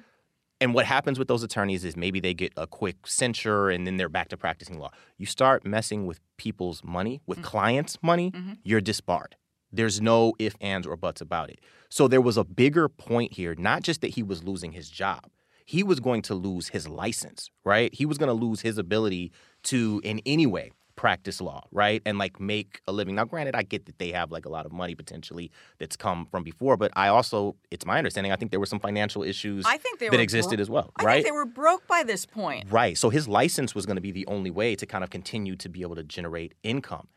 And 0.61 0.75
what 0.75 0.85
happens 0.85 1.17
with 1.17 1.27
those 1.27 1.41
attorneys 1.41 1.83
is 1.83 1.97
maybe 1.97 2.19
they 2.19 2.35
get 2.35 2.53
a 2.55 2.67
quick 2.67 3.07
censure 3.07 3.71
and 3.71 3.87
then 3.87 3.97
they're 3.97 4.07
back 4.07 4.29
to 4.29 4.37
practicing 4.37 4.77
law. 4.77 4.91
You 5.17 5.25
start 5.25 5.65
messing 5.65 6.05
with 6.05 6.19
people's 6.37 6.83
money, 6.83 7.19
with 7.25 7.39
mm. 7.39 7.43
clients' 7.43 7.97
money, 8.03 8.29
mm-hmm. 8.29 8.53
you're 8.63 8.79
disbarred. 8.79 9.35
There's 9.71 9.99
no 9.99 10.33
if, 10.37 10.55
ands, 10.61 10.85
or 10.85 10.95
buts 10.95 11.19
about 11.19 11.49
it. 11.49 11.59
So 11.89 12.07
there 12.07 12.21
was 12.21 12.37
a 12.37 12.43
bigger 12.43 12.87
point 12.87 13.33
here, 13.33 13.55
not 13.55 13.81
just 13.81 14.01
that 14.01 14.09
he 14.11 14.21
was 14.21 14.43
losing 14.43 14.73
his 14.73 14.89
job, 14.89 15.31
he 15.65 15.81
was 15.81 15.99
going 15.99 16.21
to 16.23 16.35
lose 16.35 16.67
his 16.67 16.87
license, 16.87 17.49
right? 17.63 17.93
He 17.93 18.05
was 18.05 18.19
going 18.19 18.27
to 18.27 18.45
lose 18.45 18.61
his 18.61 18.77
ability 18.77 19.31
to, 19.63 19.99
in 20.03 20.21
any 20.25 20.45
way, 20.45 20.71
practice 20.95 21.41
law, 21.41 21.67
right? 21.71 22.01
And 22.05 22.17
like 22.17 22.39
make 22.39 22.81
a 22.87 22.91
living. 22.91 23.15
Now, 23.15 23.25
granted, 23.25 23.55
I 23.55 23.63
get 23.63 23.85
that 23.85 23.99
they 23.99 24.11
have 24.11 24.31
like 24.31 24.45
a 24.45 24.49
lot 24.49 24.65
of 24.65 24.71
money 24.71 24.95
potentially 24.95 25.51
that's 25.79 25.95
come 25.95 26.25
from 26.25 26.43
before, 26.43 26.77
but 26.77 26.91
I 26.95 27.07
also, 27.07 27.55
it's 27.69 27.85
my 27.85 27.97
understanding, 27.97 28.31
I 28.31 28.35
think 28.35 28.51
there 28.51 28.59
were 28.59 28.65
some 28.65 28.79
financial 28.79 29.23
issues 29.23 29.65
I 29.67 29.77
think 29.77 29.99
that 29.99 30.13
existed 30.19 30.57
bro- 30.57 30.61
as 30.61 30.69
well, 30.69 30.91
I 30.97 31.03
right? 31.03 31.13
think 31.15 31.25
they 31.25 31.31
were 31.31 31.45
broke 31.45 31.87
by 31.87 32.03
this 32.03 32.25
point. 32.25 32.71
Right. 32.71 32.97
So 32.97 33.09
his 33.09 33.27
license 33.27 33.73
was 33.75 33.85
going 33.85 33.97
to 33.97 34.01
be 34.01 34.11
the 34.11 34.25
only 34.27 34.51
way 34.51 34.75
to 34.75 34.85
kind 34.85 35.03
of 35.03 35.09
continue 35.09 35.55
to 35.57 35.69
be 35.69 35.81
able 35.81 35.95
to 35.95 36.03
generate 36.03 36.53
income. 36.63 37.07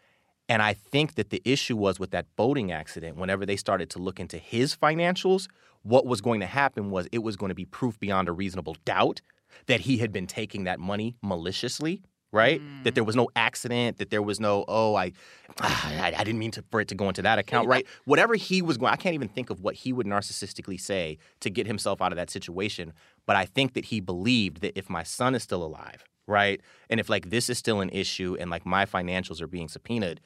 And 0.49 0.61
I 0.61 0.75
think 0.75 1.15
that 1.15 1.31
the 1.31 1.41
issue 1.45 1.77
was 1.77 1.99
with 1.99 2.11
that 2.11 2.27
boating 2.37 2.71
accident, 2.71 3.17
whenever 3.17 3.47
they 3.47 3.57
started 3.57 3.89
to 3.91 3.99
look 3.99 4.21
into 4.21 4.37
his 4.37 4.77
financials, 4.77 5.49
what 5.83 6.07
was 6.07 6.21
going 6.21 6.41
to 6.41 6.47
happen 6.47 6.91
was 6.91 7.09
it 7.13 7.23
was 7.23 7.37
going 7.37 7.49
to 7.49 7.55
be 7.55 7.65
proof 7.65 7.99
beyond 7.99 8.29
a 8.29 8.33
reasonable 8.33 8.77
doubt 8.85 9.21
that 9.67 9.81
he 9.81 9.99
had 9.99 10.13
been 10.13 10.27
taking 10.27 10.65
that 10.65 10.81
money 10.81 11.15
maliciously, 11.23 12.03
right? 12.35 12.61
That 12.83 12.95
there 12.95 13.05
mm. 13.05 13.07
was 13.07 13.17
no 13.17 13.29
accident, 13.37 13.99
that 13.99 14.11
there 14.11 14.21
was 14.21 14.41
no, 14.41 14.65
oh, 14.67 14.97
I, 14.97 15.13
I, 15.61 16.13
I 16.19 16.25
didn't 16.25 16.41
mean 16.41 16.51
to, 16.53 16.65
for 16.71 16.81
it 16.81 16.89
to 16.89 16.95
go 16.95 17.09
into 17.09 17.23
that 17.23 17.39
account, 17.39 17.69
right? 17.69 17.87
Whatever 18.05 18.35
he 18.35 18.61
was 18.61 18.77
going, 18.77 18.93
I 18.93 18.97
can't 18.97 19.15
even 19.15 19.29
think 19.29 19.51
of 19.51 19.63
what 19.63 19.77
he 19.77 19.93
would 19.93 20.07
narcissistically 20.07 20.81
say 20.81 21.19
to 21.41 21.49
get 21.49 21.67
himself 21.67 22.03
out 22.03 22.13
of 22.13 22.17
that 22.17 22.31
situation. 22.31 22.93
But 23.25 23.37
I 23.37 23.47
think 23.47 23.75
that 23.75 23.87
he 23.87 24.01
believed 24.01 24.61
that 24.61 24.77
if 24.77 24.91
my 24.91 25.05
son 25.05 25.35
is 25.35 25.43
still 25.43 25.63
alive, 25.63 26.05
right, 26.27 26.61
and 26.91 26.99
if 26.99 27.09
like 27.09 27.31
this 27.31 27.49
is 27.49 27.57
still 27.57 27.81
an 27.81 27.91
issue 27.91 28.37
and 28.39 28.51
like 28.51 28.67
my 28.67 28.85
financials 28.85 29.41
are 29.41 29.47
being 29.47 29.69
subpoenaed, 29.69 30.21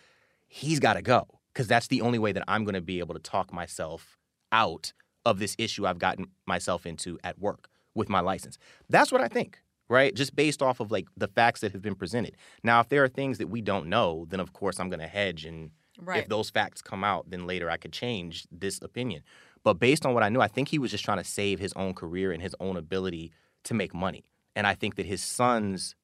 he's 0.48 0.80
got 0.80 0.94
to 0.94 1.02
go 1.02 1.26
because 1.52 1.68
that's 1.68 1.88
the 1.88 2.00
only 2.00 2.18
way 2.18 2.32
that 2.32 2.44
I'm 2.48 2.64
going 2.64 2.74
to 2.74 2.80
be 2.80 3.00
able 3.00 3.14
to 3.14 3.20
talk 3.20 3.52
myself 3.52 4.16
out 4.50 4.92
of 5.26 5.38
this 5.38 5.54
issue 5.58 5.86
I've 5.86 5.98
gotten 5.98 6.28
myself 6.46 6.86
into 6.86 7.18
at 7.22 7.38
work 7.38 7.68
with 7.94 8.08
my 8.08 8.20
license. 8.20 8.56
That's 8.88 9.12
what 9.12 9.20
I 9.20 9.28
think, 9.28 9.60
right? 9.88 10.14
Just 10.14 10.36
based 10.36 10.62
off 10.62 10.80
of 10.80 10.90
like 10.90 11.08
the 11.16 11.28
facts 11.28 11.60
that 11.60 11.72
have 11.72 11.82
been 11.82 11.94
presented. 11.94 12.36
Now, 12.62 12.80
if 12.80 12.88
there 12.88 13.02
are 13.04 13.08
things 13.08 13.38
that 13.38 13.48
we 13.48 13.60
don't 13.60 13.88
know, 13.88 14.26
then 14.28 14.40
of 14.40 14.52
course 14.52 14.78
I'm 14.78 14.88
going 14.88 15.00
to 15.00 15.08
hedge 15.08 15.44
and 15.44 15.70
Right. 16.00 16.22
if 16.22 16.28
those 16.28 16.48
facts 16.48 16.80
come 16.80 17.02
out, 17.02 17.28
then 17.28 17.46
later 17.48 17.68
I 17.68 17.76
could 17.76 17.92
change 17.92 18.46
this 18.52 18.80
opinion. 18.80 19.22
But 19.64 19.80
based 19.80 20.06
on 20.06 20.14
what 20.14 20.22
I 20.22 20.28
knew, 20.28 20.40
I 20.40 20.46
think 20.46 20.68
he 20.68 20.78
was 20.78 20.92
just 20.92 21.04
trying 21.04 21.18
to 21.18 21.24
save 21.24 21.58
his 21.58 21.72
own 21.74 21.92
career 21.92 22.30
and 22.30 22.40
his 22.40 22.54
own 22.60 22.76
ability 22.76 23.32
to 23.64 23.74
make 23.74 23.92
money. 23.92 24.24
And 24.54 24.66
I 24.66 24.74
think 24.74 24.94
that 24.94 25.06
his 25.06 25.22
son's 25.22 25.96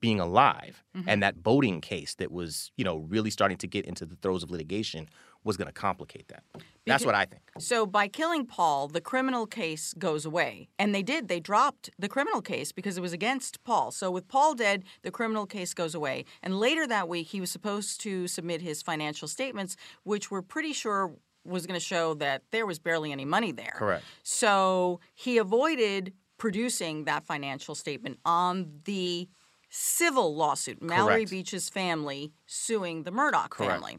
being 0.00 0.20
alive 0.20 0.84
mm-hmm. 0.96 1.08
and 1.08 1.22
that 1.22 1.42
boating 1.42 1.80
case 1.80 2.14
that 2.16 2.30
was, 2.30 2.70
you 2.76 2.84
know, 2.84 2.98
really 2.98 3.30
starting 3.30 3.56
to 3.56 3.66
get 3.66 3.86
into 3.86 4.04
the 4.04 4.16
throes 4.16 4.42
of 4.42 4.50
litigation 4.50 5.08
was 5.44 5.56
going 5.56 5.66
to 5.66 5.72
complicate 5.72 6.28
that. 6.28 6.42
That's 6.86 7.04
what 7.04 7.14
I 7.14 7.24
think. 7.24 7.42
So 7.58 7.86
by 7.86 8.08
killing 8.08 8.46
Paul, 8.46 8.88
the 8.88 9.00
criminal 9.00 9.46
case 9.46 9.94
goes 9.94 10.24
away. 10.24 10.68
And 10.78 10.94
they 10.94 11.02
did. 11.02 11.28
They 11.28 11.40
dropped 11.40 11.90
the 11.98 12.08
criminal 12.08 12.42
case 12.42 12.72
because 12.72 12.98
it 12.98 13.00
was 13.00 13.12
against 13.12 13.62
Paul. 13.64 13.90
So 13.90 14.10
with 14.10 14.26
Paul 14.28 14.54
dead, 14.54 14.84
the 15.02 15.10
criminal 15.10 15.46
case 15.46 15.74
goes 15.74 15.94
away. 15.94 16.24
And 16.42 16.58
later 16.58 16.86
that 16.86 17.08
week, 17.08 17.28
he 17.28 17.40
was 17.40 17.50
supposed 17.50 18.00
to 18.02 18.26
submit 18.26 18.60
his 18.62 18.82
financial 18.82 19.28
statements, 19.28 19.76
which 20.02 20.30
we're 20.30 20.42
pretty 20.42 20.72
sure 20.72 21.12
was 21.44 21.66
going 21.66 21.78
to 21.78 21.84
show 21.84 22.14
that 22.14 22.42
there 22.50 22.64
was 22.66 22.78
barely 22.78 23.12
any 23.12 23.26
money 23.26 23.52
there. 23.52 23.74
Correct. 23.76 24.04
So 24.22 25.00
he 25.14 25.36
avoided 25.38 26.14
producing 26.38 27.04
that 27.04 27.24
financial 27.24 27.74
statement 27.74 28.18
on 28.24 28.80
the 28.84 29.28
civil 29.68 30.34
lawsuit, 30.36 30.80
Mallory 30.80 31.16
Correct. 31.26 31.30
Beach's 31.30 31.68
family 31.68 32.32
suing 32.46 33.02
the 33.02 33.10
Murdaugh 33.10 33.50
Correct. 33.50 33.72
family. 33.72 33.98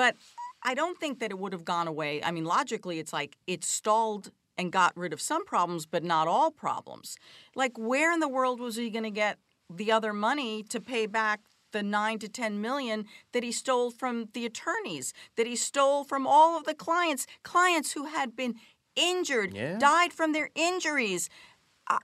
But 0.00 0.16
I 0.62 0.72
don't 0.72 0.98
think 0.98 1.18
that 1.18 1.30
it 1.30 1.38
would 1.38 1.52
have 1.52 1.66
gone 1.66 1.86
away. 1.86 2.24
I 2.24 2.30
mean, 2.30 2.46
logically, 2.46 2.98
it's 3.00 3.12
like 3.12 3.36
it 3.46 3.62
stalled 3.62 4.30
and 4.56 4.72
got 4.72 4.96
rid 4.96 5.12
of 5.12 5.20
some 5.20 5.44
problems, 5.44 5.84
but 5.84 6.02
not 6.02 6.26
all 6.26 6.50
problems. 6.50 7.18
Like, 7.54 7.76
where 7.76 8.10
in 8.10 8.20
the 8.20 8.28
world 8.36 8.60
was 8.60 8.76
he 8.76 8.88
going 8.88 9.04
to 9.04 9.10
get 9.10 9.36
the 9.68 9.92
other 9.92 10.14
money 10.14 10.62
to 10.70 10.80
pay 10.80 11.04
back 11.04 11.40
the 11.72 11.82
nine 11.82 12.18
to 12.20 12.30
10 12.30 12.62
million 12.62 13.04
that 13.34 13.42
he 13.42 13.52
stole 13.52 13.90
from 13.90 14.30
the 14.32 14.46
attorneys, 14.46 15.12
that 15.36 15.46
he 15.46 15.54
stole 15.54 16.02
from 16.02 16.26
all 16.26 16.56
of 16.56 16.64
the 16.64 16.74
clients, 16.74 17.26
clients 17.42 17.92
who 17.92 18.06
had 18.06 18.34
been 18.34 18.54
injured, 18.96 19.52
Yeah. 19.54 19.76
died 19.78 20.14
from 20.14 20.32
their 20.32 20.48
injuries? 20.54 21.28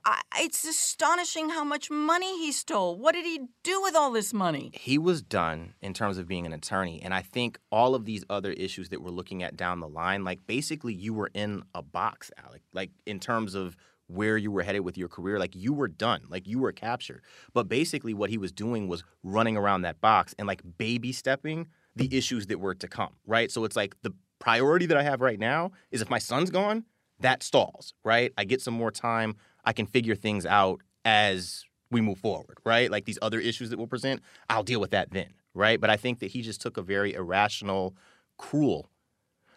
I, 0.05 0.21
it's 0.39 0.65
astonishing 0.65 1.49
how 1.49 1.63
much 1.63 1.89
money 1.89 2.37
he 2.39 2.51
stole. 2.51 2.97
What 2.97 3.13
did 3.13 3.25
he 3.25 3.47
do 3.63 3.81
with 3.81 3.95
all 3.95 4.11
this 4.11 4.33
money? 4.33 4.71
he 4.73 4.97
was 4.97 5.21
done 5.21 5.73
in 5.81 5.93
terms 5.93 6.17
of 6.17 6.27
being 6.27 6.45
an 6.45 6.53
attorney. 6.53 7.01
And 7.03 7.13
I 7.13 7.21
think 7.21 7.59
all 7.71 7.93
of 7.93 8.05
these 8.05 8.23
other 8.29 8.51
issues 8.51 8.89
that 8.89 9.01
we're 9.01 9.11
looking 9.11 9.43
at 9.43 9.57
down 9.57 9.79
the 9.79 9.87
line, 9.87 10.23
like 10.23 10.45
basically 10.47 10.93
you 10.93 11.13
were 11.13 11.29
in 11.33 11.63
a 11.75 11.81
box, 11.81 12.31
Alex, 12.43 12.63
like 12.73 12.91
in 13.05 13.19
terms 13.19 13.53
of 13.53 13.75
where 14.07 14.37
you 14.37 14.49
were 14.49 14.63
headed 14.63 14.81
with 14.81 14.97
your 14.97 15.09
career, 15.09 15.37
like 15.37 15.55
you 15.55 15.73
were 15.73 15.87
done, 15.89 16.21
like 16.29 16.47
you 16.47 16.59
were 16.59 16.71
captured. 16.71 17.21
But 17.53 17.67
basically 17.67 18.13
what 18.13 18.29
he 18.29 18.37
was 18.37 18.51
doing 18.53 18.87
was 18.87 19.03
running 19.23 19.57
around 19.57 19.81
that 19.81 19.99
box 19.99 20.33
and 20.39 20.47
like 20.47 20.61
baby 20.77 21.11
stepping 21.11 21.67
the 21.95 22.15
issues 22.15 22.47
that 22.47 22.59
were 22.59 22.75
to 22.75 22.87
come, 22.87 23.13
right? 23.25 23.51
So 23.51 23.65
it's 23.65 23.75
like 23.75 23.95
the 24.03 24.13
priority 24.39 24.85
that 24.85 24.97
I 24.97 25.03
have 25.03 25.19
right 25.19 25.39
now 25.39 25.71
is 25.91 26.01
if 26.01 26.09
my 26.09 26.19
son's 26.19 26.49
gone, 26.49 26.85
that 27.19 27.43
stalls, 27.43 27.93
right? 28.03 28.31
I 28.37 28.45
get 28.45 28.61
some 28.61 28.73
more 28.73 28.91
time. 28.91 29.35
I 29.67 29.73
can 29.73 29.85
figure 29.85 30.15
things 30.15 30.45
out 30.45 30.79
as 31.03 31.65
we 31.91 31.99
move 31.99 32.17
forward, 32.19 32.57
right? 32.63 32.89
Like 32.89 33.03
these 33.03 33.19
other 33.21 33.37
issues 33.39 33.69
that 33.69 33.77
we'll 33.77 33.87
present, 33.87 34.21
I'll 34.49 34.63
deal 34.63 34.79
with 34.79 34.91
that 34.91 35.11
then, 35.11 35.33
right? 35.53 35.79
But 35.79 35.89
I 35.89 35.97
think 35.97 36.19
that 36.19 36.31
he 36.31 36.41
just 36.41 36.61
took 36.61 36.77
a 36.77 36.81
very 36.81 37.13
irrational, 37.13 37.93
cruel 38.37 38.89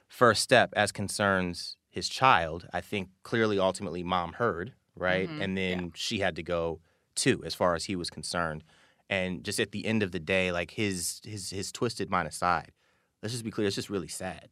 first 0.08 0.42
step 0.42 0.74
as 0.74 0.90
concerns 0.90 1.76
his 1.88 2.08
child. 2.08 2.66
I 2.72 2.80
think 2.80 3.10
clearly, 3.22 3.56
ultimately, 3.60 4.02
mom 4.02 4.32
heard, 4.32 4.72
right? 4.96 5.28
Mm-hmm. 5.28 5.42
And 5.42 5.56
then 5.56 5.92
she 5.94 6.18
had 6.18 6.34
to 6.34 6.42
go 6.42 6.80
too, 7.14 7.40
as 7.46 7.54
far 7.54 7.76
as 7.76 7.84
he 7.84 7.94
was 7.94 8.10
concerned. 8.10 8.64
And 9.08 9.44
just 9.44 9.60
at 9.60 9.70
the 9.70 9.86
end 9.86 10.02
of 10.02 10.10
the 10.10 10.18
day, 10.18 10.50
like 10.50 10.72
his 10.72 11.20
his 11.24 11.50
his 11.50 11.70
twisted 11.70 12.10
mind 12.10 12.26
aside, 12.26 12.72
let's 13.22 13.32
just 13.32 13.44
be 13.44 13.52
clear, 13.52 13.68
it's 13.68 13.76
just 13.76 13.90
really 13.90 14.08
sad. 14.08 14.48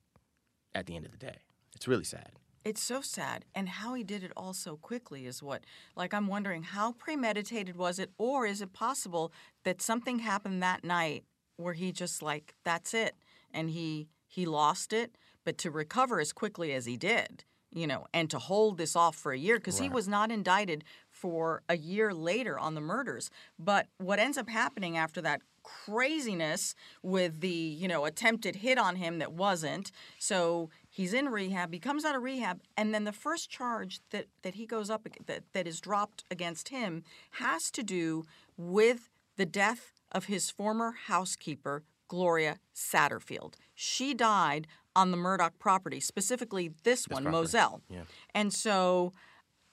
At 0.73 0.87
the 0.87 0.95
end 0.95 1.05
of 1.05 1.11
the 1.11 1.19
day, 1.19 1.39
it's 1.75 1.89
really 1.89 2.05
sad. 2.05 2.31
It's 2.65 2.83
so 2.83 3.01
sad. 3.01 3.45
And 3.55 3.69
how 3.69 3.95
he 3.95 4.05
did 4.05 4.23
it 4.23 4.33
all 4.37 4.53
so 4.53 4.77
quickly 4.77 5.27
is 5.27 5.43
what, 5.43 5.65
like, 5.97 6.13
I'm 6.13 6.27
wondering 6.27 6.63
how 6.63 6.93
premeditated 6.93 7.77
was 7.77 7.99
it, 7.99 8.11
or 8.19 8.47
is 8.47 8.61
it 8.61 8.73
possible 8.73 9.33
that 9.65 9.81
something 9.81 10.21
happened 10.21 10.63
that 10.63 10.85
night 10.85 11.25
where 11.57 11.75
he 11.75 11.93
just, 11.93 12.23
like, 12.23 12.55
that's 12.65 12.95
it? 12.95 13.15
And 13.53 13.71
he 13.71 14.09
he 14.31 14.45
lost 14.45 14.93
it, 14.93 15.17
but 15.45 15.57
to 15.59 15.71
recover 15.71 16.21
as 16.21 16.35
quickly 16.35 16.75
as 16.75 16.85
he 16.85 16.99
did, 16.99 17.45
you 17.73 17.87
know, 17.87 18.07
and 18.13 18.29
to 18.31 18.39
hold 18.39 18.77
this 18.77 18.95
off 18.95 19.17
for 19.17 19.33
a 19.33 19.39
year 19.39 19.57
because 19.57 19.79
he 19.79 19.89
was 19.89 20.07
not 20.07 20.31
indicted 20.31 20.85
for 21.11 21.63
a 21.69 21.77
year 21.79 22.13
later 22.13 22.59
on 22.59 22.75
the 22.75 22.81
murders. 22.83 23.31
But 23.59 23.87
what 23.97 24.19
ends 24.19 24.37
up 24.37 24.51
happening 24.51 24.99
after 24.99 25.23
that 25.23 25.41
craziness 25.63 26.75
with 27.03 27.41
the, 27.41 27.49
you 27.49 27.89
know, 27.89 28.05
attempted 28.05 28.57
hit 28.57 28.79
on 28.79 28.97
him 28.97 29.19
that 29.19 29.33
wasn't. 29.33 29.91
So 30.19 30.71
he's 30.99 31.15
in 31.15 31.29
rehab, 31.29 31.73
he 31.73 31.79
comes 31.79 32.05
out 32.05 32.17
of 32.17 32.23
rehab, 32.25 32.61
and 32.77 32.93
then 32.93 33.05
the 33.05 33.13
first 33.13 33.49
charge 33.49 34.01
that, 34.11 34.27
that 34.43 34.57
he 34.57 34.67
goes 34.67 34.91
up 34.91 35.07
that, 35.27 35.45
that 35.53 35.67
is 35.67 35.81
dropped 35.81 36.25
against 36.29 36.71
him 36.71 37.05
has 37.33 37.71
to 37.71 37.85
do 37.85 38.25
with 38.57 39.09
the 39.37 39.47
death 39.47 39.93
of 40.11 40.25
his 40.25 40.51
former 40.51 40.93
housekeeper, 41.07 41.85
Gloria 42.09 42.59
Satterfield. 42.75 43.55
She 43.77 44.13
died 44.13 44.67
on 44.97 45.13
the 45.13 45.17
Murdaugh 45.17 45.53
property, 45.61 46.01
specifically 46.01 46.73
this 46.83 47.07
one, 47.07 47.23
Moselle. 47.23 47.81
yeah. 47.89 48.03
And 48.35 48.53
so 48.53 49.13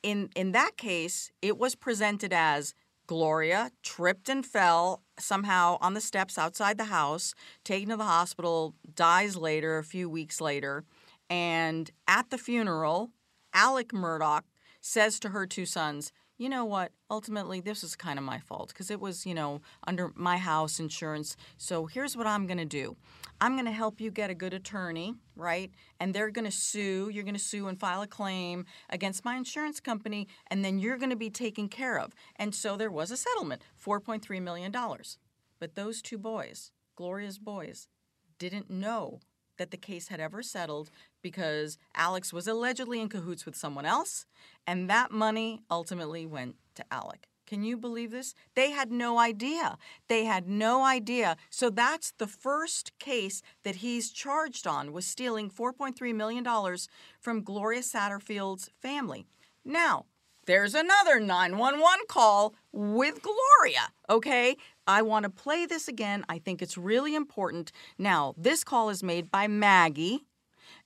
in 0.04 0.30
in 0.36 0.52
that 0.52 0.78
case, 0.78 1.32
it 1.42 1.58
was 1.58 1.74
presented 1.74 2.32
as 2.34 2.76
Gloria 3.08 3.72
tripped 3.82 4.30
and 4.30 4.46
fell 4.46 5.02
somehow 5.18 5.78
on 5.82 5.96
the 5.96 6.02
steps 6.02 6.38
outside 6.38 6.78
the 6.78 6.86
house, 6.86 7.34
taken 7.64 7.90
to 7.90 7.98
the 7.98 8.04
hospital, 8.04 8.76
dies 8.94 9.36
later, 9.36 9.80
a 9.80 9.84
few 9.84 10.08
weeks 10.08 10.40
later, 10.40 10.84
and 11.30 11.92
at 12.08 12.30
the 12.30 12.38
funeral, 12.38 13.12
Alex 13.54 13.94
Murdaugh 13.94 14.42
says 14.82 15.20
to 15.20 15.30
her 15.30 15.48
two 15.48 15.66
sons, 15.66 16.12
you 16.38 16.50
know 16.50 16.66
what? 16.66 16.92
Ultimately, 17.10 17.62
this 17.62 17.84
is 17.84 17.96
kind 17.96 18.20
of 18.20 18.26
my 18.26 18.40
fault 18.40 18.70
because 18.70 18.92
it 18.92 19.00
was, 19.00 19.26
you 19.26 19.34
know, 19.34 19.62
under 19.88 20.12
my 20.16 20.38
house 20.38 20.80
insurance. 20.80 21.38
So 21.58 21.86
here's 21.86 22.18
what 22.18 22.28
I'm 22.28 22.46
going 22.46 22.58
to 22.58 22.66
do 22.66 22.98
I'm 23.40 23.54
going 23.54 23.66
to 23.66 23.72
help 23.72 24.02
you 24.02 24.12
get 24.12 24.30
a 24.30 24.36
good 24.36 24.54
attorney, 24.54 25.16
right? 25.36 25.72
And 26.00 26.14
they're 26.14 26.32
going 26.32 26.46
to 26.46 26.52
sue. 26.52 27.10
You're 27.12 27.24
going 27.24 27.36
to 27.36 27.40
sue 27.40 27.68
and 27.68 27.80
file 27.80 28.02
a 28.02 28.08
claim 28.08 28.66
against 28.90 29.24
my 29.24 29.38
insurance 29.38 29.80
company, 29.80 30.28
and 30.48 30.64
then 30.64 30.78
you're 30.78 30.98
going 30.98 31.10
to 31.10 31.16
be 31.16 31.30
taken 31.30 31.70
care 31.70 31.98
of. 31.98 32.14
And 32.36 32.54
so 32.54 32.76
there 32.76 32.92
was 32.92 33.12
a 33.12 33.18
settlement 33.18 33.62
$4.3 33.84 34.42
million. 34.42 34.74
But 35.60 35.76
those 35.76 36.02
two 36.02 36.18
boys, 36.18 36.72
Gloria's 36.98 37.40
boys, 37.40 37.88
didn't 38.38 38.70
know 38.70 39.22
that 39.58 39.72
the 39.72 39.78
case 39.78 40.08
had 40.10 40.20
ever 40.20 40.42
settled 40.42 40.90
because 41.22 41.78
Alex 41.96 42.32
was 42.34 42.48
allegedly 42.48 43.00
in 43.02 43.10
cahoots 43.10 43.46
with 43.46 43.56
someone 43.56 43.86
else, 43.86 44.26
and 44.68 44.90
that 44.90 45.12
money 45.12 45.62
ultimately 45.70 46.26
went 46.26 46.56
to 46.76 46.86
Alex. 46.92 47.28
Can 47.48 47.64
you 47.64 47.78
believe 47.78 48.12
this? 48.12 48.34
They 48.56 48.72
had 48.72 48.92
no 48.92 49.20
idea. 49.20 49.78
They 50.08 50.26
had 50.26 50.48
no 50.48 50.84
idea. 50.84 51.38
So 51.50 51.70
that's 51.70 52.12
the 52.18 52.28
first 52.28 52.98
case 52.98 53.44
that 53.64 53.78
he's 53.78 54.12
charged 54.12 54.66
on 54.66 54.92
was 54.92 55.06
stealing 55.06 55.52
$4.3 55.52 56.16
million 56.16 56.46
from 57.20 57.44
Gloria 57.44 57.82
Satterfield's 57.82 58.72
family. 58.82 59.28
Now, 59.64 60.06
there's 60.48 60.76
another 60.76 61.20
911 61.20 62.06
call 62.08 62.56
with 62.72 63.22
Gloria, 63.22 63.90
okay? 64.10 64.58
I 64.88 65.02
want 65.02 65.24
to 65.24 65.30
play 65.30 65.66
this 65.66 65.88
again. 65.88 66.24
I 66.30 66.40
think 66.40 66.62
it's 66.62 66.78
really 66.78 67.16
important. 67.16 67.72
Now, 67.98 68.34
this 68.38 68.64
call 68.64 68.90
is 68.90 69.04
made 69.04 69.32
by 69.32 69.48
Maggie, 69.48 70.22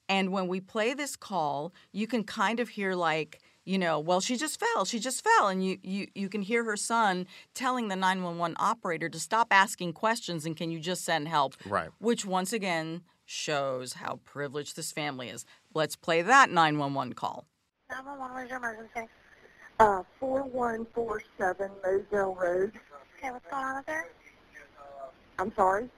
and 0.08 0.32
when 0.32 0.48
we 0.48 0.60
play 0.60 0.94
this 0.94 1.16
call, 1.16 1.74
you 1.92 2.08
can 2.08 2.24
kind 2.24 2.60
of 2.60 2.70
hear 2.70 2.96
like, 2.96 3.40
you 3.66 3.78
know, 3.78 4.00
well, 4.00 4.22
she 4.22 4.38
just 4.38 4.60
fell, 4.60 4.86
she 4.86 5.00
just 5.00 5.24
fell, 5.24 5.48
and 5.48 5.64
you 5.64 5.78
you 5.84 6.08
you 6.16 6.30
can 6.30 6.42
hear 6.42 6.64
her 6.64 6.78
son 6.78 7.28
telling 7.54 7.90
the 7.90 7.96
911 7.96 8.56
operator 8.60 9.10
to 9.10 9.20
stop 9.20 9.48
asking 9.52 9.94
questions 9.94 10.46
and 10.46 10.58
can 10.58 10.72
you 10.72 10.80
just 10.80 11.04
send 11.06 11.28
help? 11.28 11.56
Right. 11.66 11.90
Which 12.00 12.26
once 12.26 12.52
again 12.54 13.02
shows 13.26 13.94
how 13.94 14.20
privileged 14.26 14.76
this 14.76 14.92
family 14.92 15.30
is. 15.30 15.46
Let's 15.76 15.96
play 15.96 16.24
that 16.24 16.50
911 16.50 17.14
call. 17.14 17.46
911, 17.92 18.36
where's 18.36 18.50
your 18.50 18.58
emergency? 18.58 19.12
Uh, 19.80 20.04
4147 20.20 21.72
Moselle 21.84 22.36
Road. 22.36 22.72
Okay, 23.20 23.32
what's 23.32 23.46
going 23.52 23.66
on 23.66 23.76
out 23.76 23.86
there? 23.86 24.06
I'm 25.40 25.54
sorry. 25.54 25.90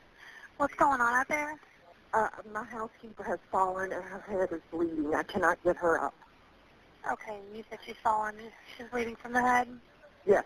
What's 0.58 0.74
going 0.74 1.00
on 1.02 1.14
out 1.14 1.28
there? 1.28 1.56
Uh, 2.14 2.28
my 2.52 2.64
housekeeper 2.64 3.24
has 3.24 3.38
fallen 3.52 3.92
and 3.92 4.04
her 4.04 4.24
head 4.28 4.50
is 4.52 4.62
bleeding. 4.72 5.14
I 5.16 5.22
cannot 5.24 5.64
get 5.64 5.78
her 5.78 6.04
up. 6.04 6.16
Okay, 7.12 7.38
you 7.56 7.64
said 7.70 7.78
she's 7.86 7.96
fallen. 8.04 8.36
She's 8.76 8.88
bleeding 8.92 9.16
from 9.22 9.34
the 9.34 9.42
head. 9.42 9.68
Yes, 10.26 10.44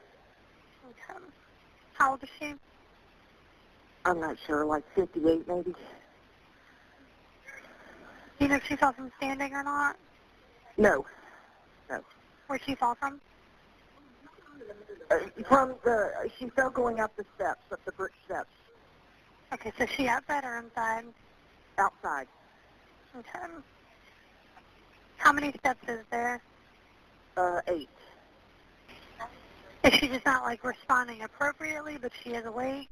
Okay. 0.85 1.19
How 1.93 2.11
old 2.11 2.23
is 2.23 2.29
she? 2.39 2.53
I'm 4.03 4.19
not 4.19 4.37
sure, 4.45 4.65
like 4.65 4.83
58 4.95 5.47
maybe. 5.47 5.71
Do 5.71 5.75
you 8.39 8.47
know 8.49 8.55
if 8.55 8.63
she 8.67 8.75
fell 8.75 8.91
from 8.91 9.11
standing 9.17 9.53
or 9.53 9.63
not? 9.63 9.95
No. 10.77 11.05
No. 11.89 12.01
Where'd 12.47 12.61
she 12.65 12.75
fall 12.75 12.95
from? 12.95 13.21
Uh, 15.15 15.43
from 15.47 15.75
the, 15.83 16.11
she 16.37 16.49
fell 16.49 16.69
going 16.69 16.99
up 16.99 17.15
the 17.15 17.25
steps, 17.35 17.61
up 17.71 17.79
the 17.85 17.91
brick 17.93 18.13
steps, 18.25 18.49
Okay, 19.53 19.71
so 19.77 19.85
she 19.95 20.07
outside 20.07 20.43
or 20.43 20.57
inside? 20.57 21.05
outside. 21.77 22.27
Okay. 23.17 23.53
How 25.17 25.31
many 25.31 25.53
steps 25.59 25.79
is 25.87 25.99
there? 26.11 26.41
Uh, 27.37 27.61
eight. 27.67 27.89
Is 29.83 29.93
she 29.93 30.07
just 30.07 30.25
not 30.25 30.43
like 30.43 30.63
responding 30.63 31.21
appropriately, 31.21 31.97
but 32.01 32.11
she 32.23 32.31
is 32.31 32.45
awake? 32.45 32.89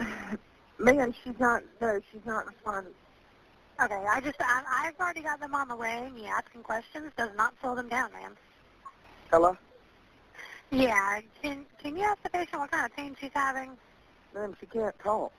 Man, 0.78 1.14
she's 1.24 1.38
not, 1.38 1.62
no, 1.80 2.00
she's 2.12 2.24
not 2.24 2.46
responding. 2.46 2.94
Okay, 3.82 4.04
I 4.10 4.20
just 4.20 4.36
I, 4.40 4.62
I've 4.86 4.98
already 4.98 5.20
got 5.22 5.40
them 5.40 5.54
on 5.54 5.68
the 5.68 5.76
way. 5.76 6.08
Me 6.14 6.26
asking 6.26 6.62
questions 6.62 7.12
does 7.16 7.30
not 7.36 7.52
slow 7.60 7.74
them 7.74 7.88
down, 7.88 8.10
man. 8.12 8.32
Hello? 9.30 9.56
Yeah, 10.70 11.20
can 11.42 11.64
can 11.82 11.96
you 11.96 12.02
ask 12.02 12.22
the 12.22 12.30
patient 12.30 12.58
what 12.58 12.70
kind 12.70 12.86
of 12.86 12.96
pain 12.96 13.16
she's 13.20 13.30
having? 13.34 13.70
Ma'am, 14.34 14.54
she 14.60 14.66
can't 14.66 14.98
talk. 14.98 15.32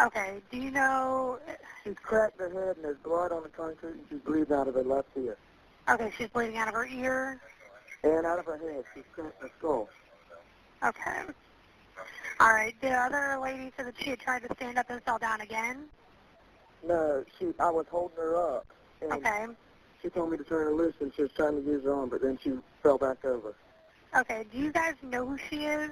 Okay, 0.00 0.42
do 0.50 0.58
you 0.58 0.70
know? 0.70 1.38
She's 1.82 1.96
cracked 2.02 2.38
her 2.38 2.50
head 2.50 2.76
and 2.76 2.84
there's 2.84 2.98
blood 2.98 3.32
on 3.32 3.42
the 3.42 3.48
concrete 3.48 3.92
and 3.92 4.04
she's 4.10 4.20
bleeding 4.20 4.52
out 4.54 4.68
of 4.68 4.74
her 4.74 4.84
left 4.84 5.08
ear. 5.16 5.36
Okay, 5.88 6.12
she's 6.18 6.28
bleeding 6.28 6.58
out 6.58 6.68
of 6.68 6.74
her 6.74 6.86
ear. 6.86 7.40
And 8.04 8.26
out 8.26 8.38
of 8.38 8.44
her 8.44 8.58
head. 8.58 8.84
She's 8.94 9.04
cracked 9.14 9.40
her 9.40 9.50
skull. 9.58 9.88
Okay. 10.84 11.22
All 12.40 12.52
right. 12.52 12.74
The 12.82 12.90
other 12.90 13.38
lady 13.42 13.72
said 13.76 13.86
that 13.86 13.94
she 13.98 14.10
had 14.10 14.18
tried 14.18 14.42
to 14.42 14.54
stand 14.56 14.78
up 14.78 14.90
and 14.90 15.02
fell 15.02 15.18
down 15.18 15.40
again. 15.40 15.86
No, 16.86 17.24
she, 17.38 17.46
I 17.58 17.70
was 17.70 17.86
holding 17.90 18.18
her 18.18 18.56
up. 18.56 18.66
And 19.00 19.12
Okay. 19.12 19.46
She 20.02 20.10
told 20.10 20.30
me 20.30 20.36
to 20.36 20.44
turn 20.44 20.66
her 20.66 20.74
loose 20.74 20.94
and 21.00 21.10
she 21.16 21.22
was 21.22 21.32
trying 21.32 21.56
to 21.56 21.62
use 21.62 21.84
her 21.84 21.94
arm, 21.94 22.10
but 22.10 22.20
then 22.20 22.38
she 22.44 22.52
fell 22.82 22.98
back 22.98 23.24
over. 23.24 23.54
Okay. 24.16 24.46
Do 24.50 24.58
you 24.58 24.72
guys 24.72 24.94
know 25.02 25.26
who 25.26 25.38
she 25.50 25.64
is? 25.64 25.90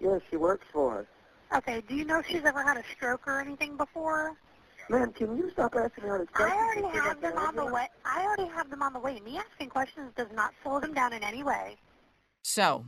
Yes, 0.00 0.20
she 0.30 0.36
works 0.36 0.66
for 0.72 1.00
us. 1.00 1.06
Okay. 1.56 1.82
Do 1.88 1.94
you 1.94 2.04
know 2.04 2.20
if 2.20 2.26
she's 2.26 2.44
ever 2.44 2.62
had 2.62 2.76
a 2.76 2.84
stroke 2.96 3.26
or 3.26 3.40
anything 3.40 3.76
before? 3.76 4.36
Man, 4.88 5.12
can 5.12 5.36
you 5.36 5.50
stop 5.52 5.74
asking 5.76 6.04
her 6.04 6.18
these 6.18 6.28
I 6.34 6.50
already 6.50 6.82
and 6.82 6.92
see 6.92 6.98
if 6.98 7.04
have 7.04 7.20
them 7.20 7.38
on 7.38 7.54
the 7.54 7.66
way. 7.66 7.86
I 8.04 8.24
already 8.24 8.48
have 8.52 8.70
them 8.70 8.82
on 8.82 8.92
the 8.92 8.98
way. 8.98 9.20
Me 9.20 9.38
asking 9.38 9.68
questions 9.68 10.12
does 10.16 10.26
not 10.34 10.52
slow 10.62 10.80
them 10.80 10.94
down 10.94 11.12
in 11.12 11.22
any 11.22 11.42
way. 11.42 11.76
So 12.42 12.86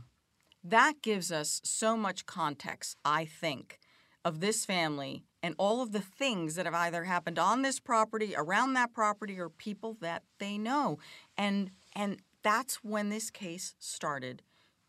that 0.63 1.01
gives 1.01 1.31
us 1.31 1.61
so 1.63 1.95
much 1.95 2.25
context, 2.25 2.97
I 3.05 3.25
think, 3.25 3.79
of 4.25 4.39
this 4.39 4.65
family 4.65 5.23
and 5.41 5.55
all 5.57 5.81
of 5.81 5.91
the 5.91 6.01
things 6.01 6.55
that 6.55 6.65
have 6.65 6.75
either 6.75 7.03
happened 7.03 7.37
on 7.37 7.61
this 7.61 7.79
property, 7.79 8.33
around 8.35 8.73
that 8.73 8.93
property, 8.93 9.39
or 9.39 9.49
people 9.49 9.97
that 10.01 10.23
they 10.39 10.57
know. 10.57 10.99
And 11.37 11.71
and 11.95 12.21
that's 12.43 12.83
when 12.83 13.09
this 13.09 13.29
case 13.29 13.75
started 13.79 14.41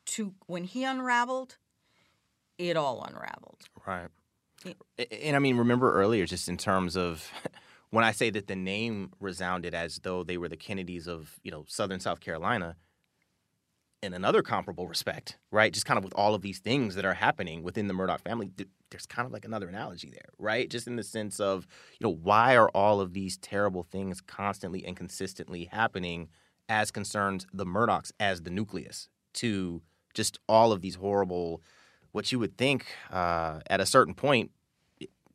to 0.07 0.35
when 0.47 0.65
he 0.65 0.85
unraveled, 0.85 1.57
it 2.59 2.77
all 2.77 3.03
unraveled. 3.03 3.63
Right. 3.87 4.09
A- 4.99 5.25
And 5.27 5.37
I 5.37 5.39
mean, 5.39 5.57
remember 5.57 5.93
earlier, 5.95 6.27
just 6.27 6.49
in 6.49 6.57
terms 6.57 6.97
of 6.97 7.31
when 7.91 8.05
I 8.05 8.13
say 8.13 8.31
that 8.31 8.47
the 8.47 8.57
name 8.57 9.13
resounded 9.21 9.75
as 9.75 10.01
though 10.03 10.23
they 10.23 10.37
were 10.37 10.49
the 10.49 10.57
Kennedys 10.57 11.07
of, 11.07 11.39
you 11.43 11.51
know, 11.51 11.65
Southern 11.69 12.01
South 12.01 12.21
Carolina, 12.21 12.77
in 14.03 14.13
another 14.13 14.43
comparable 14.43 14.87
respect, 14.87 15.39
right? 15.51 15.73
Just 15.73 15.87
kind 15.87 15.97
of 15.97 16.05
with 16.05 16.13
all 16.15 16.35
of 16.35 16.43
these 16.43 16.59
things 16.59 16.95
that 16.95 17.07
are 17.07 17.15
happening 17.15 17.63
within 17.63 17.89
the 17.89 17.95
Murdaugh 17.95 18.21
family, 18.21 18.51
th- 18.55 18.69
there's 18.91 19.07
kind 19.07 19.25
of 19.25 19.33
like 19.33 19.47
another 19.47 19.67
analogy 19.67 20.11
there, 20.11 20.29
right? 20.39 20.69
Just 20.69 20.87
in 20.87 20.97
the 20.97 21.03
sense 21.03 21.41
of, 21.41 21.67
you 21.99 22.07
know, 22.07 22.13
why 22.15 22.55
are 22.55 22.69
all 22.71 23.01
of 23.01 23.15
these 23.15 23.39
terrible 23.39 23.83
things 23.83 24.21
constantly 24.21 24.85
and 24.85 24.95
consistently 24.95 25.65
happening 25.65 26.29
as 26.69 26.91
concerns 26.91 27.47
the 27.53 27.65
Murdaughs 27.65 28.13
as 28.21 28.43
the 28.43 28.51
nucleus 28.51 29.09
to 29.35 29.81
just 30.15 30.39
all 30.49 30.73
of 30.73 30.81
these 30.81 30.95
horrible, 30.97 31.63
what 32.13 32.33
you 32.33 32.39
would 32.39 32.57
think 32.57 32.87
uh, 33.11 33.61
at 33.69 33.81
a 33.81 33.87
certain 33.87 34.15
point 34.15 34.51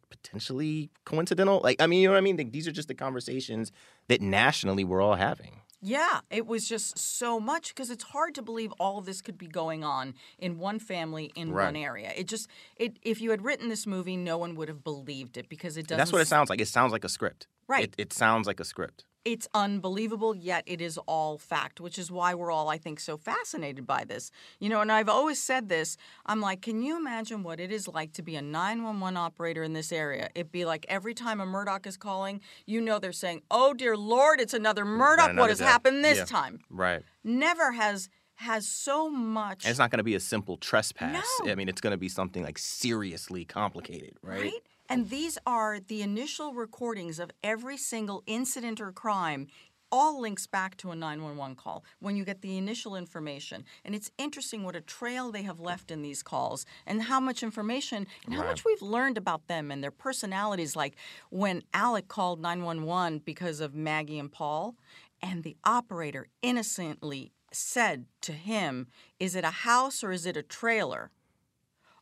potentially 0.09 0.89
coincidental. 1.05 1.61
Like, 1.63 1.81
I 1.81 1.87
mean, 1.87 2.01
you 2.01 2.07
know 2.07 2.13
what 2.13 2.17
I 2.17 2.21
mean? 2.21 2.37
Like, 2.37 2.51
these 2.51 2.67
are 2.67 2.71
just 2.71 2.87
the 2.87 2.95
conversations 2.95 3.71
that 4.07 4.21
nationally 4.21 4.83
we're 4.83 5.01
all 5.01 5.15
having. 5.15 5.61
Yeah, 5.81 6.19
it 6.29 6.45
was 6.45 6.67
just 6.67 6.97
so 6.99 7.39
much 7.39 7.69
because 7.69 7.89
it's 7.89 8.03
hard 8.03 8.35
to 8.35 8.41
believe 8.41 8.73
all 8.79 8.97
of 8.97 9.05
this 9.05 9.21
could 9.21 9.37
be 9.37 9.47
going 9.47 9.81
on 9.83 10.13
in 10.37 10.59
one 10.59 10.77
family 10.77 11.31
in 11.35 11.53
Right. 11.53 11.65
one 11.65 11.77
area. 11.77 12.11
It 12.17 12.27
just 12.27 12.49
it 12.75 12.97
if 13.01 13.21
you 13.21 13.31
had 13.31 13.41
written 13.43 13.69
this 13.69 13.87
movie, 13.87 14.17
no 14.17 14.37
one 14.37 14.55
would 14.55 14.67
have 14.67 14.83
believed 14.83 15.37
it 15.37 15.47
because 15.47 15.77
it 15.77 15.83
doesn't. 15.87 15.97
That's 15.97 16.11
what 16.11 16.21
it 16.21 16.27
sounds 16.27 16.49
like. 16.49 16.59
It 16.59 16.67
sounds 16.67 16.91
like 16.91 17.05
a 17.05 17.09
script. 17.09 17.47
Right. 17.69 17.85
It, 17.85 17.95
it 17.97 18.13
sounds 18.13 18.45
like 18.45 18.59
a 18.59 18.65
script. 18.65 19.05
It's 19.31 19.47
unbelievable, 19.53 20.33
yet 20.35 20.63
it 20.65 20.81
is 20.81 20.97
all 21.05 21.37
fact, 21.37 21.79
which 21.79 21.99
is 21.99 22.11
why 22.11 22.33
we're 22.33 22.51
all, 22.51 22.67
I 22.67 22.79
think, 22.79 22.99
so 22.99 23.15
fascinated 23.15 23.85
by 23.85 24.03
this. 24.03 24.31
You 24.59 24.69
know, 24.69 24.81
and 24.81 24.91
I've 24.91 25.07
always 25.07 25.39
said 25.39 25.69
this. 25.69 25.97
I'm 26.25 26.41
like, 26.41 26.63
can 26.63 26.81
you 26.81 26.97
imagine 26.97 27.43
what 27.43 27.59
it 27.59 27.71
is 27.71 27.87
like 27.87 28.11
to 28.13 28.23
be 28.23 28.35
a 28.35 28.41
911 28.41 29.17
operator 29.17 29.61
in 29.61 29.73
this 29.73 29.91
area? 29.91 30.29
It'd 30.33 30.51
be 30.51 30.65
like 30.65 30.83
every 30.89 31.13
time 31.13 31.39
a 31.39 31.45
Murdaugh 31.45 31.85
is 31.85 31.95
calling, 31.95 32.41
you 32.65 32.81
know 32.81 32.97
they're 32.97 33.11
saying, 33.11 33.43
"Oh 33.51 33.75
dear 33.75 33.95
Lord, 33.95 34.41
it's 34.41 34.55
another 34.55 34.83
Murdaugh. 34.83 35.25
another 35.25 35.39
what 35.39 35.49
has 35.51 35.59
death." 35.59 35.67
happened 35.67 36.03
this 36.03 36.17
Yeah. 36.17 36.25
time?" 36.25 36.59
Right. 36.71 37.03
Never 37.23 37.73
has 37.73 38.09
has 38.35 38.65
so 38.67 39.09
much. 39.09 39.65
And 39.65 39.69
it's 39.69 39.79
not 39.79 39.91
going 39.91 39.97
to 39.97 40.03
be 40.03 40.15
a 40.15 40.19
simple 40.19 40.55
trespass. 40.57 41.27
No. 41.43 41.51
I 41.51 41.55
mean, 41.55 41.67
it's 41.67 41.81
going 41.81 41.91
to 41.91 41.97
be 41.97 42.07
something 42.09 42.41
like 42.41 42.57
seriously 42.57 43.43
complicated, 43.45 44.13
right? 44.23 44.41
Right? 44.41 44.63
And 44.89 45.09
these 45.09 45.37
are 45.45 45.79
the 45.79 46.01
initial 46.01 46.53
recordings 46.53 47.19
of 47.19 47.29
every 47.43 47.77
single 47.77 48.23
incident 48.25 48.81
or 48.81 48.91
crime. 48.91 49.47
All 49.91 50.19
links 50.19 50.47
back 50.47 50.77
to 50.77 50.91
a 50.91 50.95
911 50.95 51.55
call 51.55 51.83
when 51.99 52.15
you 52.15 52.25
get 52.25 52.41
the 52.41 52.57
initial 52.57 52.95
information. 52.95 53.65
And 53.85 53.93
it's 53.93 54.11
interesting 54.17 54.63
what 54.63 54.75
a 54.75 54.81
trail 54.81 55.31
they 55.31 55.43
have 55.43 55.59
left 55.59 55.91
in 55.91 56.01
these 56.01 56.23
calls 56.23 56.65
and 56.85 57.03
how 57.03 57.19
much 57.19 57.43
information 57.43 58.07
and 58.25 58.35
how 58.35 58.43
much 58.43 58.65
we've 58.65 58.81
learned 58.81 59.17
about 59.17 59.47
them 59.47 59.71
and 59.71 59.83
their 59.83 59.91
personalities. 59.91 60.75
Like 60.75 60.95
when 61.29 61.63
Alex 61.73 62.07
called 62.07 62.41
911 62.41 63.19
because 63.19 63.59
of 63.59 63.75
Maggie 63.75 64.19
and 64.19 64.31
Paul, 64.31 64.75
and 65.21 65.43
the 65.43 65.57
operator 65.63 66.27
innocently 66.41 67.31
said 67.51 68.05
to 68.21 68.31
him, 68.31 68.87
Is 69.19 69.35
it 69.35 69.43
a 69.43 69.51
house 69.51 70.03
or 70.03 70.11
is 70.11 70.25
it 70.25 70.37
a 70.37 70.43
trailer? 70.43 71.11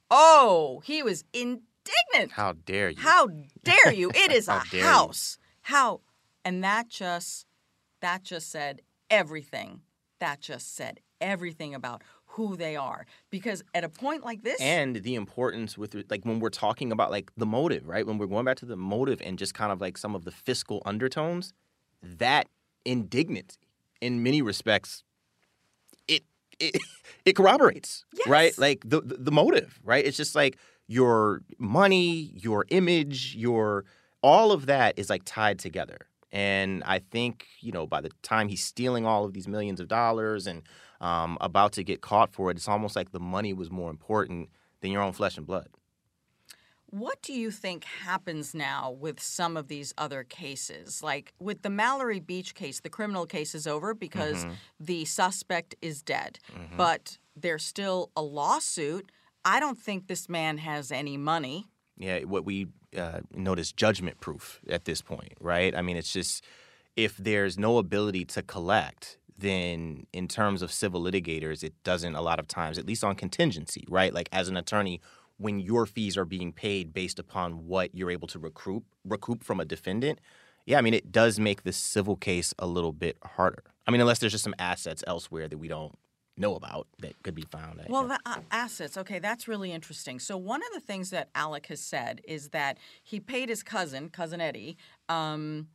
Oh, 0.09 0.81
he 0.85 1.03
was 1.03 1.25
indignant. 1.87 2.33
How 2.33 2.53
dare 2.53 2.89
you? 2.89 3.01
How 3.01 3.27
dare 3.63 3.93
you? 3.93 4.11
It 4.13 4.31
is 4.31 4.47
a 4.47 4.63
dare 4.71 4.81
you. 4.81 4.85
house. 4.85 5.37
How 5.61 6.01
and 6.45 6.63
that 6.63 6.87
just 6.87 7.45
that 8.01 8.23
just 8.23 8.49
said 8.49 8.81
everything. 9.09 9.81
That 10.19 10.39
just 10.39 10.75
said 10.75 10.99
everything 11.21 11.75
about 11.75 12.03
who 12.25 12.55
they 12.55 12.75
are. 12.75 13.05
Because 13.29 13.63
at 13.73 13.83
a 13.83 13.89
point 13.89 14.23
like 14.23 14.43
this 14.43 14.59
and 14.61 14.97
the 14.97 15.15
importance 15.15 15.77
with 15.77 15.95
like 16.09 16.23
when 16.23 16.39
we're 16.39 16.49
talking 16.49 16.91
about 16.91 17.11
like 17.11 17.31
the 17.35 17.45
motive, 17.45 17.87
right? 17.87 18.05
When 18.05 18.17
we're 18.17 18.27
going 18.27 18.45
back 18.45 18.57
to 18.57 18.65
the 18.65 18.77
motive 18.77 19.21
and 19.23 19.37
just 19.37 19.53
kind 19.53 19.71
of 19.71 19.81
like 19.81 19.97
some 19.97 20.15
of 20.15 20.23
the 20.23 20.31
fiscal 20.31 20.81
undertones, 20.85 21.53
that 22.01 22.47
indignancy 22.85 23.57
in 23.99 24.23
many 24.23 24.41
respects 24.41 25.03
it 26.07 26.23
it, 26.59 26.79
it 27.25 27.33
corroborates, 27.35 28.05
right? 28.25 28.57
Like 28.57 28.83
the, 28.85 29.01
the 29.01 29.17
the 29.17 29.31
motive, 29.31 29.79
right? 29.83 30.05
It's 30.05 30.17
just 30.17 30.35
like 30.35 30.57
your 30.87 31.41
money, 31.57 32.31
your 32.35 32.65
image, 32.69 33.35
your 33.35 33.85
all 34.21 34.51
of 34.51 34.65
that 34.65 34.97
is 34.97 35.09
like 35.09 35.23
tied 35.25 35.59
together. 35.59 36.07
And 36.31 36.83
I 36.85 36.99
think, 36.99 37.45
you 37.61 37.71
know, 37.71 37.87
by 37.87 38.01
the 38.01 38.09
time 38.21 38.47
he's 38.49 38.63
stealing 38.63 39.05
all 39.05 39.23
of 39.25 39.33
these 39.33 39.47
millions 39.47 39.79
of 39.79 39.87
dollars 39.87 40.45
and 40.47 40.63
um, 40.99 41.37
about 41.41 41.71
to 41.73 41.83
get 41.83 42.01
caught 42.01 42.33
for 42.33 42.49
it, 42.51 42.57
it's 42.57 42.67
almost 42.67 42.95
like 42.95 43.11
the 43.11 43.19
money 43.19 43.53
was 43.53 43.69
more 43.71 43.89
important 43.89 44.49
than 44.81 44.91
your 44.91 45.01
own 45.01 45.13
flesh 45.13 45.37
and 45.37 45.45
blood. 45.45 45.67
What 46.89 47.21
do 47.21 47.33
you 47.33 47.51
think 47.51 47.83
happens 47.83 48.55
now 48.55 48.91
with 48.91 49.19
some 49.21 49.57
of 49.57 49.67
these 49.67 49.93
other 49.97 50.23
cases? 50.23 51.03
Like 51.03 51.33
with 51.39 51.61
the 51.61 51.69
Mallory 51.69 52.21
Beach 52.21 52.55
case, 52.55 52.79
the 52.79 52.89
criminal 52.89 53.25
case 53.25 53.53
is 53.53 53.67
over 53.67 53.93
because 53.93 54.45
Mm-hmm. 54.45 54.53
the 54.79 55.05
suspect 55.05 55.75
is 55.81 56.01
dead, 56.01 56.39
but 56.77 57.17
there's 57.35 57.63
still 57.63 58.09
a 58.15 58.21
lawsuit. 58.21 59.11
I 59.47 59.61
don't 59.61 59.77
think 59.77 60.07
this 60.07 60.27
man 60.27 60.57
has 60.57 60.91
any 60.91 61.15
money. 61.15 61.67
Yeah, 61.97 62.19
what 62.23 62.43
we 62.43 62.67
uh, 62.97 63.21
notice 63.33 63.71
judgment 63.71 64.19
proof 64.19 64.59
at 64.69 64.83
this 64.83 65.01
point, 65.01 65.33
right? 65.39 65.73
I 65.73 65.81
mean, 65.81 65.95
it's 65.95 66.11
just 66.11 66.43
if 66.97 67.15
there's 67.15 67.57
no 67.57 67.77
ability 67.77 68.25
to 68.25 68.43
collect, 68.43 69.17
then 69.37 70.05
in 70.11 70.27
terms 70.27 70.61
of 70.61 70.69
civil 70.71 71.01
litigators, 71.01 71.63
it 71.63 71.73
doesn't 71.85 72.15
a 72.15 72.21
lot 72.21 72.39
of 72.39 72.47
times, 72.49 72.77
at 72.77 72.85
least 72.85 73.05
on 73.05 73.15
contingency, 73.15 73.85
right? 73.87 74.13
Like 74.13 74.27
as 74.33 74.49
an 74.49 74.57
attorney, 74.57 74.99
when 75.37 75.59
your 75.59 75.85
fees 75.85 76.17
are 76.17 76.25
being 76.25 76.51
paid 76.51 76.93
based 76.93 77.17
upon 77.17 77.67
what 77.67 77.95
you're 77.95 78.11
able 78.11 78.27
to 78.27 78.39
recoup 78.39 78.83
recoup 79.05 79.45
from 79.45 79.61
a 79.61 79.65
defendant, 79.65 80.19
yeah, 80.65 80.77
I 80.77 80.81
mean, 80.81 80.93
it 80.93 81.09
does 81.09 81.39
make 81.39 81.63
the 81.63 81.71
civil 81.71 82.17
case 82.17 82.53
a 82.59 82.67
little 82.67 82.91
bit 82.91 83.17
harder. 83.23 83.63
I 83.87 83.91
mean, 83.91 84.01
unless 84.01 84.19
there's 84.19 84.33
just 84.33 84.43
some 84.43 84.55
assets 84.59 85.05
elsewhere 85.07 85.47
that 85.47 85.57
we 85.57 85.69
don't 85.69 85.97
know 86.37 86.55
about 86.55 86.87
that 86.99 87.21
could 87.23 87.35
be 87.35 87.43
found. 87.43 87.81
Well, 87.87 88.07
the, 88.07 88.19
uh, 88.25 88.37
assets. 88.51 88.97
Okay, 88.97 89.19
that's 89.19 89.47
really 89.47 89.71
interesting. 89.71 90.19
So 90.19 90.37
one 90.37 90.61
of 90.61 90.69
the 90.73 90.79
things 90.79 91.09
that 91.09 91.29
Alex 91.35 91.69
has 91.69 91.81
said 91.81 92.21
is 92.23 92.49
that 92.49 92.77
he 93.03 93.19
paid 93.19 93.49
his 93.49 93.63
cousin, 93.63 94.09
cousin 94.09 94.41
Eddie, 94.41 94.77
um, 95.09 95.67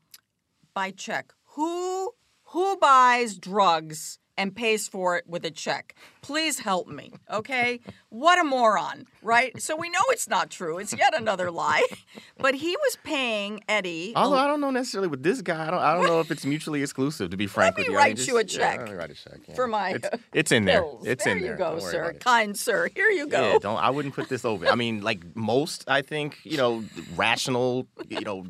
by 0.74 0.90
check. 0.90 1.32
Who 1.54 2.14
who 2.44 2.76
buys 2.76 3.38
drugs 3.38 4.18
and 4.36 4.54
pays 4.54 4.88
for 4.88 5.16
it 5.16 5.26
with 5.26 5.44
a 5.44 5.50
check? 5.50 5.94
Please 6.22 6.60
help 6.60 6.88
me. 6.88 7.12
Okay, 7.30 7.80
what 8.08 8.38
a 8.38 8.44
moron, 8.44 9.06
right? 9.22 9.60
So 9.60 9.76
we 9.76 9.90
know 9.90 10.00
it's 10.08 10.28
not 10.28 10.50
true. 10.50 10.78
It's 10.78 10.92
yet 10.92 11.18
another 11.18 11.50
lie. 11.50 11.82
But 12.38 12.56
he 12.56 12.76
was 12.76 12.98
paying 13.04 13.62
Eddie. 13.68 14.12
Although 14.16 14.36
I 14.36 14.48
don't 14.48 14.60
know 14.60 14.70
necessarily 14.70 15.06
with 15.08 15.22
this 15.22 15.42
guy, 15.42 15.68
I 15.68 15.70
don't, 15.70 15.80
I 15.80 15.94
don't 15.94 16.06
know 16.06 16.18
if 16.18 16.32
it's 16.32 16.44
mutually 16.44 16.82
exclusive. 16.82 17.30
To 17.30 17.36
be 17.36 17.46
frank 17.46 17.76
me 17.76 17.82
with 17.82 17.90
you, 17.90 17.96
write 17.96 18.18
I 18.18 18.22
you 18.24 18.36
a 18.36 18.40
yeah, 18.40 18.46
check 18.46 18.78
let 18.80 18.88
me 18.88 18.94
write 18.96 19.10
a 19.10 19.14
check 19.14 19.38
yeah. 19.46 19.54
for 19.54 19.68
my 19.68 19.90
It's, 19.90 20.08
uh, 20.08 20.16
it's 20.32 20.52
in 20.52 20.64
there. 20.64 20.84
It's 21.04 21.24
there 21.24 21.36
in 21.36 21.42
there. 21.42 21.56
There 21.56 21.68
you 21.68 21.76
go, 21.76 21.78
sir. 21.78 22.14
Kind 22.14 22.56
sir. 22.56 22.88
Here 22.94 23.08
you 23.10 23.28
go. 23.28 23.52
Yeah, 23.52 23.58
don't. 23.58 23.76
I 23.76 23.90
wouldn't 23.90 24.14
put 24.14 24.28
this 24.28 24.44
over. 24.44 24.66
I 24.66 24.74
mean, 24.74 25.02
like 25.02 25.36
most, 25.36 25.84
I 25.88 26.02
think 26.02 26.38
you 26.42 26.56
know, 26.56 26.84
rational, 27.14 27.86
you 28.08 28.22
know, 28.22 28.44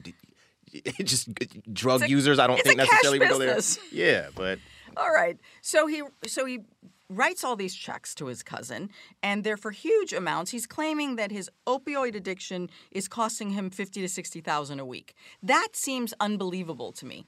just 1.04 1.28
drug 1.72 2.02
a- 2.02 2.08
users. 2.08 2.38
I 2.38 2.46
don't 2.46 2.60
think 2.60 2.78
necessarily 2.78 3.18
would 3.18 3.28
go 3.28 3.38
there. 3.38 3.58
Yeah, 3.90 4.28
but 4.34 4.58
All 4.96 5.10
right. 5.10 5.38
So 5.60 5.86
he 5.86 6.02
so 6.26 6.44
he 6.46 6.60
writes 7.08 7.44
all 7.44 7.56
these 7.56 7.74
checks 7.74 8.14
to 8.14 8.26
his 8.26 8.42
cousin 8.42 8.88
and 9.22 9.44
they're 9.44 9.56
for 9.58 9.70
huge 9.70 10.12
amounts. 10.14 10.50
He's 10.50 10.66
claiming 10.66 11.16
that 11.16 11.30
his 11.30 11.50
opioid 11.66 12.14
addiction 12.14 12.70
is 12.90 13.06
costing 13.06 13.50
him 13.50 13.68
50 13.68 14.00
to 14.00 14.08
60,000 14.08 14.80
a 14.80 14.84
week. 14.86 15.14
That 15.42 15.68
seems 15.74 16.14
unbelievable 16.20 16.90
to 16.92 17.04
me. 17.04 17.26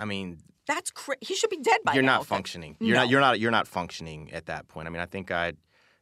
I 0.00 0.06
mean, 0.06 0.38
That's 0.66 0.90
cra- 0.90 1.16
he 1.20 1.34
should 1.34 1.50
be 1.50 1.58
dead 1.58 1.80
by 1.84 1.92
now. 1.92 1.94
you're 1.96 2.02
now. 2.02 2.16
not 2.18 2.26
functioning. 2.26 2.76
You're 2.80 2.94
No. 2.96 3.02
not. 3.02 3.10
You're 3.10 3.20
not. 3.20 3.40
You're 3.40 3.50
not 3.50 3.68
functioning 3.68 4.32
at 4.32 4.46
that 4.46 4.68
point. 4.68 4.86
I 4.88 4.90
mean, 4.90 5.00
I 5.02 5.06
think 5.06 5.30
I. 5.30 5.52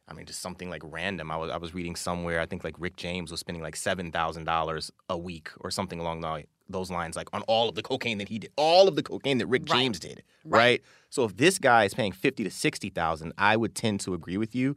I 0.07 0.13
mean, 0.13 0.25
just 0.25 0.41
something 0.41 0.69
like 0.69 0.81
random. 0.83 1.31
I 1.31 1.37
was 1.37 1.49
I 1.51 1.57
was 1.57 1.73
reading 1.73 1.95
somewhere. 1.95 2.39
I 2.41 2.45
think 2.45 2.63
like 2.63 2.75
Rick 2.77 2.95
James 2.97 3.31
was 3.31 3.39
spending 3.39 3.61
like 3.63 3.75
seven 3.75 4.11
thousand 4.11 4.45
dollars 4.45 4.91
a 5.09 5.17
week 5.17 5.49
or 5.59 5.71
something 5.71 5.99
along 5.99 6.21
the, 6.21 6.45
those 6.71 6.89
lines, 6.91 7.15
like 7.15 7.27
on 7.33 7.41
all 7.43 7.69
of 7.69 7.75
the 7.75 7.81
cocaine 7.81 8.17
that 8.19 8.29
he 8.29 8.39
did, 8.39 8.51
all 8.55 8.87
of 8.87 8.95
the 8.95 9.03
cocaine 9.03 9.37
that 9.39 9.47
Rick 9.47 9.63
Right. 9.69 9.79
James 9.79 9.99
did, 9.99 10.23
right? 10.43 10.81
So 11.09 11.23
if 11.25 11.37
this 11.37 11.57
guy 11.57 11.85
is 11.85 11.93
paying 11.93 12.11
fifty 12.11 12.43
to 12.43 12.49
sixty 12.51 12.89
thousand, 12.89 13.33
I 13.37 13.57
would 13.57 13.75
tend 13.75 13.99
to 14.01 14.13
agree 14.13 14.37
with 14.37 14.55
you. 14.55 14.75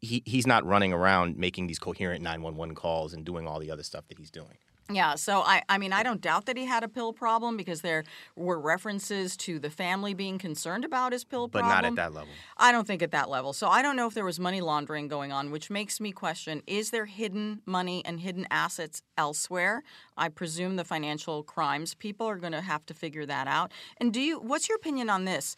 He 0.00 0.22
he's 0.26 0.46
not 0.46 0.64
running 0.66 0.92
around 0.92 1.36
making 1.36 1.68
these 1.68 1.78
coherent 1.78 2.22
nine 2.22 2.42
one 2.42 2.56
one 2.56 2.74
calls 2.74 3.12
and 3.14 3.24
doing 3.24 3.46
all 3.46 3.60
the 3.60 3.70
other 3.70 3.84
stuff 3.84 4.08
that 4.08 4.18
he's 4.18 4.30
doing. 4.30 4.58
Yeah, 4.88 5.16
so 5.16 5.40
I, 5.40 5.62
I 5.68 5.78
mean, 5.78 5.92
I 5.92 6.04
don't 6.04 6.20
doubt 6.20 6.46
that 6.46 6.56
he 6.56 6.64
had 6.64 6.84
a 6.84 6.88
pill 6.88 7.12
problem 7.12 7.56
because 7.56 7.80
there 7.80 8.04
were 8.36 8.58
references 8.58 9.36
to 9.38 9.58
the 9.58 9.70
family 9.70 10.14
being 10.14 10.38
concerned 10.38 10.84
about 10.84 11.12
his 11.12 11.24
pill 11.24 11.48
problem. 11.48 11.70
But 11.70 11.74
not 11.74 11.84
at 11.84 11.96
that 11.96 12.14
level. 12.14 12.28
I 12.56 12.70
don't 12.70 12.86
think 12.86 13.02
at 13.02 13.10
that 13.10 13.28
level. 13.28 13.52
So 13.52 13.66
I 13.66 13.82
don't 13.82 13.96
know 13.96 14.06
if 14.06 14.14
there 14.14 14.24
was 14.24 14.38
money 14.38 14.60
laundering 14.60 15.08
going 15.08 15.32
on, 15.32 15.50
which 15.50 15.70
makes 15.70 16.00
me 16.00 16.12
question 16.12 16.62
is 16.66 16.90
there 16.90 17.06
hidden 17.06 17.62
money 17.66 18.02
and 18.04 18.20
hidden 18.20 18.46
assets 18.50 19.02
elsewhere? 19.18 19.82
I 20.16 20.28
presume 20.28 20.76
the 20.76 20.84
financial 20.84 21.42
crimes 21.42 21.94
people 21.94 22.28
are 22.28 22.36
going 22.36 22.52
to 22.52 22.60
have 22.60 22.86
to 22.86 22.94
figure 22.94 23.26
that 23.26 23.48
out. 23.48 23.72
And 23.98 24.12
do 24.12 24.20
you 24.20 24.38
what's 24.38 24.68
your 24.68 24.76
opinion 24.76 25.10
on 25.10 25.24
this? 25.24 25.56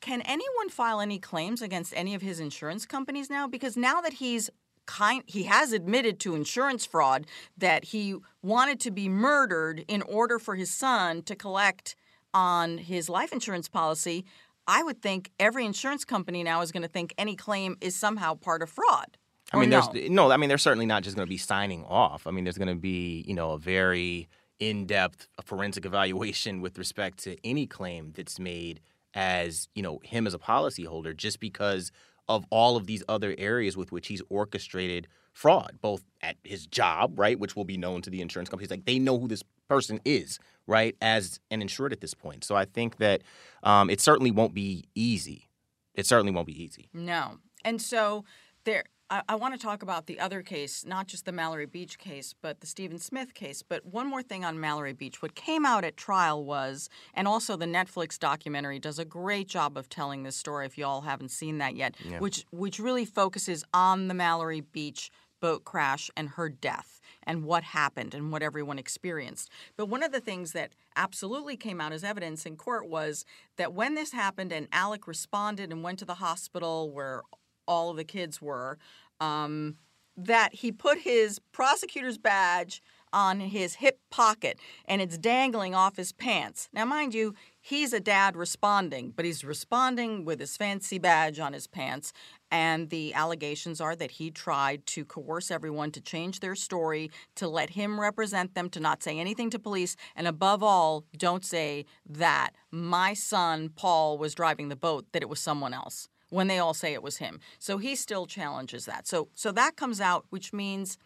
Can 0.00 0.20
anyone 0.22 0.68
file 0.68 1.00
any 1.00 1.18
claims 1.18 1.60
against 1.60 1.92
any 1.96 2.14
of 2.14 2.22
his 2.22 2.38
insurance 2.38 2.86
companies 2.86 3.30
now 3.30 3.48
because 3.48 3.76
now 3.76 4.00
that 4.00 4.14
he's 4.14 4.48
kind 4.88 5.22
he 5.26 5.44
has 5.44 5.72
admitted 5.72 6.18
to 6.20 6.34
insurance 6.34 6.84
fraud 6.84 7.26
that 7.56 7.84
he 7.84 8.16
wanted 8.42 8.80
to 8.80 8.90
be 8.90 9.08
murdered 9.08 9.84
in 9.86 10.02
order 10.02 10.38
for 10.38 10.56
his 10.56 10.72
son 10.72 11.22
to 11.22 11.36
collect 11.36 11.94
on 12.34 12.78
his 12.78 13.08
life 13.08 13.32
insurance 13.32 13.68
policy, 13.68 14.24
I 14.66 14.82
would 14.82 15.00
think 15.00 15.30
every 15.38 15.64
insurance 15.64 16.04
company 16.04 16.42
now 16.42 16.62
is 16.62 16.72
going 16.72 16.82
to 16.82 16.88
think 16.88 17.14
any 17.18 17.36
claim 17.36 17.76
is 17.80 17.94
somehow 17.94 18.34
part 18.34 18.62
of 18.62 18.70
fraud. 18.70 19.16
I 19.52 19.58
mean, 19.58 19.70
no? 19.70 19.88
there's 19.92 20.10
no. 20.10 20.30
I 20.30 20.36
mean, 20.36 20.48
they're 20.48 20.58
certainly 20.58 20.86
not 20.86 21.02
just 21.02 21.16
going 21.16 21.26
to 21.26 21.30
be 21.30 21.38
signing 21.38 21.84
off. 21.84 22.26
I 22.26 22.30
mean, 22.30 22.44
there's 22.44 22.58
going 22.58 22.68
to 22.68 22.74
be 22.74 23.24
you 23.26 23.34
know 23.34 23.52
a 23.52 23.58
very 23.58 24.28
in-depth 24.58 25.28
forensic 25.44 25.86
evaluation 25.86 26.60
with 26.60 26.76
respect 26.76 27.18
to 27.20 27.36
any 27.44 27.66
claim 27.66 28.12
that's 28.14 28.40
made 28.40 28.80
as 29.14 29.68
you 29.74 29.82
know 29.82 30.00
him 30.02 30.26
as 30.26 30.34
a 30.34 30.38
policyholder, 30.38 31.16
just 31.16 31.40
because 31.40 31.92
of 32.28 32.44
all 32.50 32.76
of 32.76 32.86
these 32.86 33.02
other 33.08 33.34
areas 33.38 33.76
with 33.76 33.92
which 33.92 34.08
he's 34.08 34.22
orchestrated 34.28 35.08
fraud, 35.32 35.78
both 35.80 36.04
at 36.20 36.36
his 36.42 36.66
job, 36.66 37.18
right, 37.18 37.38
which 37.38 37.54
will 37.54 37.64
be 37.64 37.76
known 37.76 38.02
to 38.02 38.10
the 38.10 38.20
insurance 38.20 38.48
companies. 38.48 38.70
Like 38.70 38.86
they 38.86 38.98
know 38.98 39.18
who 39.18 39.28
this 39.28 39.42
person 39.68 40.00
is, 40.04 40.38
right, 40.66 40.96
as 41.00 41.38
an 41.50 41.62
insured 41.62 41.92
at 41.92 42.00
this 42.00 42.14
point. 42.14 42.44
So 42.44 42.56
I 42.56 42.64
think 42.64 42.96
that 42.96 43.22
um, 43.62 43.88
it 43.88 44.00
certainly 44.00 44.30
won't 44.30 44.54
be 44.54 44.88
easy. 44.94 45.48
It 45.94 46.06
certainly 46.06 46.32
won't 46.32 46.46
be 46.46 46.60
easy. 46.62 46.90
No. 46.92 47.38
And 47.64 47.80
so 47.80 48.24
there 48.64 48.84
I, 49.10 49.22
I 49.28 49.34
want 49.36 49.54
to 49.54 49.60
talk 49.60 49.82
about 49.82 50.06
the 50.06 50.20
other 50.20 50.42
case, 50.42 50.84
not 50.84 51.06
just 51.06 51.24
the 51.24 51.32
Mallory 51.32 51.66
Beach 51.66 51.98
case, 51.98 52.34
but 52.40 52.60
the 52.60 52.66
Stephen 52.66 52.98
Smith 52.98 53.34
case. 53.34 53.62
But 53.62 53.84
one 53.86 54.06
more 54.06 54.22
thing 54.22 54.44
on 54.44 54.60
Mallory 54.60 54.92
Beach. 54.92 55.22
What 55.22 55.34
came 55.34 55.64
out 55.64 55.84
at 55.84 55.96
trial 55.96 56.44
was, 56.44 56.88
and 57.14 57.26
also 57.26 57.56
the 57.56 57.66
Netflix 57.66 58.18
documentary 58.18 58.78
does 58.78 58.98
a 58.98 59.04
great 59.04 59.48
job 59.48 59.76
of 59.76 59.88
telling 59.88 60.22
this 60.22 60.36
story 60.36 60.66
if 60.66 60.76
you 60.76 60.84
all 60.84 61.02
haven't 61.02 61.30
seen 61.30 61.58
that 61.58 61.74
yet, 61.74 61.94
Yeah. 62.04 62.18
which 62.18 62.44
which 62.50 62.78
really 62.78 63.04
focuses 63.04 63.64
on 63.72 64.08
the 64.08 64.14
Mallory 64.14 64.60
Beach 64.60 65.10
boat 65.40 65.64
crash 65.64 66.10
and 66.16 66.30
her 66.30 66.48
death 66.48 67.00
and 67.22 67.44
what 67.44 67.62
happened 67.62 68.12
and 68.14 68.32
what 68.32 68.42
everyone 68.42 68.78
experienced. 68.78 69.48
But 69.76 69.86
one 69.86 70.02
of 70.02 70.10
the 70.12 70.20
things 70.20 70.52
that 70.52 70.72
absolutely 70.96 71.56
came 71.56 71.80
out 71.80 71.92
as 71.92 72.02
evidence 72.02 72.44
in 72.44 72.56
court 72.56 72.88
was 72.88 73.24
that 73.56 73.72
when 73.72 73.94
this 73.94 74.12
happened 74.12 74.52
and 74.52 74.66
Alex 74.72 75.06
responded 75.06 75.70
and 75.70 75.82
went 75.82 75.98
to 76.00 76.04
the 76.04 76.14
hospital 76.14 76.90
where 76.90 77.22
all 77.68 77.90
of 77.90 77.96
the 77.96 78.04
kids 78.04 78.42
were, 78.42 78.78
um, 79.20 79.76
that 80.16 80.54
he 80.54 80.72
put 80.72 80.98
his 80.98 81.38
prosecutor's 81.52 82.18
badge 82.18 82.82
on 83.12 83.40
his 83.40 83.76
hip 83.76 84.00
pocket 84.10 84.58
and 84.86 85.00
it's 85.00 85.16
dangling 85.16 85.74
off 85.74 85.96
his 85.96 86.12
pants. 86.12 86.68
Now, 86.72 86.84
mind 86.84 87.14
you, 87.14 87.34
he's 87.60 87.92
a 87.92 88.00
dad 88.00 88.36
responding, 88.36 89.12
but 89.14 89.24
he's 89.24 89.44
responding 89.44 90.24
with 90.24 90.40
his 90.40 90.56
fancy 90.56 90.98
badge 90.98 91.38
on 91.38 91.52
his 91.52 91.66
pants. 91.66 92.12
And 92.50 92.90
the 92.90 93.14
allegations 93.14 93.80
are 93.80 93.94
that 93.96 94.12
he 94.12 94.30
tried 94.30 94.86
to 94.86 95.04
coerce 95.04 95.50
everyone 95.50 95.90
to 95.92 96.00
change 96.00 96.40
their 96.40 96.54
story, 96.54 97.10
to 97.36 97.48
let 97.48 97.70
him 97.70 98.00
represent 98.00 98.54
them, 98.54 98.70
to 98.70 98.80
not 98.80 99.02
say 99.02 99.18
anything 99.18 99.50
to 99.50 99.58
police, 99.58 99.96
and 100.16 100.26
above 100.26 100.62
all, 100.62 101.04
don't 101.16 101.44
say 101.44 101.84
that 102.08 102.50
my 102.70 103.12
son 103.14 103.70
Paul 103.74 104.18
was 104.18 104.34
driving 104.34 104.68
the 104.68 104.76
boat, 104.76 105.06
that 105.12 105.22
it 105.22 105.28
was 105.28 105.40
someone 105.40 105.74
else 105.74 106.08
when 106.30 106.48
they 106.48 106.58
all 106.58 106.74
say 106.74 106.92
it 106.92 107.02
was 107.02 107.18
him. 107.18 107.40
So 107.58 107.78
he 107.78 107.94
still 107.94 108.26
challenges 108.26 108.84
that. 108.86 109.06
So 109.06 109.28
so 109.34 109.52
that 109.52 109.76
comes 109.76 110.00
out, 110.00 110.26
which 110.30 110.52
means 110.52 110.98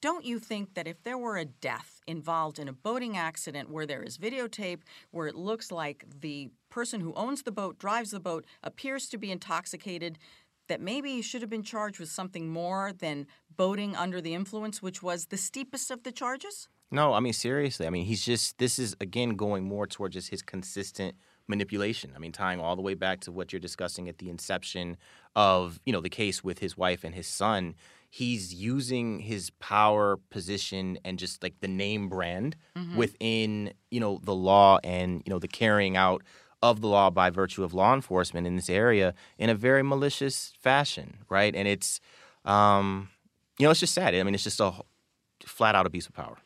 don't 0.00 0.24
you 0.24 0.40
think 0.40 0.74
that 0.74 0.88
if 0.88 1.02
there 1.04 1.16
were 1.16 1.36
a 1.36 1.44
death 1.44 2.00
involved 2.08 2.58
in 2.58 2.66
a 2.66 2.72
boating 2.72 3.16
accident 3.16 3.70
where 3.70 3.86
there 3.86 4.02
is 4.02 4.18
videotape, 4.18 4.80
where 5.12 5.28
it 5.28 5.36
looks 5.36 5.70
like 5.70 6.04
the 6.20 6.50
person 6.70 7.00
who 7.00 7.14
owns 7.14 7.44
the 7.44 7.52
boat, 7.52 7.78
drives 7.78 8.10
the 8.10 8.18
boat, 8.18 8.44
appears 8.64 9.08
to 9.10 9.16
be 9.16 9.30
intoxicated, 9.30 10.18
that 10.66 10.80
maybe 10.80 11.12
he 11.12 11.22
should 11.22 11.40
have 11.40 11.50
been 11.50 11.62
charged 11.62 12.00
with 12.00 12.08
something 12.08 12.48
more 12.48 12.92
than 12.92 13.28
boating 13.56 13.94
under 13.94 14.20
the 14.20 14.34
influence, 14.34 14.82
which 14.82 15.04
was 15.04 15.26
the 15.26 15.36
steepest 15.36 15.90
of 15.92 16.02
the 16.02 16.10
charges? 16.10 16.68
No, 16.90 17.12
I 17.14 17.20
mean 17.20 17.32
seriously. 17.32 17.86
I 17.86 17.90
mean 17.90 18.04
he's 18.04 18.24
just 18.24 18.58
this 18.58 18.80
is 18.80 18.96
again 19.00 19.36
going 19.36 19.64
more 19.64 19.86
toward 19.86 20.12
just 20.12 20.30
his 20.30 20.42
consistent 20.42 21.14
manipulation. 21.48 22.12
I 22.14 22.18
mean 22.18 22.32
tying 22.32 22.60
all 22.60 22.76
the 22.76 22.82
way 22.82 22.94
back 22.94 23.20
to 23.20 23.32
what 23.32 23.52
you're 23.52 23.60
discussing 23.60 24.08
at 24.08 24.18
the 24.18 24.28
inception 24.30 24.96
of, 25.34 25.80
you 25.84 25.92
know, 25.92 26.00
the 26.00 26.08
case 26.10 26.42
with 26.44 26.58
his 26.60 26.76
wife 26.76 27.04
and 27.04 27.14
his 27.14 27.26
son. 27.26 27.74
He's 28.10 28.52
using 28.52 29.20
his 29.20 29.50
power 29.58 30.18
position 30.30 30.98
and 31.04 31.18
just 31.18 31.42
like 31.42 31.60
the 31.60 31.68
name 31.68 32.08
brand 32.08 32.56
Mhm. 32.76 32.94
within, 32.96 33.72
you 33.90 34.00
know, 34.00 34.20
the 34.22 34.34
law 34.34 34.78
and, 34.84 35.22
you 35.24 35.30
know, 35.30 35.38
the 35.38 35.48
carrying 35.48 35.96
out 35.96 36.22
of 36.62 36.80
the 36.80 36.88
law 36.88 37.10
by 37.10 37.30
virtue 37.30 37.64
of 37.64 37.72
law 37.74 37.92
enforcement 37.94 38.46
in 38.46 38.54
this 38.56 38.70
area 38.70 39.14
in 39.38 39.48
a 39.50 39.54
very 39.54 39.82
malicious 39.82 40.52
fashion, 40.60 41.18
right? 41.28 41.54
And 41.56 41.66
it's 41.66 42.00
um 42.44 43.08
you 43.58 43.66
know, 43.66 43.70
it's 43.70 43.80
just 43.80 43.94
sad. 43.94 44.14
I 44.14 44.22
mean, 44.22 44.34
it's 44.34 44.44
just 44.44 44.60
a 44.60 44.72
flat 45.44 45.74
out 45.74 45.86
abuse 45.86 46.06
of 46.06 46.12
power. 46.14 46.38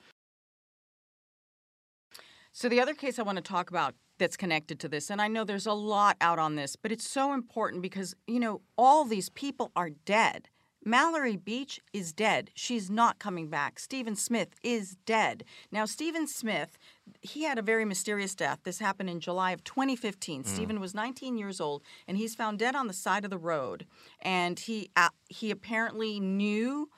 So, 2.53 2.69
the 2.69 2.81
other 2.81 2.95
case 2.95 3.19
I 3.19 3.23
want 3.23 3.37
to 3.37 3.43
talk 3.43 3.71
about 3.71 3.95
that's 4.19 4.37
connected 4.37 4.81
to 4.81 4.89
this, 4.89 5.11
and 5.11 5.21
I 5.21 5.29
know 5.29 5.45
there's 5.45 5.67
a 5.67 5.73
lot 5.73 6.17
out 6.21 6.39
on 6.39 6.57
this, 6.57 6.77
but 6.77 6.93
it's 6.93 7.09
so 7.09 7.33
important 7.33 7.83
because, 7.83 8.15
you 8.27 8.41
know, 8.41 8.63
all 8.77 9.05
these 9.05 9.29
people 9.31 9.73
are 9.77 9.91
dead. 9.91 10.49
Mallory 10.87 11.37
Beach 11.37 11.81
is 11.93 12.13
dead. 12.13 12.53
She's 12.55 12.89
not 12.89 13.19
coming 13.19 13.49
back. 13.49 13.81
Stephen 13.81 14.15
Smith 14.15 14.51
is 14.63 14.97
dead. 15.05 15.43
Now, 15.73 15.85
Stephen 15.85 16.29
Smith, 16.29 16.79
he 17.23 17.43
had 17.43 17.59
a 17.59 17.63
very 17.63 17.85
mysterious 17.85 18.37
death. 18.37 18.61
This 18.63 18.79
happened 18.79 19.11
in 19.11 19.19
July 19.19 19.51
of 19.51 19.65
2015. 19.65 20.45
Mm. 20.45 20.47
Stephen 20.47 20.79
was 20.79 20.95
19 20.95 21.37
years 21.37 21.61
old, 21.61 21.83
and 22.07 22.17
he's 22.17 22.37
found 22.37 22.61
dead 22.61 22.77
on 22.77 22.87
the 22.87 22.93
side 22.93 23.25
of 23.25 23.31
the 23.31 23.37
road. 23.37 23.85
And 24.23 24.61
he 24.61 24.91
uh, 24.95 25.09
he 25.29 25.51
apparently 25.51 26.21
knew 26.21 26.89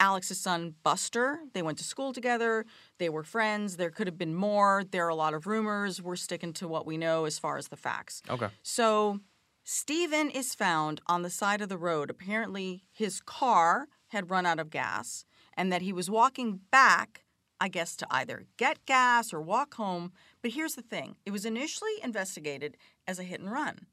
Alex's 0.00 0.38
son 0.38 0.74
Buster. 0.82 1.40
They 1.52 1.62
went 1.62 1.78
to 1.78 1.84
school 1.84 2.12
together. 2.12 2.64
They 2.98 3.08
were 3.08 3.22
friends. 3.22 3.76
There 3.76 3.90
could 3.90 4.06
have 4.06 4.18
been 4.18 4.34
more. 4.34 4.84
There 4.90 5.06
are 5.06 5.10
a 5.10 5.14
lot 5.14 5.34
of 5.34 5.46
rumors. 5.46 6.02
We're 6.02 6.16
sticking 6.16 6.52
to 6.54 6.68
what 6.68 6.86
we 6.86 6.96
know 6.96 7.24
as 7.24 7.38
far 7.38 7.56
as 7.56 7.68
the 7.68 7.76
facts. 7.76 8.22
Okay. 8.28 8.48
So 8.62 9.20
Stephen 9.64 10.30
is 10.30 10.54
found 10.54 11.00
on 11.06 11.22
the 11.22 11.30
side 11.30 11.60
of 11.60 11.68
the 11.68 11.78
road. 11.78 12.10
Apparently, 12.10 12.84
his 12.92 13.20
car 13.20 13.88
had 14.08 14.30
run 14.30 14.46
out 14.46 14.60
of 14.60 14.70
gas 14.70 15.24
and 15.56 15.72
that 15.72 15.82
he 15.82 15.92
was 15.92 16.10
walking 16.10 16.60
back, 16.70 17.24
I 17.60 17.68
guess, 17.68 17.96
to 17.96 18.06
either 18.10 18.44
get 18.58 18.84
gas 18.86 19.32
or 19.32 19.40
walk 19.40 19.74
home. 19.74 20.12
But 20.42 20.52
here's 20.52 20.74
the 20.74 20.82
thing 20.82 21.16
it 21.24 21.32
was 21.32 21.44
initially 21.44 21.92
investigated 22.02 22.76
as 23.06 23.18
a 23.18 23.24
hit 23.24 23.40
and 23.40 23.50
run. 23.50 23.86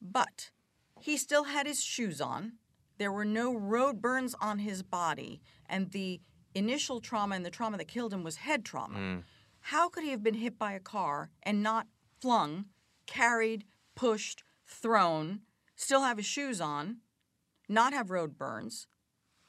But 0.00 0.50
he 1.00 1.16
still 1.16 1.44
had 1.44 1.66
his 1.66 1.82
shoes 1.82 2.20
on. 2.20 2.54
There 2.98 3.12
were 3.12 3.24
no 3.24 3.54
road 3.54 4.02
burns 4.02 4.34
on 4.40 4.58
his 4.58 4.82
body. 4.82 5.40
And 5.66 5.90
the 5.90 6.20
initial 6.54 7.00
trauma 7.00 7.36
and 7.36 7.46
the 7.46 7.50
trauma 7.50 7.78
that 7.78 7.88
killed 7.88 8.12
him 8.12 8.24
was 8.24 8.36
head 8.36 8.64
trauma. 8.64 8.98
Mm. 8.98 9.22
How 9.60 9.88
could 9.88 10.04
he 10.04 10.10
have 10.10 10.22
been 10.22 10.34
hit 10.34 10.58
by 10.58 10.72
a 10.72 10.80
car 10.80 11.30
and 11.42 11.62
not 11.62 11.86
flung, 12.20 12.66
carried, 13.06 13.64
pushed, 13.94 14.42
thrown, 14.66 15.40
still 15.76 16.02
have 16.02 16.16
his 16.16 16.26
shoes 16.26 16.60
on, 16.60 16.98
not 17.68 17.92
have 17.92 18.10
road 18.10 18.36
burns? 18.36 18.86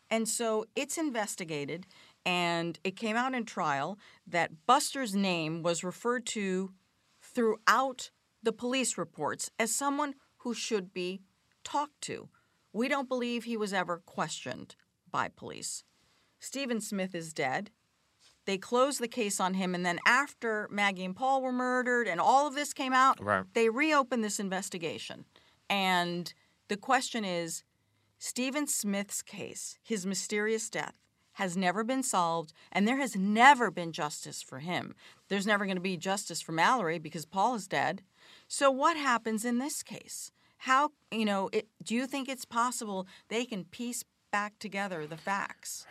And 0.10 0.28
so 0.28 0.66
it's 0.76 0.98
investigated, 0.98 1.86
and 2.26 2.80
it 2.84 2.96
came 2.96 3.16
out 3.16 3.36
in 3.36 3.46
trial 3.46 4.00
that 4.26 4.66
Buster's 4.66 5.16
name 5.16 5.62
was 5.62 5.84
referred 5.84 6.26
to 6.28 6.74
throughout 7.22 8.10
the 8.42 8.52
police 8.52 8.98
reports 8.98 9.52
as 9.60 9.74
someone 9.74 10.16
who 10.38 10.54
should 10.54 10.94
be 10.94 11.22
talked 11.64 12.02
to. 12.02 12.30
We 12.74 12.88
don't 12.88 13.10
believe 13.10 13.44
he 13.44 13.58
was 13.58 13.74
ever 13.74 14.02
questioned 14.06 14.76
by 15.10 15.30
police. 15.30 15.84
Stephen 16.40 16.82
Smith 16.82 17.16
is 17.16 17.34
dead. 17.34 17.72
They 18.46 18.58
closed 18.58 19.00
the 19.00 19.08
case 19.08 19.40
on 19.40 19.56
him, 19.56 19.76
and 19.76 19.86
then 19.86 20.00
after 20.06 20.68
Maggie 20.72 21.06
and 21.06 21.16
Paul 21.16 21.42
were 21.42 21.52
murdered 21.52 22.08
and 22.08 22.20
all 22.20 22.48
of 22.48 22.56
this 22.56 22.74
came 22.74 22.94
out, 22.94 23.24
Right. 23.24 23.46
they 23.54 23.70
reopened 23.70 24.24
this 24.24 24.40
investigation. 24.40 25.26
And 25.70 26.34
the 26.68 26.78
question 26.78 27.24
is 27.26 27.64
Stephen 28.18 28.66
Smith's 28.68 29.22
case, 29.22 29.78
his 29.84 30.06
mysterious 30.06 30.70
death, 30.70 30.96
has 31.34 31.56
never 31.56 31.84
been 31.84 32.04
solved, 32.04 32.54
and 32.72 32.88
there 32.88 32.98
has 32.98 33.16
never 33.16 33.72
been 33.72 33.92
justice 33.92 34.42
for 34.42 34.60
him. 34.60 34.96
There's 35.28 35.48
never 35.48 35.66
going 35.66 35.78
to 35.78 35.82
be 35.82 35.96
justice 35.96 36.42
for 36.42 36.52
Mallory 36.52 37.00
because 37.00 37.26
Paul 37.26 37.56
is 37.56 37.68
dead. 37.68 38.02
So, 38.48 38.70
what 38.72 38.98
happens 38.98 39.46
in 39.46 39.58
this 39.60 39.84
case? 39.84 40.32
How, 40.60 40.92
you 41.12 41.26
know, 41.26 41.50
it, 41.54 41.68
do 41.84 41.96
you 41.96 42.06
think 42.06 42.28
it's 42.28 42.46
possible 42.46 43.08
they 43.30 43.46
can 43.46 43.64
piece 43.64 44.04
back 44.32 44.60
together 44.60 45.08
the 45.08 45.18
facts 45.18 45.88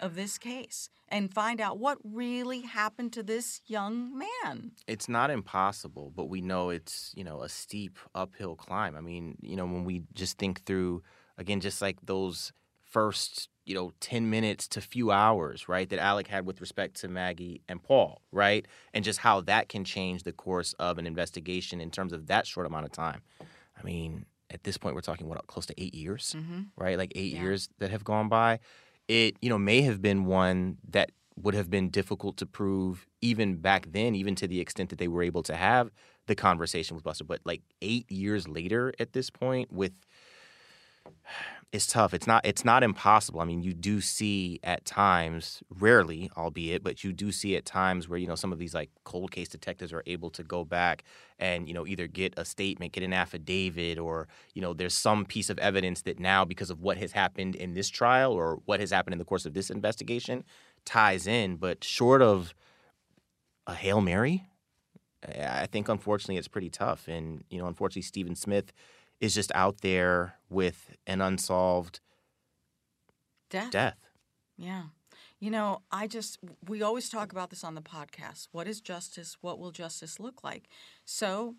of 0.00 0.14
this 0.14 0.38
case 0.38 0.88
and 1.08 1.32
find 1.32 1.60
out 1.60 1.78
what 1.78 1.98
really 2.04 2.60
happened 2.60 3.12
to 3.12 3.22
this 3.22 3.60
young 3.66 4.16
man? 4.16 4.72
it's 4.86 5.08
not 5.08 5.30
impossible, 5.30 6.12
but 6.14 6.26
we 6.26 6.40
know 6.40 6.70
it's 6.70 7.12
you 7.16 7.24
know 7.24 7.42
a 7.42 7.48
steep 7.48 7.98
uphill 8.14 8.54
climb. 8.54 8.96
I 8.96 9.00
mean, 9.00 9.36
you 9.40 9.56
know, 9.56 9.64
when 9.64 9.84
we 9.84 10.02
just 10.14 10.38
think 10.38 10.64
through 10.64 11.02
again, 11.38 11.60
just 11.60 11.82
like 11.82 11.98
those 12.04 12.52
first 12.84 13.48
you 13.64 13.74
know 13.74 13.92
ten 14.00 14.30
minutes 14.30 14.68
to 14.68 14.80
few 14.80 15.10
hours, 15.10 15.68
right, 15.68 15.88
that 15.88 15.98
Alex 15.98 16.30
had 16.30 16.46
with 16.46 16.60
respect 16.60 16.96
to 17.00 17.08
Maggie 17.08 17.62
and 17.68 17.82
Paul, 17.82 18.22
right, 18.30 18.66
and 18.94 19.04
just 19.04 19.18
how 19.18 19.40
that 19.42 19.68
can 19.68 19.84
change 19.84 20.22
the 20.22 20.32
course 20.32 20.74
of 20.74 20.98
an 20.98 21.06
investigation 21.06 21.80
in 21.80 21.90
terms 21.90 22.12
of 22.12 22.28
that 22.28 22.46
short 22.46 22.66
amount 22.66 22.84
of 22.84 22.92
time. 22.92 23.22
I 23.82 23.86
mean, 23.86 24.26
at 24.50 24.64
this 24.64 24.76
point, 24.78 24.94
we're 24.94 25.00
talking 25.00 25.28
what 25.28 25.46
close 25.46 25.66
to 25.66 25.74
eight 25.82 25.94
years, 25.94 26.34
Mhm. 26.38 26.68
right? 26.76 26.96
Like 26.98 27.12
eight 27.14 27.32
years 27.42 27.68
that 27.78 27.90
have 27.90 28.04
gone 28.04 28.28
by. 28.28 28.60
It 29.08 29.36
you 29.42 29.48
know 29.48 29.58
may 29.58 29.82
have 29.82 30.00
been 30.00 30.24
one 30.26 30.78
that 30.88 31.10
would 31.36 31.54
have 31.54 31.70
been 31.70 31.88
difficult 31.90 32.36
to 32.36 32.46
prove 32.46 33.06
even 33.22 33.56
back 33.56 33.86
then, 33.92 34.14
even 34.14 34.34
to 34.36 34.46
the 34.46 34.60
extent 34.60 34.90
that 34.90 34.98
they 34.98 35.08
were 35.08 35.22
able 35.22 35.42
to 35.44 35.56
have 35.56 35.90
the 36.26 36.34
conversation 36.34 36.94
with 36.94 37.02
Buster. 37.04 37.24
But 37.24 37.40
like 37.44 37.62
eight 37.80 38.10
years 38.12 38.46
later, 38.46 38.92
at 39.00 39.12
this 39.14 39.30
point, 39.30 39.72
with 39.72 39.92
it's 41.72 41.86
tough. 41.86 42.12
It's 42.12 42.26
not. 42.26 42.44
It's 42.44 42.66
not 42.66 42.82
impossible. 42.82 43.40
I 43.40 43.46
mean, 43.46 43.62
you 43.62 43.72
do 43.72 44.02
see 44.02 44.60
at 44.62 44.84
times, 44.84 45.62
rarely, 45.70 46.30
albeit, 46.36 46.84
but 46.84 47.02
you 47.02 47.14
do 47.14 47.32
see 47.32 47.56
at 47.56 47.64
times 47.64 48.10
where 48.10 48.18
you 48.18 48.26
know 48.26 48.34
some 48.34 48.52
of 48.52 48.58
these 48.58 48.74
like 48.74 48.90
cold 49.04 49.30
case 49.30 49.48
detectives 49.48 49.90
are 49.90 50.02
able 50.06 50.28
to 50.30 50.42
go 50.42 50.66
back 50.66 51.02
and 51.38 51.66
you 51.66 51.72
know 51.72 51.86
either 51.86 52.06
get 52.06 52.34
a 52.36 52.44
statement, 52.44 52.92
get 52.92 53.02
an 53.02 53.14
affidavit, 53.14 53.98
or 53.98 54.28
you 54.52 54.60
know 54.60 54.74
there's 54.74 54.92
some 54.92 55.24
piece 55.24 55.48
of 55.48 55.58
evidence 55.60 56.02
that 56.02 56.20
now 56.20 56.44
because 56.44 56.68
of 56.68 56.82
what 56.82 56.98
has 56.98 57.12
happened 57.12 57.56
in 57.56 57.72
this 57.72 57.88
trial 57.88 58.32
or 58.32 58.60
what 58.66 58.78
has 58.78 58.90
happened 58.90 59.14
in 59.14 59.18
the 59.18 59.24
course 59.24 59.46
of 59.46 59.54
this 59.54 59.70
investigation 59.70 60.44
ties 60.84 61.26
in. 61.26 61.56
But 61.56 61.82
short 61.82 62.20
of 62.20 62.54
a 63.66 63.74
hail 63.74 64.02
mary. 64.02 64.44
I 65.26 65.66
think 65.66 65.88
unfortunately 65.88 66.36
it's 66.36 66.48
pretty 66.48 66.68
tough, 66.68 67.08
and 67.08 67.44
you 67.48 67.58
know, 67.58 67.66
unfortunately 67.66 68.02
Stephen 68.02 68.34
Smith 68.34 68.74
is 69.22 69.32
just 69.32 69.52
out 69.54 69.80
there 69.82 70.34
with 70.50 70.96
an 71.06 71.20
unsolved 71.20 72.00
Death. 73.48 73.70
death. 73.70 73.98
Yeah. 74.58 74.82
You 75.38 75.50
know, 75.50 75.82
I 75.92 76.08
just, 76.08 76.38
we 76.68 76.82
always 76.82 77.08
talk 77.08 77.30
about 77.30 77.50
this 77.50 77.62
on 77.62 77.76
the 77.76 77.82
podcast. 77.82 78.48
What 78.50 78.66
is 78.66 78.80
justice? 78.80 79.36
What 79.40 79.60
will 79.60 79.70
justice 79.70 80.18
look 80.18 80.42
like? 80.42 80.68
So, 81.04 81.54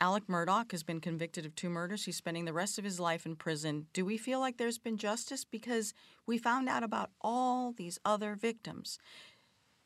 Alex 0.00 0.26
Murdaugh 0.28 0.70
has 0.70 0.82
been 0.82 1.00
convicted 1.00 1.44
of 1.46 1.54
two 1.54 1.68
murders. 1.68 2.04
He's 2.04 2.16
spending 2.16 2.46
the 2.46 2.52
rest 2.52 2.78
of 2.78 2.84
his 2.84 2.98
life 2.98 3.26
in 3.26 3.36
prison. 3.36 3.86
Do 3.92 4.04
we 4.04 4.16
feel 4.16 4.40
like 4.40 4.56
there's 4.56 4.78
been 4.78 4.96
justice? 4.96 5.44
Because 5.44 5.92
we 6.26 6.38
found 6.38 6.68
out 6.68 6.82
about 6.82 7.10
all 7.20 7.72
these 7.72 7.98
other 8.04 8.34
victims. 8.34 8.98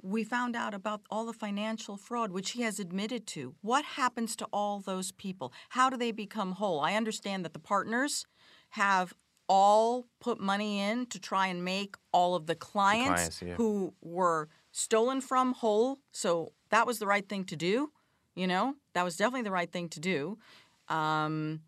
We 0.01 0.23
found 0.23 0.55
out 0.55 0.75
about 0.75 1.03
all 1.11 1.27
the 1.27 1.33
financial 1.33 1.97
fraud, 1.97 2.31
which 2.31 2.53
he 2.53 2.63
has 2.63 2.79
admitted 2.79 3.27
to. 3.29 3.55
What 3.63 3.85
happens 3.85 4.37
to 4.37 4.47
all 4.53 4.81
those 4.81 5.13
people? 5.13 5.53
How 5.71 5.91
do 5.91 5.97
they 5.97 6.13
become 6.13 6.53
whole? 6.53 6.81
I 6.81 6.95
understand 6.95 7.45
that 7.45 7.53
the 7.53 7.59
partners 7.59 8.27
have 8.71 9.13
all 9.49 10.07
put 10.21 10.39
money 10.39 10.81
in 10.81 11.07
to 11.07 11.19
try 11.19 11.47
and 11.47 11.65
make 11.65 11.97
all 12.13 12.35
of 12.35 12.47
the 12.47 12.55
clients, 12.55 13.09
clients, 13.09 13.43
yeah. 13.43 13.55
who 13.55 13.95
were 14.01 14.49
stolen 14.71 15.21
from 15.21 15.55
whole. 15.55 15.99
So 16.13 16.53
that 16.71 16.87
was 16.87 16.99
the 16.99 17.07
right 17.07 17.29
thing 17.29 17.45
to 17.45 17.57
do. 17.57 17.91
You 18.35 18.47
know, 18.47 18.75
that 18.93 19.05
was 19.05 19.17
definitely 19.17 19.43
the 19.43 19.51
right 19.51 19.71
thing 19.71 19.89
to 19.89 20.01
do. 20.01 20.39
Um, 20.89 21.63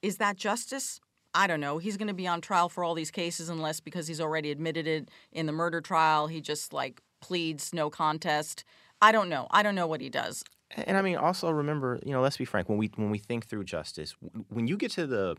is 0.00 0.16
that 0.16 0.36
justice? 0.36 1.00
I 1.34 1.46
don't 1.46 1.60
know. 1.60 1.78
He's 1.78 1.96
going 1.96 2.08
to 2.08 2.14
be 2.14 2.28
on 2.28 2.40
trial 2.40 2.68
for 2.68 2.84
all 2.84 2.94
these 2.94 3.10
cases 3.10 3.48
unless 3.48 3.80
because 3.80 4.06
he's 4.06 4.20
already 4.20 4.50
admitted 4.50 4.86
it 4.86 5.10
in 5.32 5.46
the 5.46 5.52
murder 5.52 5.80
trial, 5.80 6.28
he 6.28 6.40
just 6.40 6.72
like 6.72 7.02
pleads 7.26 7.72
no 7.72 7.88
contest. 7.88 8.64
I 9.00 9.10
don't 9.10 9.30
know. 9.34 9.46
I 9.50 9.62
don't 9.62 9.74
know 9.74 9.86
what 9.86 10.00
he 10.02 10.10
does. 10.10 10.44
And, 10.76 10.96
I 10.96 11.02
mean, 11.02 11.16
also 11.16 11.50
remember, 11.50 12.00
you 12.04 12.12
know, 12.12 12.20
let's 12.20 12.36
be 12.36 12.44
frank. 12.44 12.68
When 12.68 12.78
we 12.78 12.90
when 12.96 13.10
we 13.10 13.18
think 13.18 13.46
through 13.46 13.64
justice, 13.64 14.14
when 14.48 14.66
you 14.66 14.76
get 14.76 14.90
to 14.92 15.06
the 15.06 15.36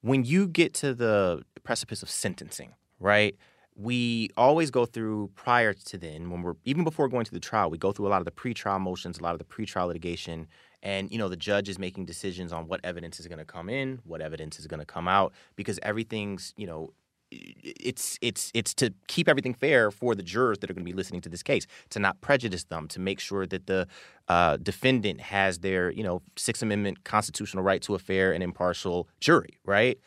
when 0.00 0.24
you 0.24 0.46
get 0.46 0.74
to 0.74 0.94
the 0.94 1.42
precipice 1.62 2.02
of 2.02 2.08
sentencing, 2.08 2.70
right? 3.00 3.36
We 3.76 4.30
always 4.36 4.70
go 4.70 4.86
through 4.86 5.30
prior 5.34 5.72
to 5.90 5.98
then, 5.98 6.30
when 6.30 6.42
we're 6.42 6.54
even 6.64 6.84
before 6.84 7.08
going 7.08 7.24
to 7.24 7.32
the 7.32 7.40
trial, 7.50 7.68
we 7.70 7.78
go 7.78 7.90
through 7.92 8.06
a 8.06 8.12
lot 8.14 8.20
of 8.20 8.24
the 8.24 8.36
pretrial 8.42 8.80
motions, 8.80 9.18
a 9.18 9.22
lot 9.22 9.34
of 9.36 9.40
the 9.42 9.50
pretrial 9.54 9.88
litigation, 9.88 10.46
and 10.82 11.10
you 11.12 11.18
know 11.18 11.28
the 11.28 11.42
judge 11.50 11.68
is 11.68 11.78
making 11.78 12.06
decisions 12.06 12.52
on 12.52 12.68
what 12.68 12.80
evidence 12.84 13.18
is 13.18 13.26
going 13.26 13.42
to 13.46 13.50
come 13.56 13.68
in, 13.68 14.00
what 14.04 14.20
evidence 14.20 14.60
is 14.60 14.66
going 14.66 14.80
to 14.80 14.86
come 14.96 15.08
out, 15.08 15.32
because 15.56 15.78
everything's 15.82 16.54
you 16.56 16.68
know 16.70 16.92
it's 17.64 18.18
it's 18.20 18.50
it's 18.54 18.74
to 18.74 18.92
keep 19.06 19.28
everything 19.28 19.54
fair 19.54 19.90
for 19.90 20.14
the 20.14 20.22
jurors 20.22 20.58
that 20.58 20.70
are 20.70 20.74
going 20.74 20.84
to 20.84 20.90
be 20.90 20.96
listening 20.96 21.20
to 21.22 21.28
this 21.28 21.42
case, 21.42 21.66
to 21.90 21.98
not 21.98 22.20
prejudice 22.20 22.64
them, 22.64 22.88
to 22.88 23.00
make 23.00 23.20
sure 23.20 23.46
that 23.46 23.66
the 23.66 23.86
uh, 24.28 24.56
defendant 24.58 25.20
has 25.20 25.58
their 25.58 25.90
you 25.90 26.02
know 26.02 26.22
Sixth 26.36 26.62
Amendment 26.62 27.04
constitutional 27.04 27.62
right 27.62 27.82
to 27.82 27.94
a 27.94 27.98
fair 27.98 28.32
and 28.32 28.42
impartial 28.42 29.08
jury. 29.20 29.58
Right 29.64 29.98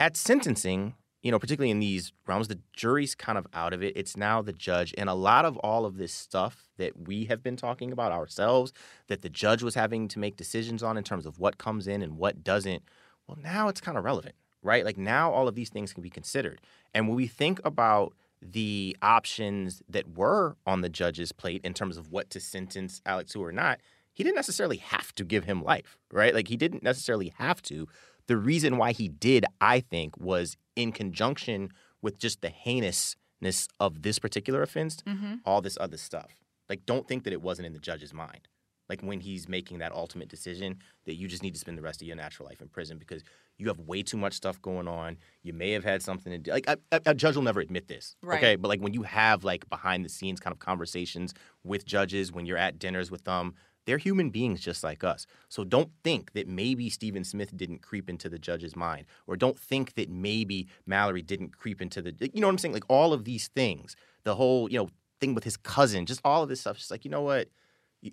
at 0.00 0.16
sentencing, 0.16 0.94
you 1.22 1.30
know, 1.30 1.38
particularly 1.38 1.70
in 1.70 1.80
these 1.80 2.12
realms, 2.26 2.48
the 2.48 2.58
jury's 2.74 3.14
kind 3.14 3.38
of 3.38 3.46
out 3.54 3.72
of 3.72 3.82
it. 3.82 3.96
It's 3.96 4.16
now 4.16 4.42
the 4.42 4.52
judge, 4.52 4.94
and 4.98 5.08
a 5.08 5.14
lot 5.14 5.44
of 5.44 5.56
all 5.58 5.86
of 5.86 5.96
this 5.96 6.12
stuff 6.12 6.68
that 6.76 7.06
we 7.08 7.26
have 7.26 7.42
been 7.42 7.56
talking 7.56 7.92
about 7.92 8.12
ourselves, 8.12 8.72
that 9.08 9.22
the 9.22 9.28
judge 9.28 9.62
was 9.62 9.74
having 9.74 10.08
to 10.08 10.18
make 10.18 10.36
decisions 10.36 10.82
on 10.82 10.96
in 10.96 11.04
terms 11.04 11.26
of 11.26 11.38
what 11.38 11.58
comes 11.58 11.86
in 11.86 12.02
and 12.02 12.16
what 12.18 12.44
doesn't. 12.44 12.82
Well, 13.26 13.38
now 13.40 13.68
it's 13.68 13.80
kind 13.80 13.96
of 13.96 14.04
relevant 14.04 14.34
right? 14.64 14.84
Like 14.84 14.98
now 14.98 15.30
all 15.30 15.46
of 15.46 15.54
these 15.54 15.68
things 15.68 15.92
can 15.92 16.02
be 16.02 16.10
considered. 16.10 16.60
And 16.92 17.06
when 17.06 17.16
we 17.16 17.26
think 17.28 17.60
about 17.64 18.14
the 18.42 18.96
options 19.00 19.82
that 19.88 20.16
were 20.16 20.56
on 20.66 20.80
the 20.80 20.88
judge's 20.88 21.32
plate 21.32 21.60
in 21.64 21.74
terms 21.74 21.96
of 21.96 22.10
what 22.10 22.30
to 22.30 22.40
sentence 22.40 23.00
Alex 23.06 23.32
to 23.32 23.44
or 23.44 23.52
not, 23.52 23.80
he 24.12 24.22
didn't 24.24 24.36
necessarily 24.36 24.78
have 24.78 25.14
to 25.14 25.24
give 25.24 25.44
him 25.44 25.62
life, 25.62 25.98
right? 26.12 26.34
Like 26.34 26.48
he 26.48 26.56
didn't 26.56 26.82
necessarily 26.82 27.32
have 27.38 27.62
to. 27.62 27.86
The 28.26 28.36
reason 28.36 28.76
why 28.78 28.92
he 28.92 29.08
did, 29.08 29.44
I 29.60 29.80
think, 29.80 30.16
was 30.18 30.56
in 30.76 30.92
conjunction 30.92 31.70
with 32.00 32.18
just 32.18 32.40
the 32.40 32.50
heinousness 32.50 33.68
of 33.80 34.02
this 34.02 34.18
particular 34.18 34.62
offense, 34.62 34.98
mm-hmm. 35.06 35.36
all 35.44 35.60
this 35.60 35.78
other 35.80 35.96
stuff. 35.96 36.36
Like, 36.68 36.86
don't 36.86 37.06
think 37.06 37.24
that 37.24 37.32
it 37.32 37.42
wasn't 37.42 37.66
in 37.66 37.72
the 37.72 37.78
judge's 37.78 38.14
mind. 38.14 38.48
Like 38.88 39.00
when 39.00 39.20
he's 39.20 39.48
making 39.48 39.78
that 39.78 39.92
ultimate 39.92 40.28
decision 40.28 40.78
that 41.06 41.14
you 41.14 41.26
just 41.28 41.42
need 41.42 41.54
to 41.54 41.60
spend 41.60 41.78
the 41.78 41.82
rest 41.82 42.02
of 42.02 42.06
your 42.06 42.16
natural 42.16 42.46
life 42.48 42.60
in 42.60 42.68
prison 42.68 42.98
because 42.98 43.22
you 43.56 43.68
have 43.68 43.78
way 43.80 44.02
too 44.02 44.16
much 44.16 44.34
stuff 44.34 44.60
going 44.60 44.88
on. 44.88 45.16
You 45.42 45.52
may 45.52 45.70
have 45.70 45.84
had 45.84 46.02
something 46.02 46.30
to 46.32 46.38
do. 46.38 46.50
Like 46.50 46.66
a, 46.92 47.14
judge 47.14 47.36
will 47.36 47.42
never 47.42 47.60
admit 47.60 47.88
this, 47.88 48.16
Right. 48.20 48.38
okay? 48.38 48.56
But 48.56 48.68
like 48.68 48.80
when 48.80 48.92
you 48.92 49.02
have 49.04 49.44
like 49.44 49.68
behind 49.70 50.04
the 50.04 50.08
scenes 50.08 50.40
kind 50.40 50.52
of 50.52 50.58
conversations 50.58 51.32
with 51.62 51.86
judges, 51.86 52.32
when 52.32 52.46
you're 52.46 52.58
at 52.58 52.78
dinners 52.78 53.10
with 53.10 53.24
them, 53.24 53.54
they're 53.86 53.98
human 53.98 54.30
beings 54.30 54.60
just 54.60 54.82
like 54.82 55.04
us. 55.04 55.26
So 55.48 55.62
don't 55.62 55.90
think 56.02 56.32
that 56.32 56.48
maybe 56.48 56.88
Stephen 56.90 57.22
Smith 57.22 57.56
didn't 57.56 57.82
creep 57.82 58.08
into 58.08 58.28
the 58.30 58.38
judge's 58.38 58.74
mind, 58.74 59.04
or 59.26 59.36
don't 59.36 59.58
think 59.58 59.94
that 59.94 60.08
maybe 60.08 60.68
Mallory 60.86 61.20
didn't 61.22 61.56
creep 61.56 61.82
into 61.82 62.00
the. 62.00 62.14
You 62.32 62.40
know 62.40 62.46
what 62.46 62.52
I'm 62.52 62.58
saying? 62.58 62.72
Like 62.74 62.84
all 62.88 63.12
of 63.12 63.24
these 63.24 63.48
things, 63.48 63.94
the 64.24 64.34
whole 64.36 64.70
you 64.70 64.78
know 64.78 64.88
thing 65.20 65.34
with 65.34 65.44
his 65.44 65.56
cousin, 65.58 66.06
just 66.06 66.20
all 66.24 66.42
of 66.42 66.48
this 66.48 66.60
stuff. 66.60 66.78
Just 66.78 66.90
like 66.90 67.04
you 67.04 67.10
know 67.10 67.20
what, 67.22 67.48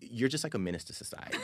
you're 0.01 0.29
just 0.29 0.43
like 0.43 0.53
a 0.53 0.59
menace 0.59 0.83
to 0.85 0.93
society 0.93 1.37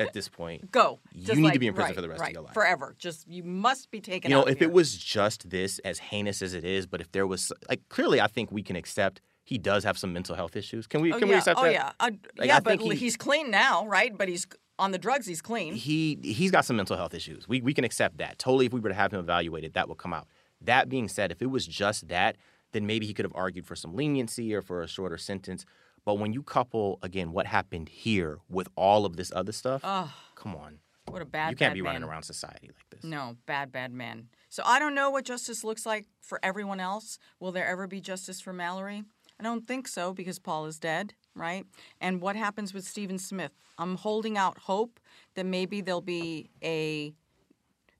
at 0.00 0.12
this 0.12 0.28
point. 0.28 0.70
Go. 0.72 0.98
You 1.12 1.26
Just 1.26 1.38
need 1.38 1.52
to 1.52 1.58
be 1.58 1.68
in 1.68 1.74
prison 1.74 1.90
right, 1.90 1.94
for 1.94 2.00
the 2.02 2.08
rest 2.08 2.20
right, 2.20 2.30
of 2.30 2.34
your 2.34 2.42
life. 2.42 2.54
Forever. 2.54 2.94
Just 2.98 3.28
you 3.28 3.42
must 3.44 3.90
be 3.90 4.00
taken 4.00 4.30
You 4.30 4.36
know, 4.38 4.44
if 4.44 4.58
here. 4.58 4.68
it 4.68 4.72
was 4.74 4.96
just 4.96 5.48
this, 5.50 5.78
as 5.80 5.98
heinous 5.98 6.42
as 6.42 6.54
it 6.54 6.64
is, 6.64 6.86
but 6.86 7.00
if 7.00 7.12
there 7.12 7.26
was 7.26 7.52
like 7.68 7.80
clearly, 7.88 8.20
I 8.20 8.26
think 8.26 8.50
we 8.50 8.62
can 8.62 8.76
accept 8.76 9.20
he 9.44 9.58
does 9.58 9.84
have 9.84 9.98
some 9.98 10.12
mental 10.12 10.34
health 10.34 10.56
issues. 10.56 10.86
Can 10.86 11.00
we? 11.02 11.12
Oh 11.12 11.18
can 11.18 11.28
yeah. 11.28 11.34
we 11.34 11.38
accept 11.38 11.58
oh 11.58 11.62
that? 11.62 11.68
Oh 11.68 11.72
yeah. 11.72 11.92
Uh, 12.00 12.10
Like, 12.38 12.48
yeah, 12.48 12.56
I 12.56 12.60
but 12.60 12.80
he- 12.80 12.94
he's 12.96 13.16
clean 13.16 13.50
now, 13.50 13.86
right? 13.86 14.16
But 14.16 14.28
he's 14.28 14.46
on 14.78 14.90
the 14.90 14.98
drugs. 14.98 15.26
He's 15.26 15.42
clean. 15.42 15.74
he 15.74 16.18
he's 16.22 16.50
got 16.50 16.64
some 16.64 16.76
mental 16.76 16.96
health 16.96 17.14
issues. 17.14 17.48
We 17.48 17.60
we 17.60 17.74
can 17.74 17.84
accept 17.84 18.18
that. 18.18 18.38
Totally 18.38 18.66
if 18.66 18.72
we 18.72 18.80
were 18.80 18.88
to 18.88 18.94
have 18.94 19.12
him 19.12 19.20
evaluated, 19.20 19.74
that 19.74 19.88
would 19.88 19.98
come 19.98 20.12
out. 20.12 20.26
That 20.60 20.88
being 20.88 21.08
said, 21.08 21.30
if 21.32 21.42
it 21.42 21.50
was 21.50 21.66
just 21.66 22.08
that, 22.08 22.36
then 22.72 22.86
maybe 22.86 23.04
he 23.06 23.12
could 23.12 23.24
have 23.24 23.32
argued 23.34 23.66
for 23.66 23.76
some 23.76 23.94
leniency 23.94 24.54
or 24.54 24.62
for 24.62 24.82
a 24.82 24.88
shorter 24.88 25.18
sentence. 25.18 25.64
But 26.04 26.14
when 26.14 26.32
you 26.32 26.42
couple 26.42 26.98
again 27.02 27.32
what 27.32 27.46
happened 27.46 27.88
here 27.88 28.38
with 28.48 28.68
all 28.76 29.04
of 29.06 29.16
this 29.16 29.32
other 29.34 29.52
stuff, 29.52 29.82
oh, 29.84 30.12
come 30.34 30.56
on. 30.56 30.78
what 31.06 31.22
a 31.22 31.24
bad. 31.24 31.50
you 31.50 31.56
can't 31.56 31.70
bad 31.70 31.74
be 31.74 31.82
running 31.82 32.02
man. 32.02 32.10
around 32.10 32.22
society 32.24 32.68
like 32.68 32.90
this. 32.90 33.04
No, 33.04 33.36
bad, 33.46 33.70
bad 33.72 33.92
man. 33.92 34.28
So 34.48 34.62
I 34.66 34.78
don't 34.78 34.94
know 34.94 35.10
what 35.10 35.24
justice 35.24 35.64
looks 35.64 35.86
like 35.86 36.06
for 36.20 36.40
everyone 36.42 36.80
else. 36.80 37.18
Will 37.40 37.52
there 37.52 37.66
ever 37.66 37.86
be 37.86 38.00
justice 38.00 38.40
for 38.40 38.52
Mallory? 38.52 39.04
I 39.38 39.42
don't 39.42 39.66
think 39.66 39.88
so 39.88 40.12
because 40.12 40.38
Paul 40.38 40.66
is 40.66 40.78
dead, 40.78 41.14
right? 41.34 41.64
And 42.00 42.20
what 42.20 42.36
happens 42.36 42.72
with 42.74 42.84
Stephen 42.84 43.18
Smith? 43.18 43.52
I'm 43.78 43.96
holding 43.96 44.36
out 44.38 44.58
hope 44.58 45.00
that 45.34 45.46
maybe 45.46 45.80
there'll 45.80 46.00
be 46.00 46.50
a 46.62 47.14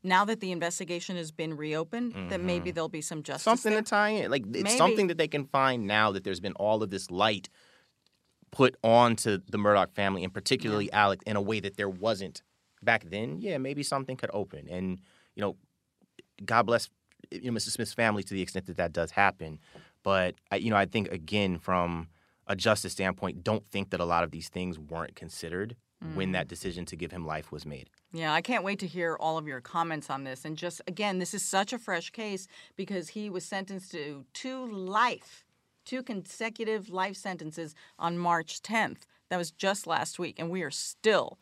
now 0.04 0.24
that 0.24 0.40
the 0.40 0.50
investigation 0.50 1.16
has 1.16 1.30
been 1.30 1.56
reopened, 1.56 2.14
that 2.28 2.40
maybe 2.40 2.72
there'll 2.72 2.88
be 2.88 3.00
some 3.00 3.22
justice. 3.22 3.42
Mm-hmm. 3.42 3.50
something 3.50 3.72
there. 3.72 3.82
to 3.82 3.88
tie 3.88 4.08
in. 4.10 4.30
Like 4.30 4.42
it's 4.46 4.64
Maybe. 4.64 4.76
something 4.76 5.06
that 5.06 5.18
they 5.18 5.28
can 5.28 5.44
find 5.46 5.86
now 5.86 6.10
that 6.12 6.24
there's 6.24 6.40
been 6.40 6.54
all 6.54 6.82
of 6.82 6.90
this 6.90 7.10
light 7.10 7.48
put 8.52 8.76
onto 8.84 9.38
the 9.50 9.58
Murdaugh 9.58 9.90
family 9.90 10.22
and 10.22 10.32
particularly 10.32 10.92
Alex 10.92 11.24
in 11.26 11.36
a 11.36 11.40
way 11.40 11.58
that 11.58 11.76
there 11.76 11.88
wasn't 11.88 12.42
back 12.82 13.04
then. 13.10 13.38
Yeah, 13.40 13.58
maybe 13.58 13.82
something 13.82 14.16
could 14.16 14.30
open. 14.32 14.68
And 14.68 15.00
you 15.34 15.40
know, 15.40 15.56
God 16.44 16.62
bless 16.62 16.88
you 17.30 17.50
know 17.50 17.58
Mr. 17.58 17.70
Smith's 17.70 17.94
family 17.94 18.22
to 18.22 18.34
the 18.34 18.42
extent 18.42 18.66
that 18.66 18.76
that 18.76 18.92
does 18.92 19.10
happen. 19.10 19.58
But 20.04 20.36
I, 20.50 20.56
you 20.56 20.70
know, 20.70 20.76
I 20.76 20.86
think 20.86 21.10
again 21.10 21.58
from 21.58 22.08
a 22.46 22.54
justice 22.54 22.92
standpoint, 22.92 23.42
don't 23.42 23.66
think 23.66 23.90
that 23.90 24.00
a 24.00 24.04
lot 24.04 24.24
of 24.24 24.30
these 24.30 24.48
things 24.48 24.78
weren't 24.78 25.16
considered 25.16 25.76
when 26.14 26.32
that 26.32 26.46
mm. 26.46 26.48
decision 26.48 26.84
to 26.86 26.96
give 26.96 27.12
him 27.12 27.24
life 27.24 27.52
was 27.52 27.64
made. 27.64 27.88
Yeah, 28.12 28.32
I 28.32 28.40
can't 28.40 28.64
wait 28.64 28.78
to 28.80 28.86
hear 28.86 29.16
all 29.18 29.38
of 29.38 29.46
your 29.46 29.60
comments 29.60 30.10
on 30.10 30.24
this. 30.24 30.44
And 30.44 30.56
just 30.56 30.82
again, 30.86 31.18
this 31.18 31.32
is 31.32 31.42
such 31.42 31.72
a 31.72 31.78
fresh 31.78 32.10
case 32.10 32.46
because 32.76 33.10
he 33.10 33.30
was 33.30 33.44
sentenced 33.44 33.92
to 33.92 34.24
two 34.32 34.66
life, 34.66 35.44
two 35.84 36.02
consecutive 36.02 36.90
life 36.90 37.16
sentences 37.16 37.74
on 37.98 38.18
March 38.18 38.62
10th. 38.62 39.02
That 39.30 39.36
was 39.38 39.50
just 39.50 39.86
last 39.86 40.18
week, 40.18 40.38
and 40.38 40.50
we 40.50 40.62
are 40.62 40.70
still 40.70 41.38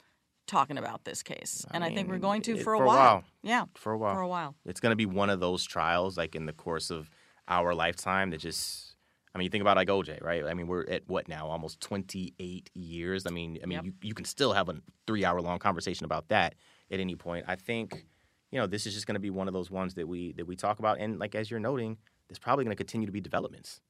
talking 0.47 0.79
about 0.79 1.05
this 1.05 1.23
case. 1.23 1.65
and 1.73 1.85
I 1.85 1.95
think 1.95 2.09
we're 2.09 2.19
going 2.19 2.43
to 2.43 2.57
it- 2.57 2.63
for 2.65 2.75
a 2.75 2.79
for 2.79 2.85
a 2.85 2.87
while. 2.87 2.97
while. 2.97 3.25
Yeah, 3.43 3.65
For 3.75 3.93
a 3.93 3.99
while. 3.99 4.15
For 4.15 4.21
a 4.21 4.29
while. 4.29 4.55
It's 4.65 4.81
going 4.81 4.91
to 4.93 4.97
be 4.97 5.07
one 5.07 5.31
of 5.31 5.39
those 5.41 5.65
trials, 5.65 6.17
like 6.17 6.35
in 6.35 6.47
the 6.47 6.53
course 6.53 6.91
of 6.91 7.09
our 7.49 7.75
lifetime, 7.75 8.31
that 8.31 8.39
just. 8.41 8.87
I 9.33 9.39
mean, 9.39 9.45
you 9.45 9.51
think 9.51 9.63
about 9.63 9.77
like 9.77 9.87
OJ, 9.89 10.21
right? 10.23 10.45
I 10.45 10.55
mean, 10.55 10.67
we're 10.67 10.85
at 10.91 11.03
what 11.07 11.29
now? 11.29 11.47
Almost 11.47 11.81
28 11.81 12.69
years. 12.75 13.27
I 13.27 13.31
mean, 13.31 13.61
I 13.63 13.67
mean, 13.67 13.77
Yep. 13.77 13.85
you, 13.85 13.93
you 14.03 14.15
can 14.15 14.25
still 14.25 14.53
have 14.55 14.69
a 14.69 14.75
three-hour 15.07 15.41
long 15.41 15.61
conversation 15.61 16.05
about 16.05 16.29
that 16.31 16.57
at 16.91 16.99
any 16.99 17.15
point. 17.15 17.45
I 17.47 17.55
think, 17.55 18.07
you 18.51 18.59
know, 18.59 18.67
this 18.67 18.87
is 18.87 18.95
just 18.95 19.07
going 19.07 19.15
to 19.15 19.21
be 19.21 19.31
one 19.31 19.47
of 19.47 19.55
those 19.55 19.71
ones 19.71 19.95
that 19.95 20.09
we 20.09 20.33
that 20.33 20.47
we 20.49 20.57
talk 20.57 20.81
about, 20.81 20.99
and 20.99 21.21
like 21.21 21.37
as 21.37 21.49
you're 21.49 21.61
noting, 21.61 21.97
there's 22.29 22.41
probably 22.41 22.65
going 22.65 22.73
to 22.77 22.77
continue 22.77 23.07
to 23.07 23.13
be 23.13 23.21
developments. 23.21 23.81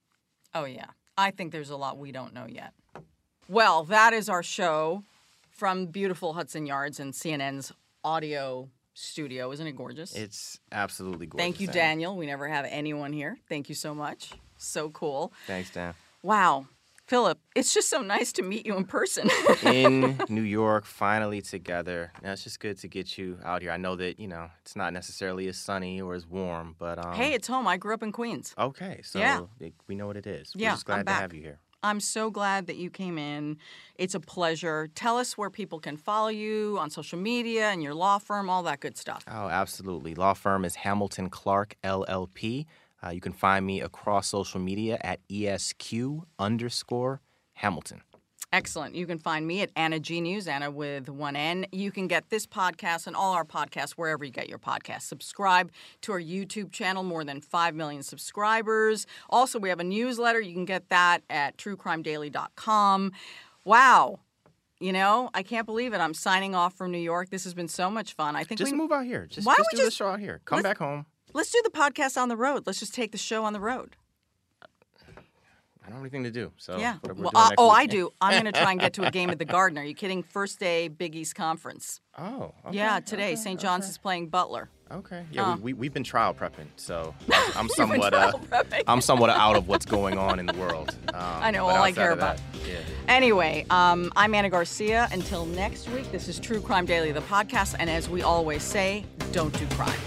Oh, 0.55 0.65
yeah. 0.65 0.87
I 1.17 1.31
think 1.31 1.53
there's 1.53 1.71
a 1.71 1.77
lot 1.77 1.99
we 1.99 2.13
don't 2.13 2.35
know 2.35 2.47
yet. 2.47 2.73
Well, 3.49 3.85
that 3.85 4.13
is 4.13 4.29
our 4.29 4.43
show 4.43 5.03
from 5.51 5.87
beautiful 5.87 6.33
Hudson 6.33 6.67
Yards 6.67 7.01
and 7.01 7.13
CNN's 7.13 7.73
audio 8.05 8.69
studio. 8.95 9.51
Isn't 9.53 9.67
it 9.67 9.77
gorgeous? 9.77 10.15
It's 10.15 10.61
absolutely 10.73 11.27
gorgeous. 11.27 11.45
Thank 11.45 11.61
you. 11.61 11.67
Daniel. 11.67 12.17
We 12.17 12.27
never 12.27 12.49
have 12.49 12.67
anyone 12.69 13.13
here. 13.13 13.39
Thank 13.49 13.69
you 13.69 13.75
so 13.75 13.95
much. 13.95 14.33
So 14.57 14.91
cool. 14.91 15.33
Thanks, 15.47 15.71
Dan. 15.71 15.95
Wow. 16.23 16.67
Phillip, 17.11 17.41
it's 17.57 17.75
just 17.75 17.91
so 17.91 18.03
nice 18.03 18.31
to 18.35 18.43
meet 18.43 18.65
you 18.65 18.77
in 18.77 18.85
person. 18.85 19.29
in 19.65 20.17
New 20.29 20.43
York, 20.43 20.85
finally 20.85 21.43
together. 21.43 22.13
Now 22.23 22.31
it's 22.35 22.45
just 22.45 22.61
good 22.61 22.79
to 22.79 22.87
get 22.87 23.19
you 23.19 23.37
out 23.45 23.63
here. 23.63 23.73
I 23.73 23.79
know 23.79 23.97
that 23.97 24.21
you 24.21 24.29
know 24.29 24.49
it's 24.63 24.77
not 24.77 24.93
necessarily 24.93 25.49
as 25.49 25.57
sunny 25.59 26.01
or 26.01 26.15
as 26.15 26.25
warm, 26.25 26.77
but 26.79 27.05
um, 27.05 27.15
hey, 27.15 27.33
it's 27.33 27.49
home. 27.49 27.67
I 27.67 27.79
grew 27.79 27.95
up 27.95 28.05
in 28.05 28.13
Queens. 28.13 28.55
okay, 28.57 29.01
so 29.03 29.19
Yeah. 29.19 29.41
it- 29.59 29.75
we 29.89 29.97
know 29.97 30.07
what 30.07 30.17
it 30.19 30.27
is. 30.29 30.53
We're 30.55 30.63
Yeah, 30.63 30.71
just 30.75 30.87
glad 30.87 31.01
I'm 31.01 31.07
to 31.07 31.13
have 31.13 31.35
you 31.35 31.43
here. 31.43 31.59
I'm 31.83 31.99
so 31.99 32.31
glad 32.31 32.69
that 32.69 32.77
you 32.77 32.91
came 32.91 33.19
in. 33.19 33.57
It's 33.97 34.15
a 34.15 34.21
pleasure. 34.21 34.89
Tell 34.95 35.19
us 35.19 35.37
where 35.37 35.51
people 35.51 35.81
can 35.81 35.97
follow 35.97 36.29
you 36.29 36.77
on 36.79 36.91
social 36.91 37.19
media 37.19 37.71
and 37.71 37.83
your 37.83 37.95
law 37.95 38.19
firm, 38.19 38.49
all 38.49 38.63
that 38.65 38.79
good 38.79 38.97
stuff. 38.97 39.25
Oh, 39.27 39.49
absolutely. 39.49 40.15
Law 40.15 40.35
firm 40.35 40.65
is 40.65 40.77
Hamilton 40.77 41.29
Clark 41.29 41.75
LLP. 41.83 42.67
Uh, 43.05 43.11
you 43.11 43.21
can 43.21 43.33
find 43.33 43.65
me 43.67 43.81
across 43.81 44.29
social 44.29 44.61
media 44.61 44.99
at 45.03 45.21
ESQ 45.31 45.93
underscore 46.39 47.21
Hamilton. 47.55 48.03
Excellent. 48.53 48.97
You 48.97 49.07
can 49.07 49.19
find 49.19 49.47
me 49.47 49.63
at 49.63 49.71
Ana 49.77 50.01
G 50.01 50.21
News, 50.21 50.49
Ana 50.49 50.73
with 50.73 51.09
one 51.09 51.37
N. 51.37 51.67
You 51.71 51.93
can 51.93 52.09
get 52.09 52.31
this 52.31 52.47
podcast 52.49 53.07
and 53.07 53.15
all 53.15 53.33
our 53.33 53.45
podcasts 53.45 53.93
wherever 53.93 54.25
you 54.25 54.33
get 54.33 54.49
your 54.49 54.59
podcasts. 54.59 55.03
Subscribe 55.03 55.71
to 56.01 56.11
our 56.13 56.21
YouTube 56.21 56.73
channel, 56.73 57.05
more 57.05 57.23
than 57.23 57.41
5 57.41 57.77
million 57.77 58.03
subscribers. 58.03 59.07
Also, 59.29 59.61
we 59.61 59.69
have 59.69 59.79
a 59.79 59.85
newsletter. 59.85 60.41
You 60.41 60.53
can 60.53 60.65
get 60.65 60.89
that 60.89 61.23
at 61.31 61.59
truecrimedaily.com. 61.59 63.13
Wow. 63.65 64.19
You 64.81 64.93
know, 64.95 65.31
I 65.33 65.43
can't 65.43 65.67
believe 65.67 65.93
it. 65.93 65.99
I'm 65.99 66.15
signing 66.15 66.55
off 66.55 66.75
from 66.75 66.91
New 66.91 66.99
York. 66.99 67.31
This 67.31 67.45
has 67.45 67.55
been 67.55 67.69
so 67.69 67.89
much 67.89 68.15
fun. 68.15 68.35
I 68.35 68.43
think 68.45 68.59
Just 68.59 68.73
we 68.73 68.79
move 68.79 68.91
out 68.91 69.05
here. 69.05 69.27
Just, 69.27 69.47
Why 69.47 69.55
just 69.57 69.71
do 69.73 69.77
just- 69.77 69.97
show 69.97 70.09
out 70.09 70.19
here. 70.21 70.41
Come 70.45 70.63
back 70.63 70.79
home. 70.79 71.07
Let's 71.33 71.51
do 71.51 71.61
the 71.65 71.71
podcast 71.71 72.17
on 72.21 72.29
the 72.29 72.37
road. 72.37 72.65
Let's 72.67 72.81
just 72.81 72.95
take 72.95 73.13
the 73.13 73.19
show 73.19 73.45
on 73.45 73.53
the 73.53 73.61
road. 73.61 73.97
I 75.83 75.87
don't 75.93 75.95
have 75.95 76.03
anything 76.03 76.25
to 76.25 76.31
do. 76.31 76.53
So 76.57 76.79
yeah. 76.79 76.97
Well, 77.17 77.33
uh, 77.35 77.51
oh, 77.59 77.69
week- 77.69 77.79
I 77.79 77.87
do. 77.87 78.11
I'm 78.21 78.33
going 78.41 78.53
to 78.53 78.61
try 78.61 78.71
and 78.71 78.79
get 78.81 78.93
to 78.95 79.07
a 79.07 79.11
game 79.11 79.31
at 79.31 79.39
the 79.39 79.45
Garden. 79.57 79.77
Are 79.79 79.85
you 79.85 79.95
kidding? 79.95 80.23
First 80.23 80.61
day 80.61 80.87
Big 80.89 81.17
East 81.17 81.35
Conference. 81.35 82.01
Oh. 82.17 82.53
Okay, 82.67 82.77
yeah, 82.77 83.01
today 83.01 83.29
okay, 83.33 83.37
St. 83.37 83.59
John's 83.59 83.85
okay. 83.87 83.91
is 83.91 83.99
playing 83.99 84.29
Butler. 84.29 84.69
Okay. 84.93 85.25
Yeah, 85.33 85.53
Oh. 85.53 85.57
we, 85.57 85.73
we, 85.73 85.73
we've 85.73 85.93
been 85.95 86.05
trial 86.05 86.35
prepping, 86.35 86.67
so 86.77 87.15
I'm 87.57 87.69
somewhat 87.71 88.13
uh. 88.13 88.33
I'm 88.87 89.01
somewhat 89.01 89.31
out 89.31 89.57
of 89.57 89.69
what's 89.69 89.87
going 89.87 90.19
on 90.19 90.39
in 90.39 90.47
the 90.47 90.53
world. 90.59 90.97
Um, 91.09 91.15
I 91.17 91.51
know, 91.51 91.67
all 91.67 91.83
I 91.83 91.93
care 91.93 92.11
about. 92.13 92.37
that, 92.37 92.69
yeah. 92.69 92.77
Anyway, 93.09 93.65
um, 93.71 94.13
I'm 94.17 94.35
Ana 94.35 94.51
Garcia. 94.51 95.09
Until 95.13 95.47
next 95.47 95.89
week, 95.91 96.11
this 96.13 96.29
is 96.29 96.39
True 96.39 96.61
Crime 96.61 96.87
Daily, 96.87 97.11
the 97.13 97.21
podcast. 97.23 97.75
And 97.79 97.89
as 97.89 98.09
we 98.09 98.23
always 98.23 98.63
say, 98.63 99.05
don't 99.33 99.57
do 99.59 99.67
crime. 99.77 99.99